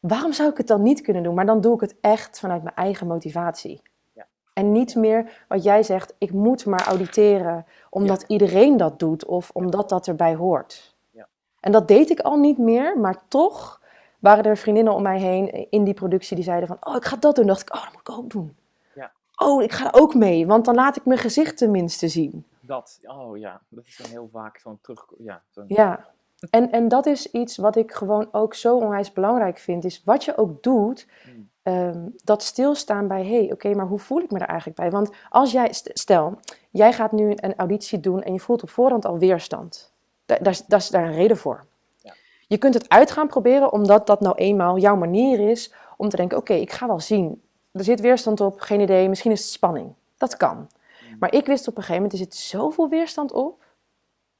Waarom 0.00 0.32
zou 0.32 0.50
ik 0.50 0.56
het 0.56 0.66
dan 0.66 0.82
niet 0.82 1.00
kunnen 1.00 1.22
doen? 1.22 1.34
Maar 1.34 1.46
dan 1.46 1.60
doe 1.60 1.74
ik 1.74 1.80
het 1.80 1.96
echt 2.00 2.38
vanuit 2.38 2.62
mijn 2.62 2.74
eigen 2.74 3.06
motivatie. 3.06 3.82
Ja. 4.12 4.26
En 4.52 4.72
niet 4.72 4.94
meer 4.94 5.44
wat 5.48 5.62
jij 5.62 5.82
zegt, 5.82 6.14
ik 6.18 6.32
moet 6.32 6.66
maar 6.66 6.86
auditeren 6.86 7.66
omdat 7.90 8.24
iedereen 8.26 8.76
dat 8.76 8.98
doet 8.98 9.24
of 9.24 9.50
omdat 9.52 9.88
dat 9.88 10.06
erbij 10.06 10.34
hoort. 10.34 10.94
Ja. 11.10 11.28
En 11.60 11.72
dat 11.72 11.88
deed 11.88 12.10
ik 12.10 12.20
al 12.20 12.36
niet 12.36 12.58
meer, 12.58 12.98
maar 12.98 13.28
toch 13.28 13.80
waren 14.18 14.44
er 14.44 14.56
vriendinnen 14.56 14.94
om 14.94 15.02
mij 15.02 15.20
heen 15.20 15.70
in 15.70 15.84
die 15.84 15.94
productie 15.94 16.36
die 16.36 16.44
zeiden 16.44 16.68
van, 16.68 16.76
oh, 16.80 16.96
ik 16.96 17.04
ga 17.04 17.16
dat 17.16 17.34
doen. 17.36 17.46
dacht 17.46 17.60
ik, 17.60 17.74
oh, 17.74 17.82
dat 17.82 17.92
moet 17.92 18.00
ik 18.00 18.10
ook 18.10 18.30
doen. 18.30 18.56
Ja. 18.94 19.12
Oh, 19.36 19.62
ik 19.62 19.72
ga 19.72 19.88
ook 19.92 20.14
mee, 20.14 20.46
want 20.46 20.64
dan 20.64 20.74
laat 20.74 20.96
ik 20.96 21.04
mijn 21.04 21.18
gezicht 21.18 21.56
tenminste 21.56 22.08
zien. 22.08 22.46
Dat, 22.60 22.98
oh 23.02 23.38
ja, 23.38 23.60
dat 23.68 23.84
is 23.86 23.96
dan 23.96 24.10
heel 24.10 24.28
vaak 24.32 24.58
zo'n 24.58 24.78
terug, 24.80 25.06
ja, 25.18 25.42
Ja, 25.66 26.08
en, 26.50 26.70
en 26.72 26.88
dat 26.88 27.06
is 27.06 27.30
iets 27.30 27.56
wat 27.56 27.76
ik 27.76 27.92
gewoon 27.92 28.28
ook 28.32 28.54
zo 28.54 28.76
onwijs 28.76 29.12
belangrijk 29.12 29.58
vind, 29.58 29.84
is 29.84 30.02
wat 30.04 30.24
je 30.24 30.36
ook 30.36 30.62
doet, 30.62 31.06
Hmm. 31.22 31.50
ehm, 31.62 32.06
dat 32.24 32.42
stilstaan 32.42 33.08
bij, 33.08 33.24
hé, 33.24 33.38
hey, 33.38 33.52
oké, 33.52 33.74
maar 33.74 33.86
hoe 33.86 33.98
voel 33.98 34.20
ik 34.20 34.30
me 34.30 34.38
er 34.38 34.46
eigenlijk 34.48 34.78
bij? 34.78 34.90
Want 34.90 35.10
als 35.30 35.52
jij, 35.52 35.72
st- 35.72 35.90
stel, 35.92 36.38
jij 36.70 36.92
gaat 36.92 37.12
nu 37.12 37.32
een 37.36 37.56
auditie 37.56 38.00
doen 38.00 38.22
en 38.22 38.32
je 38.32 38.40
voelt 38.40 38.62
op 38.62 38.70
voorhand 38.70 39.04
al 39.04 39.18
weerstand. 39.18 39.92
Da- 40.26 40.38
Daar 40.40 40.52
is- 40.52 40.66
daar 40.66 40.78
is 40.78 40.88
daar 40.88 41.04
een 41.04 41.14
reden 41.14 41.36
voor. 41.36 41.64
Ja. 42.02 42.12
Je 42.46 42.58
kunt 42.58 42.74
het 42.74 42.88
uit 42.88 43.10
gaan 43.10 43.28
proberen, 43.28 43.72
omdat 43.72 44.06
dat 44.06 44.20
nou 44.20 44.34
eenmaal 44.36 44.78
jouw 44.78 44.96
manier 44.96 45.50
is 45.50 45.72
om 45.96 46.08
te 46.08 46.16
denken, 46.16 46.38
oké, 46.38 46.52
ik 46.54 46.72
ga 46.72 46.86
wel 46.86 47.00
zien. 47.00 47.42
Er 47.72 47.84
zit 47.84 48.00
weerstand 48.00 48.40
op, 48.40 48.60
geen 48.60 48.80
idee, 48.80 49.08
misschien 49.08 49.30
is 49.30 49.40
het 49.42 49.50
spanning. 49.50 49.92
Dat 50.16 50.36
kan. 50.36 50.56
Hmm. 50.56 51.16
Maar 51.18 51.34
ik 51.34 51.46
wist 51.46 51.68
op 51.68 51.76
een 51.76 51.82
gegeven 51.82 52.02
moment, 52.02 52.12
er 52.12 52.18
zit 52.26 52.34
zoveel 52.34 52.88
weerstand 52.88 53.32
op. 53.32 53.64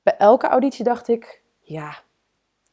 Bij 0.02 0.16
elke 0.16 0.46
auditie 0.46 0.84
dacht 0.84 1.08
ik, 1.08 1.42
ja, 1.68 1.98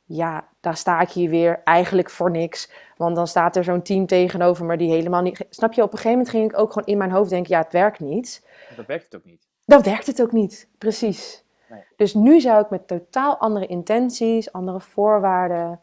ja, 0.03 0.47
daar 0.59 0.77
sta 0.77 0.99
ik 1.01 1.09
hier 1.09 1.29
weer 1.29 1.61
eigenlijk 1.63 2.09
voor 2.09 2.31
niks. 2.31 2.71
Want 2.97 3.15
dan 3.15 3.27
staat 3.27 3.55
er 3.55 3.63
zo'n 3.63 3.81
team 3.81 4.05
tegenover 4.05 4.65
me 4.65 4.77
die 4.77 4.91
helemaal 4.91 5.21
niet... 5.21 5.45
Snap 5.49 5.73
je, 5.73 5.81
op 5.81 5.91
een 5.91 5.97
gegeven 5.97 6.17
moment 6.17 6.29
ging 6.29 6.51
ik 6.51 6.57
ook 6.57 6.71
gewoon 6.71 6.87
in 6.87 6.97
mijn 6.97 7.11
hoofd 7.11 7.29
denken, 7.29 7.55
ja, 7.55 7.61
het 7.61 7.71
werkt 7.71 7.99
niet. 7.99 8.47
Dat 8.75 8.85
werkt 8.85 9.03
het 9.03 9.15
ook 9.15 9.23
niet. 9.23 9.47
Dan 9.65 9.81
werkt 9.83 10.07
het 10.07 10.21
ook 10.21 10.31
niet, 10.31 10.69
precies. 10.77 11.43
Nee. 11.69 11.83
Dus 11.95 12.13
nu 12.13 12.39
zou 12.41 12.63
ik 12.63 12.69
met 12.69 12.87
totaal 12.87 13.37
andere 13.37 13.65
intenties, 13.65 14.51
andere 14.51 14.79
voorwaarden... 14.79 15.79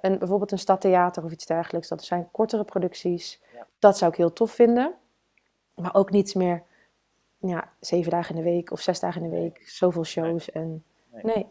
een, 0.00 0.18
bijvoorbeeld 0.18 0.52
een 0.52 0.58
stadtheater 0.58 1.24
of 1.24 1.32
iets 1.32 1.46
dergelijks, 1.46 1.88
dat 1.88 2.04
zijn 2.04 2.30
kortere 2.30 2.64
producties. 2.64 3.42
Ja. 3.54 3.66
Dat 3.78 3.98
zou 3.98 4.10
ik 4.10 4.16
heel 4.16 4.32
tof 4.32 4.50
vinden. 4.50 4.94
Maar 5.74 5.94
ook 5.94 6.10
niets 6.10 6.34
meer, 6.34 6.62
ja, 7.36 7.72
zeven 7.80 8.10
dagen 8.10 8.34
in 8.34 8.44
de 8.44 8.50
week 8.50 8.70
of 8.70 8.80
zes 8.80 9.00
dagen 9.00 9.22
in 9.22 9.30
de 9.30 9.36
week. 9.36 9.62
Zoveel 9.68 10.04
shows 10.04 10.50
en... 10.50 10.84
Nee. 11.12 11.24
Nee, 11.34 11.46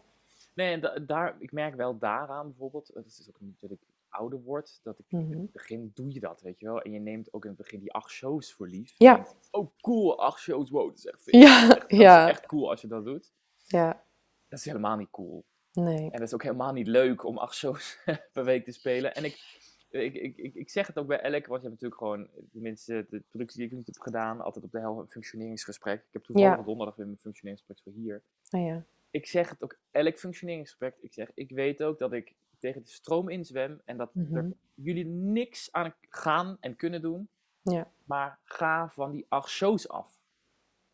Nee, 0.55 0.79
da- 0.79 0.99
daar, 0.99 1.35
ik 1.39 1.51
merk 1.51 1.75
wel 1.75 1.97
daaraan 1.97 2.47
bijvoorbeeld, 2.47 2.91
het 2.93 3.05
is 3.05 3.25
ook 3.29 3.39
natuurlijk 3.41 3.81
ouder 4.09 4.41
word, 4.41 4.79
dat 4.83 4.99
ik 4.99 5.05
in 5.07 5.27
Mhm. 5.27 5.39
het 5.39 5.51
begin 5.51 5.91
doe 5.93 6.13
je 6.13 6.19
dat, 6.19 6.41
weet 6.41 6.59
je 6.59 6.65
wel. 6.65 6.81
En 6.81 6.91
je 6.91 6.99
neemt 6.99 7.33
ook 7.33 7.43
in 7.43 7.49
het 7.49 7.57
begin 7.57 7.79
die 7.79 7.93
acht 7.93 8.11
shows 8.11 8.53
voor 8.53 8.67
lief. 8.67 8.93
Ja. 8.97 9.25
Oh 9.51 9.71
cool, 9.81 10.19
acht 10.19 10.39
shows, 10.39 10.69
wow, 10.69 10.87
dat 10.89 10.97
is 10.97 11.05
echt. 11.05 11.21
Ja, 11.25 11.67
Dat 11.67 11.83
ja. 12.05 12.23
is 12.25 12.29
echt 12.31 12.45
cool 12.45 12.69
als 12.69 12.81
je 12.81 12.87
dat 12.87 13.05
doet. 13.05 13.31
Ja, 13.67 14.03
Dat 14.47 14.59
is 14.59 14.65
helemaal 14.65 14.97
niet 14.97 15.09
cool. 15.11 15.45
nee. 15.73 16.03
En 16.03 16.11
dat 16.19 16.21
is 16.21 16.33
ook 16.33 16.43
helemaal 16.43 16.73
niet 16.73 16.87
leuk 16.87 17.23
om 17.25 17.37
acht 17.37 17.55
shows 17.55 17.99
per 18.33 18.43
week 18.43 18.65
te 18.65 18.71
spelen. 18.71 19.13
En 19.15 19.23
ik, 19.23 19.59
ik, 19.89 20.13
ik, 20.13 20.37
ik, 20.37 20.53
ik 20.55 20.69
zeg 20.69 20.87
het 20.87 20.97
ook 20.97 21.07
bij 21.07 21.19
elk, 21.21 21.45
want 21.45 21.61
je 21.61 21.67
hebt 21.69 21.81
natuurlijk 21.81 22.01
gewoon, 22.01 22.29
tenminste 22.51 23.05
de 23.09 23.23
productie 23.29 23.57
die 23.59 23.67
ik 23.67 23.73
nu 23.73 23.81
heb 23.85 23.99
gedaan, 23.99 24.41
altijd 24.41 24.65
op 24.65 24.71
de 24.71 24.79
helft 24.79 24.99
een 25.01 25.07
functioneringsgesprek. 25.07 25.99
Ik 26.07 26.13
heb 26.13 26.23
toevallig 26.23 26.57
Ja. 26.57 26.63
donderdag 26.63 26.95
weer 26.95 27.05
mijn 27.05 27.17
functioneringsgesprek 27.17 27.83
voor 27.83 28.01
hier. 28.01 28.23
Nou 28.49 28.65
ja. 28.65 28.83
Ik 29.15 29.25
zeg 29.27 29.49
het 29.49 29.63
ook, 29.63 29.77
elk 29.91 30.17
functioneringsgesprek, 30.17 30.95
ik 31.01 31.13
zeg, 31.13 31.31
ik 31.33 31.51
weet 31.51 31.83
ook 31.83 31.99
dat 31.99 32.13
ik 32.13 32.35
tegen 32.59 32.81
de 32.81 32.87
stroom 32.89 33.29
inzwem 33.29 33.81
en 33.85 33.97
dat 33.97 34.15
Mhm. 34.15 34.35
er 34.35 34.51
jullie 34.73 35.05
niks 35.05 35.71
aan 35.71 35.95
gaan 36.01 36.57
en 36.59 36.75
kunnen 36.75 37.01
doen. 37.01 37.29
Ja. 37.61 37.91
Maar 38.05 38.39
ga 38.43 38.89
van 38.89 39.11
die 39.11 39.25
acht 39.29 39.49
shows 39.49 39.89
af. 39.89 40.23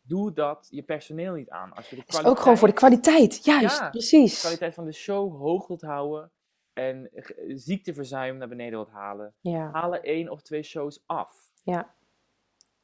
Doe 0.00 0.32
dat 0.32 0.66
je 0.70 0.82
personeel 0.82 1.34
niet 1.34 1.50
aan. 1.50 1.72
Als 1.72 1.90
je 1.90 1.96
de 1.96 2.02
Het 2.02 2.10
is 2.14 2.24
ook 2.24 2.38
gewoon 2.38 2.56
voor 2.56 2.68
de 2.68 2.74
kwaliteit- 2.74 3.14
kwaliteit. 3.40 3.44
Juist, 3.60 3.78
Ja, 3.78 3.90
precies. 3.90 4.34
de 4.34 4.40
kwaliteit 4.40 4.74
van 4.74 4.84
de 4.84 4.92
show 4.92 5.36
hoog 5.36 5.66
wilt 5.66 5.82
houden 5.82 6.30
en 6.72 7.10
ziekteverzuim 7.54 8.36
naar 8.36 8.48
beneden 8.48 8.72
wilt 8.78 8.90
halen, 8.90 9.34
Ja, 9.40 9.70
haal 9.70 9.94
er 9.94 10.04
één 10.04 10.28
of 10.28 10.42
twee 10.42 10.62
shows 10.62 11.02
af. 11.06 11.50
ja, 11.62 11.94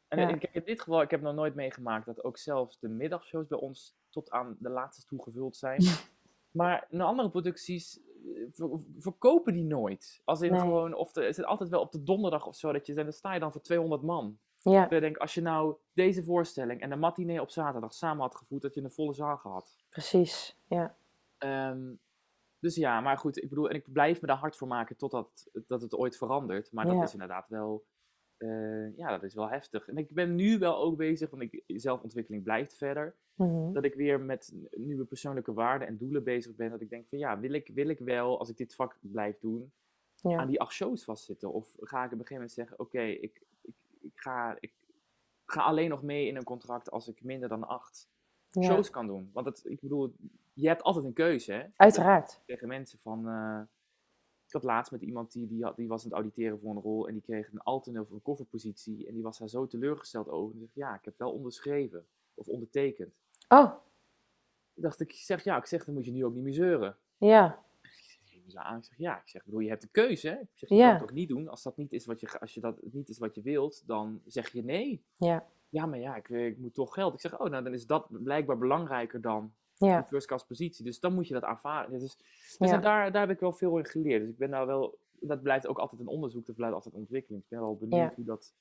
En 0.09 0.19
Ja. 0.21 0.29
ik, 0.29 0.43
in 0.53 0.63
dit 0.65 0.81
geval, 0.81 1.03
ik 1.03 1.11
heb 1.11 1.21
nog 1.21 1.35
nooit 1.35 1.55
meegemaakt 1.55 2.07
dat 2.07 2.25
ook 2.25 2.39
zelfs 2.39 2.79
de 2.79 2.89
middagshows 2.89 3.47
bij 3.47 3.59
ons 3.59 3.97
tot 4.11 4.31
aan 4.31 4.57
de 4.59 4.69
laatste 4.71 5.05
toe 5.07 5.23
gevuld 5.23 5.57
zijn. 5.57 5.83
maar 6.51 6.87
in 6.91 7.01
andere 7.01 7.31
producties 7.31 8.01
eh, 8.35 8.47
ver- 8.53 8.81
verkopen 8.99 9.53
die 9.53 9.65
nooit. 9.65 10.21
Als 10.25 10.41
in 10.41 10.51
Nee. 10.51 10.61
gewoon, 10.61 10.95
of 10.95 11.13
de, 11.13 11.27
is 11.27 11.37
het 11.37 11.47
altijd 11.47 11.69
wel 11.71 11.81
op 11.81 11.93
de 11.93 12.03
donderdag 12.03 12.47
of 12.47 12.57
zo, 12.57 12.73
dat 12.73 12.87
je, 12.87 12.95
dan 12.95 13.13
sta 13.13 13.35
je 13.35 13.41
dan 13.41 13.53
voor 13.53 13.61
200 13.63 14.03
man. 14.03 14.39
ja, 14.59 14.91
Ik 14.91 15.01
denk, 15.01 15.17
als 15.17 15.35
je 15.35 15.41
nou 15.41 15.77
deze 15.93 16.23
voorstelling 16.25 16.81
en 16.81 16.91
de 16.91 16.97
matinee 16.97 17.41
op 17.41 17.51
zaterdag 17.51 17.95
samen 17.95 18.23
had 18.23 18.37
gevoerd, 18.37 18.63
dat 18.63 18.75
je 18.75 18.83
een 18.83 18.91
volle 18.91 19.15
zaal 19.15 19.37
gehad. 19.37 19.77
precies. 19.89 20.59
Ja, 20.69 20.97
Ehm, 21.39 21.93
dus 22.59 22.75
ja, 22.75 23.01
maar 23.01 23.19
goed, 23.19 23.43
ik 23.43 23.49
bedoel, 23.49 23.69
en 23.69 23.75
ik 23.77 23.93
blijf 23.93 24.21
me 24.21 24.27
daar 24.27 24.37
hard 24.37 24.57
voor 24.57 24.69
maken 24.69 24.97
totdat 24.97 25.49
dat 25.67 25.81
het 25.83 25.95
ooit 25.95 26.17
verandert. 26.17 26.73
Maar 26.73 26.87
dat 26.87 26.95
Ja. 26.95 27.03
is 27.03 27.13
inderdaad 27.13 27.49
wel, 27.49 27.85
eh, 28.39 28.97
ja, 28.97 29.09
dat 29.11 29.23
is 29.23 29.35
wel 29.35 29.49
heftig. 29.49 29.89
En 29.89 29.97
ik 29.97 30.11
ben 30.11 30.35
nu 30.35 30.59
wel 30.59 30.77
ook 30.77 30.97
bezig, 30.97 31.31
want 31.31 31.43
ik, 31.43 31.63
zelfontwikkeling 31.67 32.43
blijft 32.43 32.77
verder. 32.77 33.15
Mhm. 33.35 33.73
Dat 33.73 33.85
ik 33.85 33.95
weer 33.95 34.21
met 34.21 34.55
nieuwe 34.71 35.05
persoonlijke 35.05 35.53
waarden 35.53 35.89
en 35.89 35.97
doelen 35.97 36.25
bezig 36.25 36.55
ben. 36.55 36.71
Dat 36.71 36.81
ik 36.81 36.91
denk 36.91 37.09
van 37.09 37.19
ja, 37.19 37.39
wil 37.41 37.53
ik, 37.53 37.71
wil 37.75 37.89
ik 37.89 37.99
wel, 37.99 38.39
als 38.39 38.49
ik 38.49 38.57
dit 38.57 38.75
vak 38.75 38.97
blijf 39.01 39.39
doen, 39.39 39.73
ja. 40.15 40.39
aan 40.39 40.49
die 40.49 40.61
acht 40.61 40.73
shows 40.73 41.05
vastzitten? 41.05 41.53
Of 41.53 41.77
ga 41.81 41.99
ik 41.99 42.13
op 42.13 42.19
een 42.19 42.27
gegeven 42.27 42.35
moment 42.35 42.53
zeggen, 42.53 42.79
oké, 42.79 43.03
ik, 43.03 43.43
ik, 43.63 43.75
ik, 44.01 44.13
ga, 44.15 44.57
ik 44.61 44.73
ga 45.47 45.63
alleen 45.63 45.89
nog 45.89 46.03
mee 46.03 46.27
in 46.27 46.37
een 46.37 46.45
contract 46.45 46.91
als 46.91 47.09
ik 47.09 47.23
minder 47.23 47.49
dan 47.49 47.67
acht 47.67 48.09
ja. 48.51 48.63
shows 48.63 48.91
kan 48.91 49.07
doen. 49.07 49.31
Want 49.33 49.47
het, 49.47 49.63
ik 49.65 49.81
bedoel, 49.81 50.15
je 50.53 50.69
hebt 50.69 50.83
altijd 50.83 51.05
een 51.05 51.13
keuze, 51.13 51.53
hè? 51.53 51.65
Uiteraard. 51.77 52.43
tegen 52.47 52.69
mensen 52.69 52.99
van. 52.99 53.29
eh, 53.29 53.61
ik 54.49 54.55
had 54.55 54.63
laatst 54.63 54.93
met 54.93 55.03
iemand 55.03 55.33
die, 55.33 55.47
die, 55.47 55.65
had, 55.65 55.77
die 55.77 55.89
was 55.89 56.01
aan 56.05 56.09
het 56.11 56.19
auditeren 56.19 56.59
voor 56.61 56.71
een 56.71 56.81
rol 56.83 57.07
en 57.09 57.13
die 57.13 57.23
kreeg 57.23 57.53
een 57.53 57.61
alterneel 57.61 58.03
of 58.03 58.11
een 58.11 58.23
kofferpositie 58.23 59.07
en 59.07 59.15
die 59.15 59.23
was 59.23 59.39
daar 59.39 59.49
zo 59.49 59.67
teleurgesteld 59.67 60.29
over. 60.29 60.55
En 60.55 60.61
zegt, 60.61 60.75
ja, 60.75 60.95
ik 60.95 61.05
heb 61.05 61.19
wel 61.19 61.33
onderschreven 61.33 62.07
of 62.35 62.47
ondertekend. 62.49 63.15
Oh, 63.49 63.73
dacht 64.75 65.01
ik, 65.01 65.13
zeg, 65.13 65.45
ja, 65.45 65.57
ik 65.57 65.67
zeg, 65.67 65.85
dan 65.85 65.95
moet 65.95 66.05
je 66.05 66.13
nu 66.13 66.25
ook 66.25 66.35
niet 66.35 66.43
meer 66.45 66.53
zeuren. 66.53 66.97
ja, 67.19 67.65
Ik 67.83 67.89
zeg, 68.27 68.43
ze 68.47 68.59
aan, 68.59 68.79
ik 68.79 68.85
zeg, 68.85 68.99
ja, 68.99 69.21
ik 69.21 69.29
zeg, 69.29 69.45
bedoel, 69.45 69.61
je 69.61 69.69
hebt 69.69 69.83
de 69.83 69.89
keuze, 69.89 70.29
hè? 70.29 70.35
Ik 70.41 70.49
zeg, 70.55 70.69
je 70.69 70.75
Ja. 70.75 70.85
kan 70.85 70.95
het 70.95 71.03
ook 71.03 71.13
niet 71.13 71.29
doen. 71.29 71.49
Als 71.49 71.63
dat 71.63 71.77
niet 71.77 71.93
is 71.93 72.07
wat 72.07 72.21
je, 72.21 72.41
als 72.41 72.55
je 72.55 72.61
dat 72.61 72.77
niet 72.93 73.09
is 73.09 73.19
wat 73.19 73.35
je 73.35 73.43
wilt, 73.43 73.83
dan 73.87 74.21
zeg 74.27 74.53
je 74.53 74.65
nee. 74.65 75.05
ja, 75.17 75.47
Ja, 75.69 75.87
maar 75.87 75.99
ja, 75.99 76.17
ik, 76.17 76.29
ik 76.29 76.59
moet 76.59 76.75
toch 76.75 76.95
geld. 76.95 77.15
Ik 77.15 77.21
zeg, 77.21 77.39
oh, 77.41 77.51
nou, 77.51 77.65
dan 77.65 77.73
is 77.73 77.87
dat 77.87 78.07
blijkbaar 78.23 78.59
belangrijker 78.59 79.21
dan 79.21 79.55
ja, 79.79 79.97
een 79.97 80.05
first 80.07 80.27
class 80.27 80.45
positie. 80.45 80.85
Dus 80.85 81.01
dan 81.01 81.15
moet 81.15 81.29
je 81.29 81.35
dat 81.35 81.43
aanvaarden. 81.45 81.99
Dus, 82.01 82.17
dus 82.59 82.71
Ja. 82.71 82.79
daar, 82.79 83.13
daar 83.13 83.21
heb 83.27 83.31
ik 83.31 83.41
wel 83.41 83.53
veel 83.53 83.79
in 83.79 83.85
geleerd. 83.87 84.21
Dus 84.21 84.31
ik 84.31 84.39
ben 84.39 84.51
daar 84.51 84.67
wel, 84.67 84.99
dat 85.21 85.43
blijft 85.43 85.67
ook 85.67 85.79
altijd 85.79 86.01
een 86.01 86.07
onderzoek, 86.07 86.47
dat 86.47 86.57
blijft 86.57 86.75
altijd 86.75 86.95
ontwikkeling. 86.95 87.43
Ik 87.43 87.49
ben 87.49 87.61
wel 87.61 87.77
benieuwd 87.77 88.09
Ja. 88.11 88.13
hoe 88.17 88.25
dat 88.25 88.53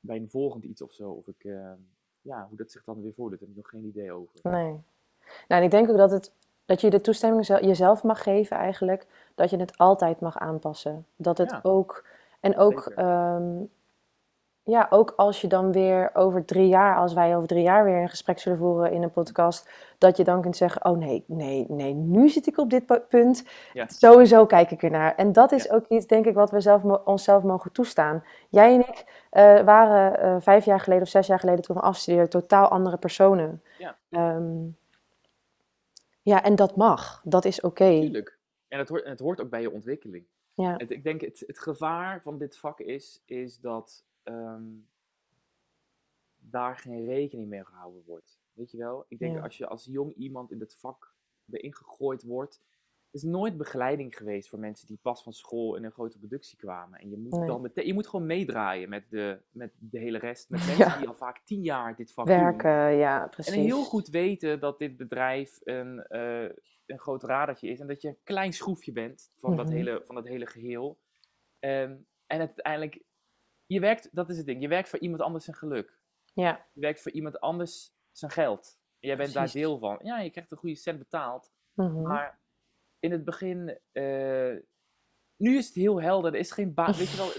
bij 0.00 0.16
een 0.16 0.30
volgend 0.30 0.64
iets 0.64 0.82
of 0.82 0.92
zo, 0.92 1.10
of 1.10 1.26
ik, 1.26 1.44
eh, 1.44 1.72
ja, 2.20 2.46
hoe 2.48 2.56
dat 2.56 2.70
zich 2.70 2.84
dan 2.84 3.02
weer 3.02 3.12
voordoet. 3.14 3.38
Daar 3.38 3.48
heb 3.48 3.56
ik 3.58 3.62
nog 3.62 3.72
geen 3.72 3.88
idee 3.90 4.12
over. 4.12 4.30
nee. 4.42 4.80
Nou, 5.48 5.60
en 5.60 5.62
ik 5.62 5.70
denk 5.70 5.90
ook 5.90 5.96
dat, 5.96 6.10
het, 6.10 6.32
dat 6.64 6.80
je 6.80 6.90
de 6.90 7.00
toestemming 7.00 7.44
zel- 7.46 7.64
jezelf 7.64 8.02
mag 8.02 8.22
geven 8.22 8.56
eigenlijk, 8.56 9.06
dat 9.34 9.50
je 9.50 9.56
het 9.56 9.78
altijd 9.78 10.20
mag 10.20 10.38
aanpassen. 10.38 11.06
Dat 11.16 11.38
het 11.38 11.64
ook, 11.64 12.04
en 12.40 12.56
ook. 12.56 12.92
Ja, 14.66 14.86
ook 14.90 15.12
als 15.16 15.40
je 15.40 15.46
dan 15.46 15.72
weer 15.72 16.10
over 16.14 16.44
drie 16.44 16.68
jaar, 16.68 16.96
als 16.96 17.12
wij 17.12 17.36
over 17.36 17.48
drie 17.48 17.62
jaar 17.62 17.84
weer 17.84 18.00
een 18.02 18.08
gesprek 18.08 18.38
zullen 18.38 18.58
voeren 18.58 18.92
in 18.92 19.02
een 19.02 19.10
podcast, 19.10 19.70
dat 19.98 20.16
je 20.16 20.24
dan 20.24 20.40
kunt 20.42 20.56
zeggen, 20.56 20.84
oh 20.84 20.98
nee, 20.98 21.24
nee, 21.26 21.66
nee, 21.68 21.94
nu 21.94 22.28
zit 22.28 22.46
ik 22.46 22.58
op 22.58 22.70
dit 22.70 22.86
pu- 22.86 23.00
punt, 23.00 23.44
Ja. 23.72 23.86
sowieso 23.88 24.46
kijk 24.46 24.70
ik 24.70 24.82
ernaar. 24.82 25.14
En 25.14 25.32
dat 25.32 25.52
is 25.52 25.64
Ja. 25.64 25.74
ook 25.74 25.86
iets, 25.86 26.06
denk 26.06 26.26
ik, 26.26 26.34
wat 26.34 26.50
we 26.50 26.60
zelf, 26.60 26.82
onszelf 27.04 27.42
mogen 27.42 27.72
toestaan. 27.72 28.24
Jij 28.48 28.74
en 28.74 28.80
ik 28.80 29.24
eh, 29.30 29.60
waren 29.64 30.20
eh, 30.20 30.36
vijf 30.40 30.64
jaar 30.64 30.80
geleden 30.80 31.02
of 31.02 31.08
zes 31.08 31.26
jaar 31.26 31.40
geleden 31.40 31.62
toen 31.64 31.76
we 31.76 31.82
afstudeerden 31.82 32.30
totaal 32.30 32.68
andere 32.68 32.96
personen. 32.96 33.62
Ja. 33.78 33.96
Ehm, 34.10 34.64
ja, 36.22 36.42
en 36.42 36.56
dat 36.56 36.76
mag. 36.76 37.20
Dat 37.24 37.44
is 37.44 37.60
oké. 37.60 38.00
Tuurlijk. 38.00 38.38
En 38.68 38.78
het 38.78 38.88
hoort, 38.88 39.04
het 39.04 39.20
hoort 39.20 39.40
ook 39.40 39.50
bij 39.50 39.60
je 39.60 39.72
ontwikkeling. 39.72 40.24
Ja, 40.52 40.74
Het, 40.76 40.90
ik 40.90 41.02
denk, 41.04 41.20
het, 41.20 41.42
het 41.46 41.58
gevaar 41.58 42.20
van 42.22 42.38
dit 42.38 42.58
vak 42.58 42.80
is, 42.80 43.22
is 43.26 43.60
dat 43.60 44.04
ehm, 44.26 44.64
daar 46.38 46.76
geen 46.76 47.04
rekening 47.06 47.48
mee 47.48 47.64
gehouden 47.64 48.02
wordt. 48.06 48.40
Weet 48.52 48.70
je 48.70 48.78
wel? 48.78 49.04
Ik 49.08 49.18
denk 49.18 49.34
Ja. 49.36 49.42
als 49.42 49.56
je 49.58 49.66
als 49.66 49.84
jong 49.84 50.14
iemand 50.14 50.50
in 50.52 50.58
dit 50.58 50.74
vak 50.74 51.14
erin 51.50 51.74
gegooid 51.74 52.22
wordt. 52.22 52.60
Er 53.10 53.22
is 53.22 53.30
nooit 53.30 53.56
begeleiding 53.56 54.16
geweest 54.16 54.48
voor 54.48 54.58
mensen 54.58 54.86
die 54.86 54.98
pas 55.02 55.22
van 55.22 55.32
school 55.32 55.76
in 55.76 55.84
een 55.84 55.90
grote 55.90 56.18
productie 56.18 56.58
kwamen. 56.58 56.98
En 57.00 57.10
je 57.10 57.16
moet, 57.16 57.32
Nee. 57.38 57.46
dan 57.46 57.60
meteen, 57.60 57.86
je 57.86 57.94
moet 57.94 58.06
gewoon 58.06 58.26
meedraaien 58.26 58.88
met 58.88 59.10
de, 59.10 59.40
met 59.50 59.72
de 59.78 59.98
hele 59.98 60.18
rest. 60.18 60.50
Met 60.50 60.60
mensen 60.66 60.86
Ja. 60.86 60.98
die 60.98 61.08
al 61.08 61.14
vaak 61.14 61.38
tien 61.44 61.62
jaar 61.62 61.96
dit 61.96 62.12
vak 62.12 62.26
doen. 62.26 62.36
werken, 62.36 62.96
ja, 62.96 63.26
precies. 63.28 63.54
En 63.54 63.60
heel 63.60 63.84
goed 63.84 64.08
weten 64.08 64.60
dat 64.60 64.78
dit 64.78 64.96
bedrijf 64.96 65.58
een, 65.64 66.02
eh, 66.06 66.48
een 66.86 66.98
groot 66.98 67.22
radertje 67.22 67.68
is. 67.68 67.80
En 67.80 67.86
dat 67.86 68.02
je 68.02 68.08
een 68.08 68.18
klein 68.22 68.52
schroefje 68.52 68.92
bent 68.92 69.30
van, 69.34 69.56
dat, 69.56 69.66
Mhm. 69.66 69.74
hele, 69.76 70.02
van 70.04 70.14
dat 70.14 70.26
hele 70.26 70.46
geheel. 70.46 70.98
Ehm, 71.58 71.96
en 72.26 72.40
het 72.40 72.48
uiteindelijk, 72.48 73.02
je 73.66 73.80
werkt, 73.80 74.08
dat 74.12 74.30
is 74.30 74.36
het 74.36 74.46
ding, 74.46 74.62
je 74.62 74.68
werkt 74.68 74.88
voor 74.88 74.98
iemand 74.98 75.20
anders 75.22 75.44
zijn 75.44 75.56
geluk. 75.56 75.98
Ja, 76.32 76.66
Je 76.72 76.80
werkt 76.80 77.02
voor 77.02 77.12
iemand 77.12 77.40
anders 77.40 77.92
zijn 78.12 78.30
geld. 78.30 78.78
En 79.00 79.08
jij 79.08 79.16
bent 79.16 79.32
daar 79.32 79.50
deel 79.52 79.78
van. 79.78 79.98
Ja, 80.02 80.20
je 80.20 80.30
krijgt 80.30 80.50
een 80.50 80.58
goede 80.58 80.74
cent 80.74 80.98
betaald. 80.98 81.52
mhm. 81.74 82.02
Maar 82.02 82.40
in 82.98 83.10
het 83.12 83.24
begin, 83.24 83.78
eh, 83.92 84.54
nu 85.36 85.56
is 85.56 85.66
het 85.66 85.74
heel 85.74 86.00
helder. 86.00 86.32
Er 86.32 86.38
is 86.38 86.50
geen 86.50 86.74
baan. 86.74 86.92
Weet 86.94 87.10
je 87.10 87.16
wel, 87.16 87.32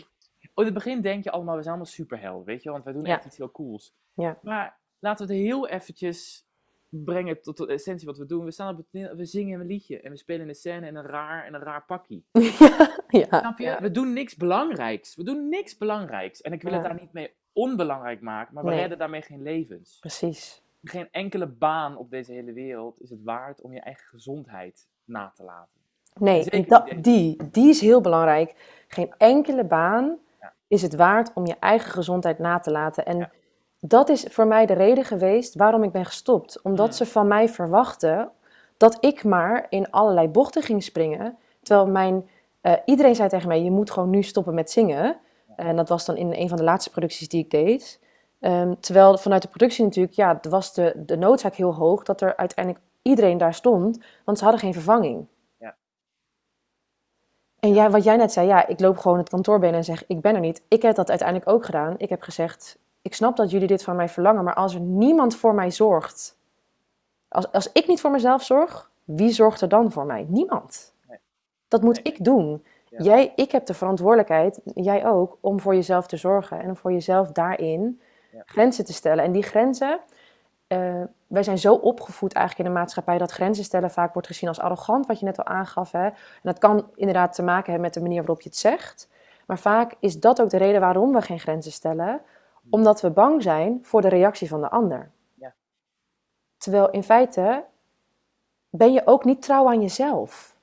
in 0.56 0.66
het 0.66 0.74
begin 0.74 1.02
denk 1.02 1.24
je 1.24 1.32
allemaal, 1.32 1.56
we 1.56 1.62
zijn 1.62 1.74
allemaal 1.76 1.94
superhelden, 1.94 2.46
weet 2.46 2.58
je 2.58 2.64
wel, 2.64 2.74
want 2.74 2.84
wij 2.86 2.94
doen 2.94 3.06
Ja. 3.06 3.16
echt 3.16 3.26
iets 3.26 3.38
heel 3.38 3.52
cools. 3.52 3.96
Ja. 4.14 4.40
Maar 4.42 4.80
laten 5.00 5.28
we 5.28 5.34
het 5.34 5.42
heel 5.44 5.68
eventjes 5.68 6.47
brengen 6.90 7.42
tot 7.42 7.58
de 7.58 7.68
essentie 7.68 8.08
wat 8.08 8.18
we 8.18 8.26
doen. 8.26 8.44
We 8.46 8.52
staan 8.52 8.78
op 8.78 8.86
het 8.92 9.16
we 9.18 9.26
zingen 9.26 9.60
een 9.60 9.66
liedje 9.68 10.02
en 10.02 10.12
we 10.12 10.18
spelen 10.18 10.48
een 10.48 10.56
scène 10.56 10.88
in 10.88 10.96
een 10.96 11.06
raar, 11.06 11.48
in 11.48 11.54
een 11.54 11.62
raar 11.62 11.84
pakkie. 11.86 12.26
ja, 13.08 13.26
Snap 13.40 13.58
je? 13.58 13.64
ja. 13.64 13.82
We 13.82 13.92
doen 13.92 14.14
niks 14.14 14.36
belangrijks. 14.36 15.16
We 15.16 15.24
doen 15.24 15.50
niks 15.50 15.78
belangrijks. 15.78 16.42
En 16.42 16.54
ik 16.54 16.62
wil 16.62 16.72
het 16.74 16.82
Ja. 16.82 16.88
daar 16.88 17.00
niet 17.00 17.14
mee 17.14 17.34
onbelangrijk 17.54 18.22
maken, 18.22 18.54
maar 18.54 18.64
we 18.64 18.70
Nee. 18.70 18.80
redden 18.80 18.98
daarmee 18.98 19.22
geen 19.22 19.42
levens. 19.42 19.98
precies. 20.00 20.62
Geen 20.84 21.08
enkele 21.12 21.48
baan 21.48 21.98
op 21.98 22.10
deze 22.10 22.32
hele 22.32 22.54
wereld 22.54 23.02
is 23.02 23.10
het 23.10 23.24
waard 23.24 23.62
om 23.62 23.74
je 23.74 23.80
eigen 23.80 24.08
gezondheid 24.08 24.88
na 25.06 25.32
te 25.36 25.44
laten. 25.44 25.72
Nee, 26.20 26.50
en 26.50 26.66
dat, 26.68 26.90
die, 27.02 27.50
die 27.52 27.70
is 27.70 27.82
heel 27.82 28.02
belangrijk. 28.02 28.56
Geen 28.88 29.14
enkele 29.18 29.64
baan 29.66 30.18
Ja. 30.40 30.54
is 30.68 30.82
het 30.82 30.96
waard 30.96 31.34
om 31.34 31.46
je 31.46 31.56
eigen 31.60 31.92
gezondheid 31.92 32.40
na 32.40 32.60
te 32.60 32.72
laten. 32.72 33.06
En 33.06 33.18
Ja. 33.18 33.32
Dat 33.80 34.10
is 34.10 34.24
voor 34.30 34.48
mij 34.48 34.66
de 34.66 34.74
reden 34.74 35.06
geweest 35.06 35.56
waarom 35.56 35.84
ik 35.84 35.92
ben 35.92 36.06
gestopt. 36.06 36.62
Omdat 36.62 36.96
ze 36.96 37.06
van 37.06 37.28
mij 37.28 37.50
verwachten 37.50 38.32
dat 38.78 38.98
ik 39.00 39.24
maar 39.24 39.66
in 39.70 39.92
allerlei 39.92 40.28
bochten 40.28 40.62
ging 40.62 40.84
springen. 40.84 41.38
Terwijl 41.62 41.88
mijn, 41.88 42.30
eh, 42.62 42.74
iedereen 42.86 43.16
zei 43.16 43.30
tegen 43.30 43.48
mij, 43.48 43.64
je 43.64 43.72
moet 43.72 43.92
gewoon 43.92 44.10
nu 44.10 44.24
stoppen 44.24 44.54
met 44.54 44.72
zingen. 44.72 45.18
En 45.56 45.76
dat 45.76 45.90
was 45.90 46.06
dan 46.06 46.18
in 46.18 46.34
een 46.34 46.50
van 46.50 46.58
de 46.58 46.64
laatste 46.64 46.90
producties 46.90 47.30
die 47.30 47.44
ik 47.44 47.50
deed. 47.50 48.00
Ehm, 48.40 48.74
terwijl 48.80 49.18
vanuit 49.18 49.42
de 49.42 49.48
productie 49.48 49.84
natuurlijk, 49.84 50.16
ja, 50.16 50.40
was 50.50 50.74
de, 50.74 50.94
de 51.06 51.18
noodzaak 51.18 51.56
heel 51.56 51.74
hoog 51.74 52.04
dat 52.04 52.22
er 52.22 52.36
uiteindelijk 52.36 52.86
iedereen 53.02 53.38
daar 53.38 53.54
stond, 53.54 54.00
want 54.26 54.38
ze 54.38 54.44
hadden 54.44 54.62
geen 54.62 54.74
vervanging. 54.74 55.28
Ja. 55.58 55.76
En 57.60 57.74
jij, 57.74 57.90
wat 57.90 58.04
jij 58.04 58.16
net 58.16 58.32
zei, 58.32 58.48
ja, 58.48 58.68
ik 58.68 58.80
loop 58.80 58.98
gewoon 58.98 59.18
het 59.18 59.30
kantoor 59.30 59.60
binnen 59.60 59.78
en 59.78 59.86
zeg, 59.86 60.08
ik 60.08 60.22
ben 60.22 60.36
er 60.36 60.40
niet. 60.40 60.62
Ik 60.68 60.82
heb 60.82 60.96
dat 60.96 61.10
uiteindelijk 61.10 61.50
ook 61.50 61.66
gedaan. 61.66 61.96
Ik 61.98 62.10
heb 62.10 62.22
gezegd, 62.22 62.80
ik 63.08 63.14
snap 63.16 63.36
dat 63.36 63.52
jullie 63.52 63.68
dit 63.68 63.84
van 63.84 63.96
mij 63.96 64.10
verlangen, 64.10 64.44
maar 64.44 64.54
als 64.54 64.74
er 64.74 64.80
niemand 64.80 65.36
voor 65.36 65.54
mij 65.56 65.72
zorgt, 65.72 66.38
als, 67.28 67.52
als 67.52 67.72
ik 67.72 67.88
niet 67.88 68.02
voor 68.02 68.12
mezelf 68.12 68.44
zorg, 68.44 68.92
wie 69.04 69.32
zorgt 69.32 69.62
er 69.62 69.70
dan 69.70 69.92
voor 69.92 70.06
mij? 70.06 70.26
Niemand. 70.30 70.94
Nee. 71.08 71.20
Dat 71.68 71.82
moet 71.82 72.04
Nee. 72.04 72.14
ik 72.14 72.24
doen. 72.24 72.66
Ja. 72.90 73.04
Jij, 73.04 73.34
ik 73.36 73.52
heb 73.52 73.66
de 73.66 73.74
verantwoordelijkheid, 73.74 74.60
jij 74.64 75.06
ook, 75.06 75.38
om 75.42 75.60
voor 75.60 75.76
jezelf 75.76 76.08
te 76.08 76.18
zorgen 76.18 76.60
en 76.62 76.68
om 76.70 76.76
voor 76.76 76.92
jezelf 76.92 77.32
daarin 77.32 78.02
Ja. 78.32 78.42
grenzen 78.46 78.86
te 78.86 78.94
stellen. 78.94 79.24
En 79.24 79.32
die 79.32 79.44
grenzen, 79.44 80.00
eh, 80.68 81.02
wij 81.28 81.44
zijn 81.44 81.58
zo 81.58 81.74
opgevoed 81.74 82.34
eigenlijk 82.34 82.68
in 82.68 82.74
de 82.74 82.80
maatschappij 82.80 83.18
dat 83.18 83.32
grenzen 83.32 83.64
stellen 83.64 83.92
vaak 83.92 84.14
wordt 84.14 84.28
gezien 84.28 84.50
als 84.50 84.60
arrogant, 84.60 85.06
wat 85.08 85.20
je 85.20 85.26
net 85.26 85.38
al 85.38 85.46
aangaf. 85.46 85.92
Hè? 85.92 86.06
En 86.06 86.14
dat 86.44 86.58
kan 86.58 86.90
inderdaad 86.96 87.34
te 87.34 87.44
maken 87.44 87.64
hebben 87.66 87.82
met 87.82 87.94
de 87.94 88.02
manier 88.02 88.20
waarop 88.20 88.42
je 88.42 88.50
het 88.50 88.58
zegt. 88.58 89.10
Maar 89.46 89.60
vaak 89.60 89.94
is 90.00 90.20
dat 90.20 90.42
ook 90.42 90.50
de 90.50 90.58
reden 90.58 90.82
waarom 90.82 91.14
we 91.14 91.22
geen 91.22 91.40
grenzen 91.40 91.72
stellen, 91.72 92.22
omdat 92.70 93.02
we 93.02 93.12
bang 93.12 93.44
zijn 93.44 93.86
voor 93.86 94.02
de 94.02 94.08
reactie 94.08 94.48
van 94.48 94.62
de 94.62 94.70
ander. 94.70 95.12
Ja. 95.34 95.56
Terwijl 96.58 96.90
in 96.90 97.04
feite 97.04 97.66
ben 98.70 98.94
je 98.94 99.02
ook 99.06 99.26
niet 99.26 99.42
trouw 99.42 99.68
aan 99.68 99.82
jezelf. 99.82 100.58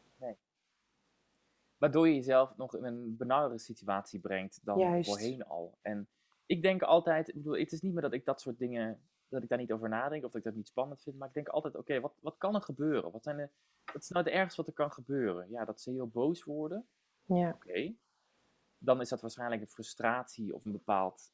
Waardoor 1.84 2.08
je 2.08 2.14
jezelf 2.14 2.56
nog 2.56 2.76
in 2.76 2.84
een 2.84 3.16
benauwdere 3.16 3.58
situatie 3.58 4.20
brengt 4.20 4.60
dan 4.62 4.78
Juist. 4.78 5.10
voorheen 5.10 5.44
al. 5.44 5.78
En 5.82 6.08
ik 6.46 6.62
denk 6.62 6.82
altijd, 6.82 7.28
ik 7.28 7.34
bedoel, 7.34 7.58
het 7.58 7.72
is 7.72 7.80
niet 7.80 7.92
meer 7.92 8.02
dat 8.02 8.12
ik 8.12 8.24
dat 8.24 8.40
soort 8.40 8.58
dingen, 8.58 9.00
dat 9.28 9.42
ik 9.42 9.48
daar 9.48 9.58
niet 9.58 9.72
over 9.72 9.88
nadenk 9.88 10.24
of 10.24 10.30
dat 10.30 10.40
ik 10.40 10.46
dat 10.46 10.54
niet 10.54 10.66
spannend 10.66 11.02
vind. 11.02 11.16
Maar 11.16 11.28
ik 11.28 11.34
denk 11.34 11.48
altijd, 11.48 11.76
oké, 11.76 12.00
wat, 12.00 12.12
wat 12.20 12.34
kan 12.38 12.54
er 12.54 12.62
gebeuren? 12.62 13.10
Wat, 13.10 13.22
zijn 13.22 13.36
de, 13.36 13.48
wat 13.92 14.02
is 14.02 14.08
nou 14.08 14.24
het 14.24 14.34
ergste 14.34 14.56
wat 14.56 14.66
er 14.66 14.74
kan 14.74 14.92
gebeuren? 14.92 15.50
Ja, 15.50 15.64
dat 15.64 15.80
ze 15.80 15.90
heel 15.90 16.08
boos 16.08 16.44
worden. 16.44 16.86
Ja, 17.24 17.50
Oké. 17.50 17.94
Dan 18.78 19.00
is 19.00 19.08
dat 19.08 19.20
waarschijnlijk 19.20 19.60
een 19.60 19.68
frustratie 19.68 20.54
of 20.54 20.64
een 20.64 20.72
bepaald 20.72 21.32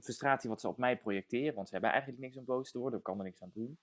frustratie 0.00 0.48
wat 0.50 0.60
ze 0.60 0.68
op 0.68 0.76
mij 0.78 0.98
projecteren. 0.98 1.54
Want 1.54 1.66
ze 1.66 1.72
hebben 1.72 1.90
eigenlijk 1.92 2.22
niks 2.22 2.36
om 2.36 2.44
boos 2.44 2.70
te 2.70 2.78
worden. 2.78 2.98
Ik 2.98 3.04
kan 3.04 3.18
er 3.18 3.24
niks 3.24 3.42
aan 3.42 3.50
doen. 3.54 3.78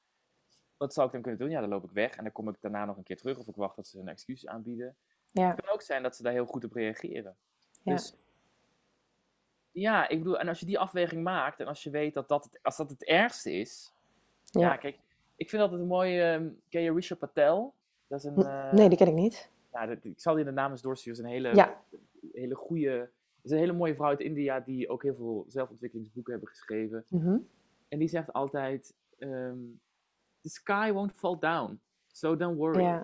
Wat 0.78 0.94
zou 0.94 1.06
ik 1.08 1.14
dan 1.14 1.22
kunnen 1.22 1.40
doen? 1.40 1.50
Ja, 1.50 1.60
dan 1.60 1.70
loop 1.70 1.84
ik 1.84 1.92
weg 1.92 2.16
en 2.16 2.24
dan 2.24 2.32
kom 2.32 2.50
ik 2.50 2.56
daarna 2.60 2.86
nog 2.86 2.98
een 2.98 3.04
keer 3.04 3.18
terug. 3.18 3.38
Of 3.38 3.48
ik 3.48 3.56
wacht 3.56 3.76
tot 3.76 3.88
ze 3.88 4.00
een 4.00 4.08
excuus 4.08 4.48
aanbieden. 4.48 4.96
ja, 5.32 5.48
Het 5.50 5.62
kan 5.62 5.74
ook 5.74 5.82
zijn 5.82 6.04
dat 6.04 6.16
ze 6.16 6.24
daar 6.24 6.32
heel 6.34 6.46
goed 6.46 6.64
op 6.66 6.74
reageren. 6.74 7.36
Ja. 7.84 7.94
Dus 7.94 8.16
ja, 9.72 10.08
ik 10.08 10.18
bedoel, 10.18 10.40
en 10.40 10.48
als 10.48 10.60
je 10.60 10.66
die 10.66 10.80
afweging 10.80 11.24
maakt 11.24 11.60
en 11.60 11.68
als 11.68 11.84
je 11.84 11.90
weet 11.90 12.14
dat 12.14 12.28
dat 12.28 12.44
het, 12.44 12.60
als 12.64 12.78
dat 12.78 12.90
het 12.90 13.04
ergste 13.04 13.52
is. 13.54 13.94
Ja, 14.44 14.60
ja. 14.62 14.78
kijk, 14.78 14.98
ik 15.36 15.50
vind 15.50 15.62
altijd 15.62 15.82
een 15.82 15.88
mooie. 15.88 16.22
ehm, 16.24 16.50
ken 16.70 16.82
je 16.82 16.94
Risha 16.94 17.16
Patel? 17.16 17.74
Dat 18.08 18.20
is 18.20 18.26
een. 18.26 18.36
eh, 18.46 18.74
Nee, 18.74 18.90
die 18.90 18.98
ken 18.98 19.08
ik 19.08 19.14
niet. 19.14 19.50
ja, 19.74 19.86
dat- 19.86 20.04
ik 20.04 20.20
zal 20.22 20.36
die 20.36 20.44
de 20.46 20.52
naam 20.52 20.72
eens 20.72 20.82
doorsturen. 20.82 21.18
Het 21.26 21.28
is 21.28 21.32
een 21.32 21.44
hele, 21.44 21.56
Ja. 21.56 21.82
hele 22.32 22.56
goede. 22.56 23.10
Is 23.44 23.52
een 23.52 23.58
hele 23.58 23.74
mooie 23.74 23.96
vrouw 23.96 24.08
uit 24.10 24.20
India 24.20 24.60
die 24.60 24.90
ook 24.90 25.04
heel 25.04 25.16
veel 25.16 25.46
zelfontwikkelingsboeken 25.48 26.32
hebben 26.32 26.50
geschreven. 26.50 27.04
Mhm. 27.10 27.38
En 27.88 28.00
die 28.00 28.08
zegt 28.08 28.34
altijd: 28.34 28.94
ehm, 29.20 29.58
The 30.42 30.50
sky 30.50 30.92
won't 30.92 31.12
fall 31.14 31.38
down, 31.40 31.80
so 32.12 32.36
don't 32.36 32.58
worry. 32.58 33.04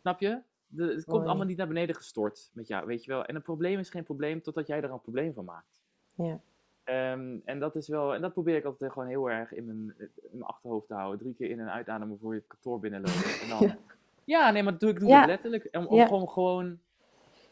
Snap 0.00 0.20
je? 0.20 0.40
De, 0.66 0.84
het 0.84 1.04
komt 1.04 1.26
allemaal 1.26 1.46
niet 1.46 1.56
naar 1.56 1.66
beneden 1.68 1.94
gestort 1.94 2.50
met 2.52 2.68
jou, 2.68 2.86
weet 2.86 3.04
je 3.04 3.10
wel. 3.10 3.24
En 3.24 3.34
een 3.34 3.42
probleem 3.42 3.78
is 3.78 3.90
geen 3.90 4.04
probleem 4.04 4.42
totdat 4.42 4.66
jij 4.66 4.82
er 4.82 4.90
een 4.90 5.00
probleem 5.00 5.34
van 5.34 5.44
maakt. 5.44 5.80
ja. 6.14 6.40
Ehm, 6.84 7.36
en 7.44 7.58
dat 7.58 7.76
is 7.76 7.88
wel, 7.88 8.14
en 8.14 8.20
dat 8.20 8.32
probeer 8.32 8.56
ik 8.56 8.64
altijd 8.64 8.92
gewoon 8.92 9.08
heel 9.08 9.30
erg 9.30 9.52
in 9.52 9.66
mijn, 9.66 9.94
in 9.98 10.10
mijn 10.30 10.42
achterhoofd 10.42 10.86
te 10.88 10.94
houden. 10.94 11.18
Drie 11.18 11.34
keer 11.34 11.50
in- 11.50 11.60
en 11.60 11.70
uitademen 11.72 12.18
voor 12.18 12.32
je 12.32 12.38
het 12.38 12.48
kantoor 12.48 12.80
binnenlopen. 12.80 13.40
En 13.42 13.48
dan, 13.48 13.58
Ja. 13.68 13.76
ja. 14.24 14.50
nee, 14.50 14.62
maar 14.62 14.78
doe 14.78 14.90
ik 14.90 14.98
doe 14.98 15.08
Ja. 15.08 15.18
het 15.18 15.26
letterlijk. 15.28 15.68
Om, 15.72 15.86
om 15.86 15.96
Ja. 15.96 16.06
gewoon, 16.06 16.28
gewoon 16.28 16.78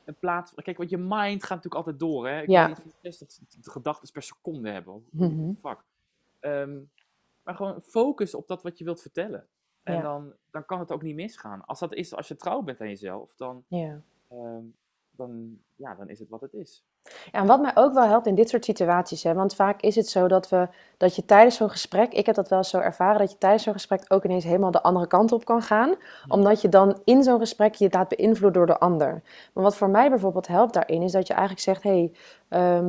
in 0.06 0.14
plaats 0.14 0.52
van, 0.52 0.62
kijk, 0.62 0.76
want 0.76 0.90
je 0.90 0.96
mind 0.98 1.40
gaat 1.42 1.48
natuurlijk 1.64 1.74
altijd 1.74 1.98
door, 1.98 2.28
hè. 2.28 2.40
Ik 2.42 2.48
Ja. 2.48 2.66
weet 2.66 2.76
niet 2.76 2.86
of 2.86 2.92
je 3.02 3.12
60 3.12 3.38
gedachten 3.72 4.12
per 4.12 4.22
seconde 4.22 4.70
hebben. 4.70 5.06
Mhm. 5.10 5.54
Fuck. 5.54 5.84
Ehm, 6.40 6.78
maar 7.42 7.54
gewoon 7.54 7.80
focus 7.80 8.34
op 8.34 8.46
dat 8.46 8.62
wat 8.62 8.78
je 8.78 8.84
wilt 8.84 9.00
vertellen. 9.00 9.46
En 9.82 9.94
Ja. 9.94 10.02
dan, 10.02 10.32
dan 10.50 10.64
kan 10.64 10.78
het 10.78 10.92
ook 10.92 11.02
niet 11.02 11.14
misgaan. 11.14 11.64
Als 11.64 11.78
dat 11.78 11.94
is, 11.94 12.14
als 12.14 12.28
je 12.28 12.36
trouw 12.36 12.62
bent 12.62 12.80
aan 12.80 12.88
jezelf, 12.88 13.34
dan, 13.36 13.64
ja. 13.68 14.00
ehm, 14.28 14.62
dan, 15.10 15.58
ja, 15.76 15.94
dan 15.94 16.08
is 16.08 16.18
het 16.18 16.28
wat 16.28 16.40
het 16.40 16.52
is. 16.54 16.84
Ja, 17.32 17.40
en 17.40 17.46
wat 17.46 17.60
mij 17.60 17.70
ook 17.74 17.92
wel 17.92 18.06
helpt 18.06 18.26
in 18.26 18.34
dit 18.34 18.48
soort 18.48 18.64
situaties, 18.64 19.22
hè, 19.22 19.34
want 19.34 19.54
vaak 19.54 19.80
is 19.80 19.94
het 19.96 20.08
zo 20.08 20.28
dat, 20.28 20.48
we, 20.48 20.68
dat 20.96 21.16
je 21.16 21.24
tijdens 21.24 21.56
zo'n 21.56 21.70
gesprek, 21.70 22.12
ik 22.12 22.26
heb 22.26 22.34
dat 22.34 22.48
wel 22.48 22.58
eens 22.58 22.70
zo 22.70 22.78
ervaren, 22.78 23.18
dat 23.18 23.30
je 23.30 23.38
tijdens 23.38 23.62
zo'n 23.62 23.72
gesprek 23.72 24.04
ook 24.08 24.24
ineens 24.24 24.44
helemaal 24.44 24.70
de 24.70 24.82
andere 24.82 25.06
kant 25.06 25.32
op 25.32 25.44
kan 25.44 25.62
gaan, 25.62 25.94
omdat 26.28 26.60
je 26.60 26.68
dan 26.68 27.00
in 27.04 27.22
zo'n 27.22 27.38
gesprek 27.38 27.74
je 27.74 27.88
laat 27.90 28.08
beïnvloeden 28.08 28.52
door 28.52 28.66
de 28.66 28.78
ander. 28.78 29.22
Maar 29.52 29.64
wat 29.64 29.76
voor 29.76 29.90
mij 29.90 30.08
bijvoorbeeld 30.08 30.46
helpt 30.46 30.74
daarin, 30.74 31.02
is 31.02 31.12
dat 31.12 31.26
je 31.26 31.32
eigenlijk 31.32 31.62
zegt, 31.62 31.82
hé, 31.82 31.90
hey, 31.90 32.12
ehm, 32.48 32.86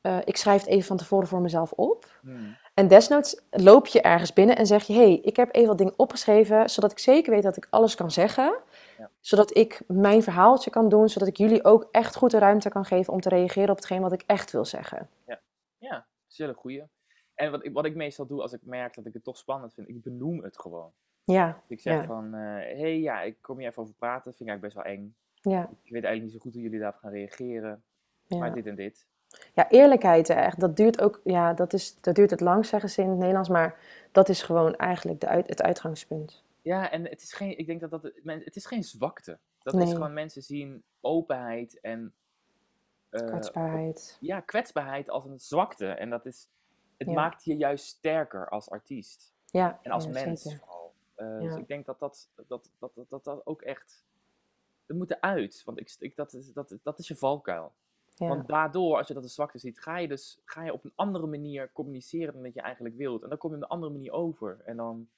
eh, 0.00 0.16
ik 0.24 0.36
schrijf 0.36 0.60
het 0.60 0.70
even 0.70 0.86
van 0.86 0.96
tevoren 0.96 1.28
voor 1.28 1.40
mezelf 1.40 1.72
op. 1.72 2.06
Hmm. 2.22 2.56
En 2.74 2.88
desnoods 2.88 3.40
loop 3.50 3.86
je 3.86 4.00
ergens 4.00 4.32
binnen 4.32 4.56
en 4.56 4.66
zeg 4.66 4.84
je: 4.84 4.94
hey, 4.94 5.18
ik 5.22 5.36
heb 5.36 5.48
even 5.52 5.68
wat 5.68 5.78
dingen 5.78 5.94
opgeschreven, 5.96 6.70
zodat 6.70 6.90
ik 6.90 6.98
zeker 6.98 7.32
weet 7.32 7.42
dat 7.42 7.56
ik 7.56 7.66
alles 7.70 7.94
kan 7.94 8.10
zeggen. 8.10 8.56
Ja. 8.98 9.10
Zodat 9.20 9.56
ik 9.56 9.82
mijn 9.86 10.22
verhaaltje 10.22 10.70
kan 10.70 10.88
doen, 10.88 11.08
zodat 11.08 11.28
ik 11.28 11.36
jullie 11.36 11.64
ook 11.64 11.88
echt 11.90 12.16
goed 12.16 12.30
de 12.30 12.38
ruimte 12.38 12.68
kan 12.68 12.84
geven 12.84 13.12
om 13.12 13.20
te 13.20 13.28
reageren 13.28 13.70
op 13.70 13.76
hetgeen 13.76 14.00
wat 14.00 14.12
ik 14.12 14.22
echt 14.26 14.50
wil 14.50 14.64
zeggen. 14.64 15.08
Ja, 15.78 15.94
dat 15.96 16.04
is 16.30 16.38
een 16.38 16.46
hele 16.46 16.58
goeie. 16.58 16.84
En 17.34 17.50
wat 17.50 17.64
ik, 17.64 17.72
wat 17.72 17.84
ik 17.84 17.94
meestal 17.94 18.26
doe 18.26 18.42
als 18.42 18.52
ik 18.52 18.60
merk 18.62 18.94
dat 18.94 19.06
ik 19.06 19.12
het 19.12 19.24
toch 19.24 19.36
spannend 19.36 19.74
vind, 19.74 19.88
ik 19.88 20.02
benoem 20.02 20.42
het 20.42 20.58
gewoon. 20.58 20.92
Ja, 21.24 21.62
Ik 21.66 21.80
zeg 21.80 21.94
Ja. 21.94 22.04
van, 22.04 22.32
hé 22.32 22.78
hey, 22.80 23.00
ja, 23.00 23.20
ik 23.22 23.36
kom 23.40 23.58
hier 23.58 23.68
even 23.68 23.82
over 23.82 23.94
praten, 23.94 24.34
vind 24.34 24.40
ik 24.40 24.48
eigenlijk 24.48 24.74
best 24.74 24.86
wel 24.86 24.94
eng. 24.94 25.14
ja, 25.40 25.62
Ik 25.62 25.90
weet 25.92 26.04
eigenlijk 26.04 26.22
niet 26.22 26.32
zo 26.32 26.38
goed 26.38 26.52
hoe 26.52 26.62
jullie 26.62 26.78
daarop 26.78 27.00
gaan 27.00 27.10
reageren, 27.10 27.82
ja. 28.26 28.38
maar 28.38 28.54
dit 28.54 28.66
en 28.66 28.74
dit. 28.74 29.06
ja 29.52 29.68
eerlijkheid, 29.70 30.28
echt, 30.28 30.60
dat 30.60 30.76
duurt 30.76 31.00
ook, 31.00 31.20
ja, 31.24 31.52
dat, 31.52 31.72
is, 31.72 32.00
dat 32.00 32.14
duurt 32.14 32.30
het 32.30 32.40
lang, 32.40 32.66
zeggen 32.66 32.90
ze 32.90 33.02
in 33.02 33.08
het 33.08 33.18
Nederlands, 33.18 33.48
maar 33.48 33.78
dat 34.12 34.28
is 34.28 34.42
gewoon 34.42 34.74
eigenlijk 34.76 35.20
de 35.20 35.26
uit, 35.26 35.48
het 35.48 35.62
uitgangspunt. 35.62 36.43
Ja, 36.64 36.90
en 36.90 37.04
het 37.08 37.22
is 37.22 37.32
geen, 37.32 37.58
ik 37.58 37.66
denk 37.66 37.80
dat 37.80 37.90
dat, 37.90 38.02
het, 38.02 38.24
men- 38.24 38.42
het 38.44 38.56
is 38.56 38.66
geen 38.66 38.84
zwakte. 38.84 39.38
Dat 39.62 39.74
is 39.74 39.84
Nee. 39.84 39.92
gewoon 39.94 40.12
mensen 40.12 40.42
zien 40.42 40.82
openheid 41.00 41.80
en 41.80 42.12
eh, 43.08 43.26
Kwetsbaarheid. 43.26 44.16
ja, 44.20 44.40
kwetsbaarheid 44.40 45.10
als 45.10 45.24
een 45.24 45.40
zwakte. 45.40 45.86
En 45.88 46.10
dat 46.10 46.26
is, 46.26 46.48
het 46.96 47.06
Ja. 47.08 47.12
maakt 47.14 47.44
je 47.44 47.56
juist 47.56 47.84
sterker 47.86 48.48
als 48.48 48.70
artiest. 48.70 49.34
Ja, 49.46 49.78
En 49.82 49.90
als 49.90 50.04
ja, 50.04 50.10
mens 50.10 50.42
zeker. 50.42 50.58
vooral. 50.58 50.92
Eh, 51.14 51.40
Dus 51.40 51.52
Ja. 51.52 51.58
ik 51.58 51.68
denk 51.68 51.86
dat 51.86 51.98
dat, 51.98 52.28
dat, 52.34 52.48
dat, 52.48 52.70
dat, 52.78 52.90
dat, 52.94 53.08
dat, 53.10 53.24
dat 53.24 53.46
ook 53.46 53.62
echt. 53.62 54.04
Dat 54.86 54.96
moet 54.96 55.10
eruit. 55.10 55.62
Want 55.64 55.80
ik, 55.80 55.96
ik, 55.98 56.16
dat, 56.16 56.32
is, 56.34 56.52
dat, 56.52 56.76
dat 56.82 56.98
is 56.98 57.08
je 57.08 57.16
valkuil. 57.16 57.72
Ja. 58.14 58.28
Want 58.28 58.48
daardoor, 58.48 58.96
als 58.96 59.08
je 59.08 59.14
dat 59.14 59.22
een 59.22 59.28
zwakte 59.28 59.58
ziet, 59.58 59.80
ga 59.80 59.98
je 59.98 60.08
dus 60.08 60.38
ga 60.44 60.64
je 60.64 60.72
op 60.72 60.84
een 60.84 60.92
andere 60.94 61.26
manier 61.26 61.72
communiceren 61.72 62.32
dan 62.34 62.42
dat 62.42 62.54
je 62.54 62.60
eigenlijk 62.60 62.96
wilt. 62.96 63.22
En 63.22 63.28
dan 63.28 63.38
kom 63.38 63.50
je 63.50 63.56
op 63.56 63.62
een 63.62 63.68
andere 63.68 63.92
manier 63.92 64.12
over. 64.12 64.60
En 64.64 64.76
dan. 64.76 65.08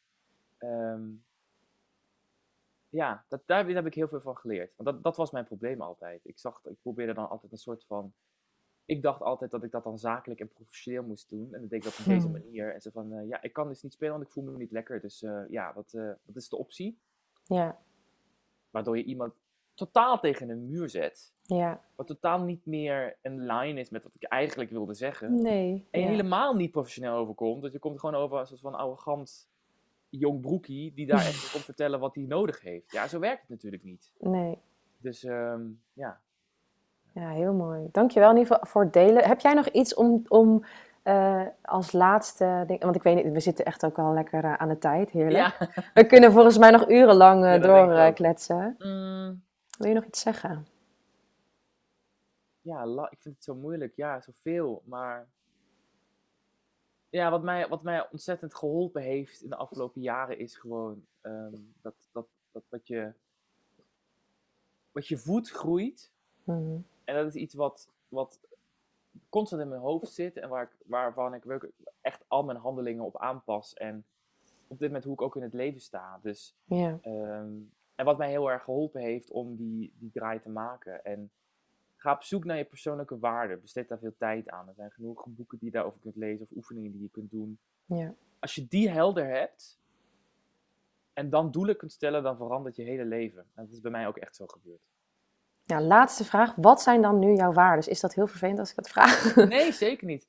ehm, 0.59 1.09
ja, 2.97 3.25
dat, 3.29 3.43
daar 3.47 3.67
heb 3.69 3.87
ik 3.87 3.95
heel 3.95 4.09
veel 4.09 4.21
van 4.21 4.37
geleerd. 4.37 4.73
Want 4.77 4.89
dat, 4.89 5.03
dat 5.03 5.17
was 5.17 5.31
mijn 5.31 5.45
probleem 5.45 5.81
altijd. 5.81 6.21
Ik, 6.25 6.39
zag, 6.39 6.65
ik 6.65 6.81
probeerde 6.83 7.15
dan 7.15 7.29
altijd 7.29 7.53
een 7.53 7.59
soort 7.59 7.85
van. 7.85 8.13
Ik 8.85 9.03
dacht 9.03 9.21
altijd 9.23 9.51
dat 9.51 9.63
ik 9.65 9.71
dat 9.71 9.85
dan 9.85 9.99
zakelijk 9.99 10.41
en 10.41 10.49
professioneel 10.49 11.03
moest 11.03 11.29
doen. 11.29 11.55
En 11.55 11.61
dan 11.61 11.69
deed 11.69 11.79
ik 11.79 11.85
dat 11.85 11.99
op 11.99 12.05
deze 12.05 12.27
Hmm. 12.29 12.33
manier. 12.33 12.75
En 12.75 12.81
ze 12.81 12.91
van, 12.91 13.13
eh, 13.13 13.29
ja, 13.29 13.43
ik 13.43 13.53
kan 13.53 13.69
dus 13.69 13.83
niet 13.83 13.93
spelen, 13.93 14.13
want 14.15 14.25
ik 14.27 14.31
voel 14.33 14.45
me 14.45 14.57
niet 14.57 14.71
lekker. 14.73 15.01
Dus 15.01 15.23
eh, 15.23 15.43
ja, 15.49 15.73
wat, 15.75 15.93
eh, 15.93 16.11
wat 16.25 16.37
is 16.37 16.49
de 16.49 16.57
optie? 16.57 16.99
ja, 17.45 17.79
Waardoor 18.71 18.97
je 18.97 19.05
iemand 19.05 19.33
totaal 19.75 20.21
tegen 20.21 20.49
een 20.49 20.69
muur 20.69 20.89
zet. 20.89 21.33
ja. 21.43 21.85
Wat 21.95 22.07
totaal 22.07 22.41
niet 22.41 22.67
meer 22.67 23.17
een 23.23 23.47
line 23.47 23.81
is 23.81 23.91
met 23.91 24.03
wat 24.05 24.15
ik 24.15 24.23
eigenlijk 24.23 24.71
wilde 24.71 24.95
zeggen. 24.95 25.43
Nee. 25.43 25.87
En 25.91 26.01
je 26.01 26.07
ja. 26.07 26.13
helemaal 26.13 26.55
niet 26.55 26.71
professioneel 26.71 27.15
overkomt. 27.15 27.63
Dat 27.63 27.73
je 27.73 27.79
komt 27.79 28.01
gewoon 28.01 28.15
over 28.15 28.39
als 28.39 28.51
een 28.51 28.59
soort 28.59 28.73
van 28.73 28.81
arrogant 28.81 29.49
jong 30.19 30.41
broekie. 30.41 30.93
Die 30.95 31.07
daar 31.07 31.19
echt 31.19 31.51
komt 31.53 31.65
vertellen 31.73 32.01
wat 32.01 32.15
hij 32.15 32.25
nodig 32.25 32.61
heeft. 32.61 32.93
Ja, 32.93 33.09
zo 33.09 33.19
werkt 33.19 33.41
het 33.41 33.49
natuurlijk 33.51 33.83
niet. 33.83 34.13
Nee. 34.19 34.59
Dus 34.99 35.25
ehm, 35.25 35.63
ja. 35.93 36.21
Ja, 37.13 37.31
heel 37.31 37.53
mooi. 37.55 37.89
Dankjewel 37.93 38.31
in 38.31 38.37
ieder 38.37 38.53
geval 38.53 38.71
voor 38.71 38.83
het 38.83 38.93
delen. 38.93 39.25
Heb 39.25 39.41
jij 39.41 39.55
nog 39.55 39.69
iets 39.69 39.95
om, 39.95 40.23
om 40.29 40.65
eh, 41.03 41.43
als 41.63 41.93
laatste 41.93 42.65
ding... 42.67 42.83
Want 42.83 42.97
ik 42.97 43.03
weet 43.03 43.25
niet, 43.25 43.33
we 43.33 43.41
zitten 43.41 43.65
echt 43.65 43.85
ook 43.85 43.99
al 43.99 44.13
lekker 44.13 44.45
eh, 44.45 44.55
aan 44.55 44.69
de 44.69 44.79
tijd. 44.79 45.11
Heerlijk. 45.11 45.57
Ja. 45.59 45.69
We 45.95 46.07
kunnen 46.07 46.33
volgens 46.33 46.59
mij 46.59 46.71
nog 46.71 46.89
urenlang 46.89 47.45
eh 47.45 47.53
Ja, 47.53 47.59
doorkletsen. 47.59 48.75
Mm, 48.79 49.45
Wil 49.79 49.89
je 49.89 49.95
nog 49.95 50.05
iets 50.05 50.21
zeggen? 50.21 50.67
ja, 52.61 52.87
la- 52.87 53.11
ik 53.11 53.21
vind 53.21 53.35
het 53.35 53.45
zo 53.45 53.55
moeilijk. 53.55 53.93
Ja, 53.97 54.21
zoveel. 54.21 54.83
Maar 54.85 55.29
ja, 57.11 57.31
wat 57.31 57.43
mij, 57.43 57.69
wat 57.69 57.83
mij 57.83 58.11
ontzettend 58.11 58.55
geholpen 58.55 59.03
heeft 59.03 59.43
in 59.43 59.51
de 59.51 59.57
afgelopen 59.57 60.01
jaren 60.01 60.39
is 60.39 60.57
gewoon 60.57 61.07
ehm, 61.21 61.55
dat, 61.81 61.95
dat, 62.13 62.27
dat 62.53 62.63
wat 62.69 62.87
je, 62.87 63.13
wat 64.93 65.07
je 65.07 65.17
voedt 65.17 65.51
groeit. 65.51 66.13
Mhm. 66.45 66.79
En 67.05 67.15
dat 67.15 67.27
is 67.27 67.35
iets 67.35 67.55
wat, 67.55 67.89
wat 68.09 68.41
constant 69.29 69.63
in 69.63 69.69
mijn 69.69 69.81
hoofd 69.81 70.13
zit 70.13 70.37
en 70.37 70.49
waar 70.49 70.63
ik, 70.63 70.77
waarvan 70.87 71.35
ik 71.35 71.71
echt 72.01 72.25
al 72.27 72.45
mijn 72.45 72.59
handelingen 72.59 73.05
op 73.05 73.19
aanpas. 73.19 73.75
En 73.75 74.05
op 74.69 74.79
dit 74.79 74.89
moment 74.89 75.05
hoe 75.05 75.13
ik 75.13 75.23
ook 75.23 75.37
in 75.37 75.43
het 75.43 75.55
leven 75.55 75.81
sta. 75.81 76.19
Dus, 76.23 76.57
Ja, 76.65 76.99
ehm, 77.03 77.55
en 77.95 78.05
wat 78.05 78.19
mij 78.19 78.31
heel 78.31 78.51
erg 78.51 78.63
geholpen 78.63 79.01
heeft 79.01 79.31
om 79.31 79.57
die, 79.57 79.95
die 79.99 80.11
draai 80.11 80.41
te 80.41 80.49
maken. 80.49 81.05
En 81.05 81.31
ga 82.07 82.13
op 82.15 82.23
zoek 82.23 82.45
naar 82.45 82.57
je 82.57 82.65
persoonlijke 82.65 83.19
waarden. 83.19 83.61
Besteed 83.61 83.89
daar 83.89 83.99
veel 83.99 84.15
tijd 84.19 84.49
aan. 84.49 84.69
Er 84.69 84.75
zijn 84.75 84.91
genoeg 84.91 85.27
boeken 85.27 85.59
die 85.59 85.67
je 85.69 85.75
daarover 85.75 86.01
kunt 86.01 86.17
lezen 86.17 86.47
of 86.51 86.57
oefeningen 86.57 86.93
die 86.93 87.03
je 87.03 87.09
kunt 87.09 87.31
doen. 87.31 87.59
ja, 87.85 88.15
Als 88.39 88.55
je 88.55 88.67
die 88.69 88.91
helder 88.91 89.27
hebt 89.27 89.79
en 91.13 91.31
dan 91.31 91.51
doelen 91.51 91.77
kunt 91.77 91.93
stellen, 91.93 92.23
dan 92.23 92.37
verandert 92.37 92.77
je 92.77 92.83
hele 92.83 93.05
leven. 93.05 93.41
En 93.55 93.65
dat 93.65 93.73
is 93.73 93.81
bij 93.81 93.91
mij 93.91 94.07
ook 94.07 94.17
echt 94.17 94.37
zo 94.37 94.47
gebeurd. 94.47 94.81
Ja, 95.65 95.81
laatste 95.81 96.25
vraag. 96.25 96.55
Wat 96.55 96.83
zijn 96.83 97.03
dan 97.03 97.19
nu 97.19 97.35
jouw 97.35 97.53
waarden? 97.53 97.91
Is 97.91 98.01
dat 98.01 98.15
heel 98.15 98.27
vervelend 98.27 98.59
als 98.59 98.71
ik 98.71 98.77
dat 98.77 98.89
vraag? 98.89 99.35
Nee, 99.49 99.73
zeker 99.73 100.07
niet. 100.07 100.29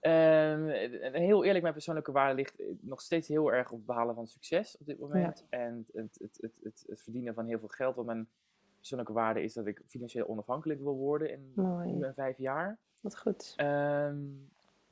Ehm, 0.00 0.68
en 0.68 1.14
heel 1.14 1.44
eerlijk, 1.44 1.62
mijn 1.62 1.74
persoonlijke 1.74 2.12
waarde 2.12 2.34
ligt 2.34 2.60
eh, 2.60 2.66
nog 2.80 3.00
steeds 3.00 3.28
heel 3.28 3.52
erg 3.52 3.70
op 3.70 3.76
het 3.76 3.86
behalen 3.86 4.14
van 4.14 4.26
succes 4.26 4.76
op 4.78 4.86
dit 4.86 4.98
moment. 4.98 5.44
En 5.48 5.86
het, 5.92 6.18
het, 6.20 6.38
het, 6.40 6.52
het, 6.62 6.84
het 6.88 7.02
verdienen 7.02 7.34
van 7.34 7.46
heel 7.46 7.58
veel 7.58 7.68
geld. 7.68 7.94
Want 7.94 8.06
mijn 8.06 8.28
persoonlijke 8.76 9.12
waarde 9.12 9.42
is 9.42 9.52
dat 9.54 9.66
ik 9.66 9.82
financieel 9.86 10.26
onafhankelijk 10.28 10.80
wil 10.80 10.96
worden 10.96 11.30
in 11.30 11.52
Mooi. 11.54 11.92
nu 11.92 12.02
en 12.02 12.14
vijf 12.14 12.38
jaar. 12.38 12.78
Wat 13.00 13.18
goed. 13.18 13.52
Ehm, 13.56 14.18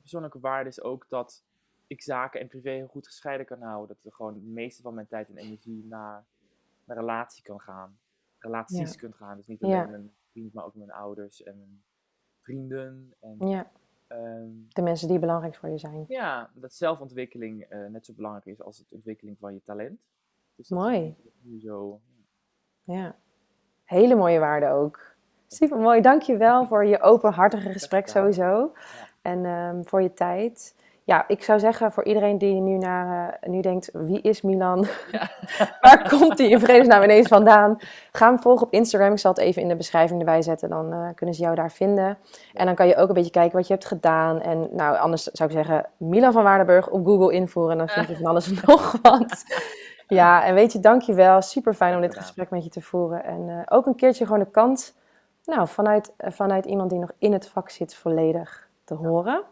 persoonlijke 0.01 0.39
waarde 0.39 0.69
is 0.69 0.81
ook 0.81 1.09
dat 1.09 1.43
ik 1.87 2.01
zaken 2.01 2.39
en 2.39 2.47
privé 2.47 2.69
heel 2.69 2.87
goed 2.87 3.07
gescheiden 3.07 3.45
kan 3.45 3.61
houden. 3.61 3.95
Dat 3.95 4.05
er 4.05 4.11
gewoon 4.17 4.33
het 4.33 4.43
meeste 4.45 4.81
van 4.81 4.93
mijn 4.93 5.07
tijd 5.07 5.29
en 5.29 5.37
energie 5.37 5.85
naar 5.85 6.25
mijn 6.83 6.99
relatie 6.99 7.43
kan 7.43 7.59
gaan. 7.61 7.97
Relaties 8.37 8.91
Ja. 8.93 8.97
kunt 8.99 9.15
gaan. 9.15 9.37
Dus 9.37 9.47
niet 9.47 9.63
alleen 9.63 9.75
Ja. 9.75 9.81
met 9.81 9.89
mijn 9.91 10.13
vriend, 10.31 10.53
maar 10.53 10.65
ook 10.65 10.75
met 10.75 10.85
mijn 10.85 10.99
ouders 10.99 11.43
en 11.43 11.57
mijn 11.57 11.83
vrienden. 12.41 13.13
En, 13.19 13.47
Ja, 13.47 13.71
ehm, 14.07 14.49
de 14.69 14.81
mensen 14.81 15.07
die 15.07 15.19
belangrijk 15.19 15.55
voor 15.55 15.69
je 15.69 15.77
zijn. 15.77 16.05
ja, 16.07 16.51
dat 16.53 16.73
zelfontwikkeling 16.73 17.61
eh, 17.63 17.85
net 17.85 18.05
zo 18.05 18.13
belangrijk 18.13 18.45
is 18.45 18.61
als 18.61 18.77
het 18.77 18.91
ontwikkeling 18.91 19.37
van 19.39 19.53
je 19.53 19.61
talent. 19.63 19.99
Dus 20.55 20.69
Mooi. 20.69 21.15
zo. 21.59 22.01
Ja. 22.83 23.15
Hele 23.85 24.15
mooie 24.15 24.39
waarden 24.39 24.71
ook. 24.71 24.99
Super 25.47 25.77
mooi. 25.77 26.01
Dank 26.01 26.21
je 26.21 26.37
wel 26.37 26.65
voor 26.65 26.85
je 26.85 27.01
openhartige 27.01 27.71
gesprek 27.71 28.07
sowieso. 28.07 28.71
En 29.21 29.45
ehm, 29.45 29.83
voor 29.83 30.01
je 30.01 30.13
tijd. 30.13 30.75
Ja, 31.03 31.27
ik 31.27 31.43
zou 31.43 31.59
zeggen 31.59 31.91
voor 31.91 32.05
iedereen 32.05 32.37
die 32.37 32.61
nu, 32.61 32.77
naar, 32.77 33.37
eh, 33.39 33.49
nu 33.49 33.61
denkt, 33.61 33.89
wie 33.93 34.21
is 34.21 34.41
Milan? 34.41 34.85
Waar 35.81 36.09
komt 36.09 36.37
hij 36.37 36.49
in 36.49 36.59
vredesnaam 36.59 37.03
ineens 37.03 37.27
vandaan? 37.27 37.77
Ga 38.11 38.27
hem 38.27 38.39
volgen 38.39 38.67
op 38.67 38.73
Instagram. 38.73 39.11
Ik 39.11 39.19
zal 39.19 39.31
het 39.31 39.39
even 39.39 39.61
in 39.61 39.67
de 39.67 39.75
beschrijving 39.75 40.19
erbij 40.19 40.41
zetten. 40.41 40.69
Dan 40.69 40.93
eh, 40.93 41.07
kunnen 41.15 41.35
ze 41.35 41.41
jou 41.41 41.55
daar 41.55 41.71
vinden. 41.71 42.17
En 42.53 42.65
dan 42.65 42.75
kan 42.75 42.87
je 42.87 42.95
ook 42.95 43.07
een 43.07 43.13
beetje 43.13 43.31
kijken 43.31 43.57
wat 43.57 43.67
je 43.67 43.73
hebt 43.73 43.85
gedaan. 43.85 44.41
En 44.41 44.67
nou, 44.71 44.97
anders 44.97 45.23
zou 45.23 45.49
ik 45.49 45.55
zeggen, 45.55 45.85
Milan 45.97 46.31
van 46.31 46.43
Waardenburg 46.43 46.89
op 46.89 47.05
Google 47.05 47.33
invoeren. 47.33 47.71
En 47.71 47.77
dan 47.77 47.87
vind 47.87 48.07
je 48.07 48.15
van 48.15 48.25
alles 48.25 48.47
en 48.47 48.57
nog 48.65 48.97
wat. 49.01 49.43
Ja, 50.07 50.43
en 50.45 50.53
weet 50.53 50.71
je, 50.71 50.79
dank 50.79 51.01
je 51.01 51.13
wel. 51.13 51.41
Super 51.41 51.73
fijn 51.73 51.95
om 51.95 52.01
dit 52.01 52.15
gesprek 52.17 52.49
met 52.49 52.63
je 52.63 52.69
te 52.69 52.81
voeren. 52.81 53.23
En 53.23 53.49
eh, 53.49 53.77
ook 53.77 53.85
een 53.85 53.95
keertje 53.95 54.25
gewoon 54.25 54.39
de 54.39 54.49
kant, 54.51 54.95
nou, 55.45 55.67
vanuit, 55.67 56.13
eh, 56.17 56.31
vanuit 56.31 56.65
iemand 56.65 56.89
die 56.89 56.99
nog 56.99 57.11
in 57.17 57.33
het 57.33 57.47
vak 57.47 57.69
zit, 57.69 57.95
volledig 57.95 58.69
te 58.83 58.93
horen. 58.93 59.43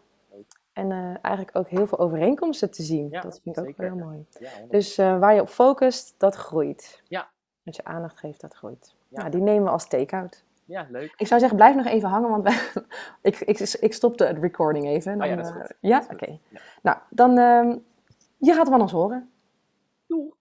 En 0.73 0.91
eh, 0.91 0.97
eigenlijk 1.21 1.57
ook 1.57 1.67
heel 1.67 1.87
veel 1.87 1.99
overeenkomsten 1.99 2.71
te 2.71 2.83
zien. 2.83 3.07
Ja, 3.09 3.21
dat 3.21 3.39
vind 3.43 3.57
ik 3.57 3.61
ook 3.63 3.67
zeker. 3.69 3.83
wel 3.89 3.95
heel 3.97 4.05
mooi. 4.05 4.25
Ja, 4.39 4.49
100%. 4.61 4.69
Dus 4.69 4.95
waar 4.95 5.33
je 5.33 5.41
op 5.41 5.49
focust, 5.49 6.13
dat 6.17 6.35
groeit. 6.35 7.01
Ja. 7.07 7.27
Wat 7.63 7.75
je 7.75 7.83
aandacht 7.83 8.19
geeft, 8.19 8.41
dat 8.41 8.53
groeit. 8.53 8.95
Ja. 9.07 9.17
Nou, 9.19 9.31
die 9.31 9.41
nemen 9.41 9.63
we 9.63 9.69
als 9.69 9.87
take-out. 9.87 10.43
ja, 10.65 10.85
leuk. 10.89 11.13
Ik 11.17 11.27
zou 11.27 11.39
zeggen, 11.39 11.57
blijf 11.57 11.75
nog 11.75 11.85
even 11.85 12.09
hangen, 12.09 12.29
want 12.29 12.43
wij- 12.43 12.83
ik, 13.31 13.39
ik, 13.39 13.59
ik 13.59 13.93
stopte 13.93 14.25
het 14.25 14.37
recording 14.37 14.85
even. 14.85 15.11
Dan, 15.17 15.21
Oh 15.27 15.27
ja, 15.29 15.35
dat 15.35 15.45
is 15.45 15.51
goed. 15.51 15.73
ja, 15.79 16.03
oké. 16.11 16.39
Nou, 16.81 16.97
dan, 17.09 17.37
ehm, 17.37 17.75
je 18.37 18.53
gaat 18.53 18.67
van 18.69 18.81
ons 18.81 18.91
horen. 18.91 19.31
Doeg! 20.07 20.31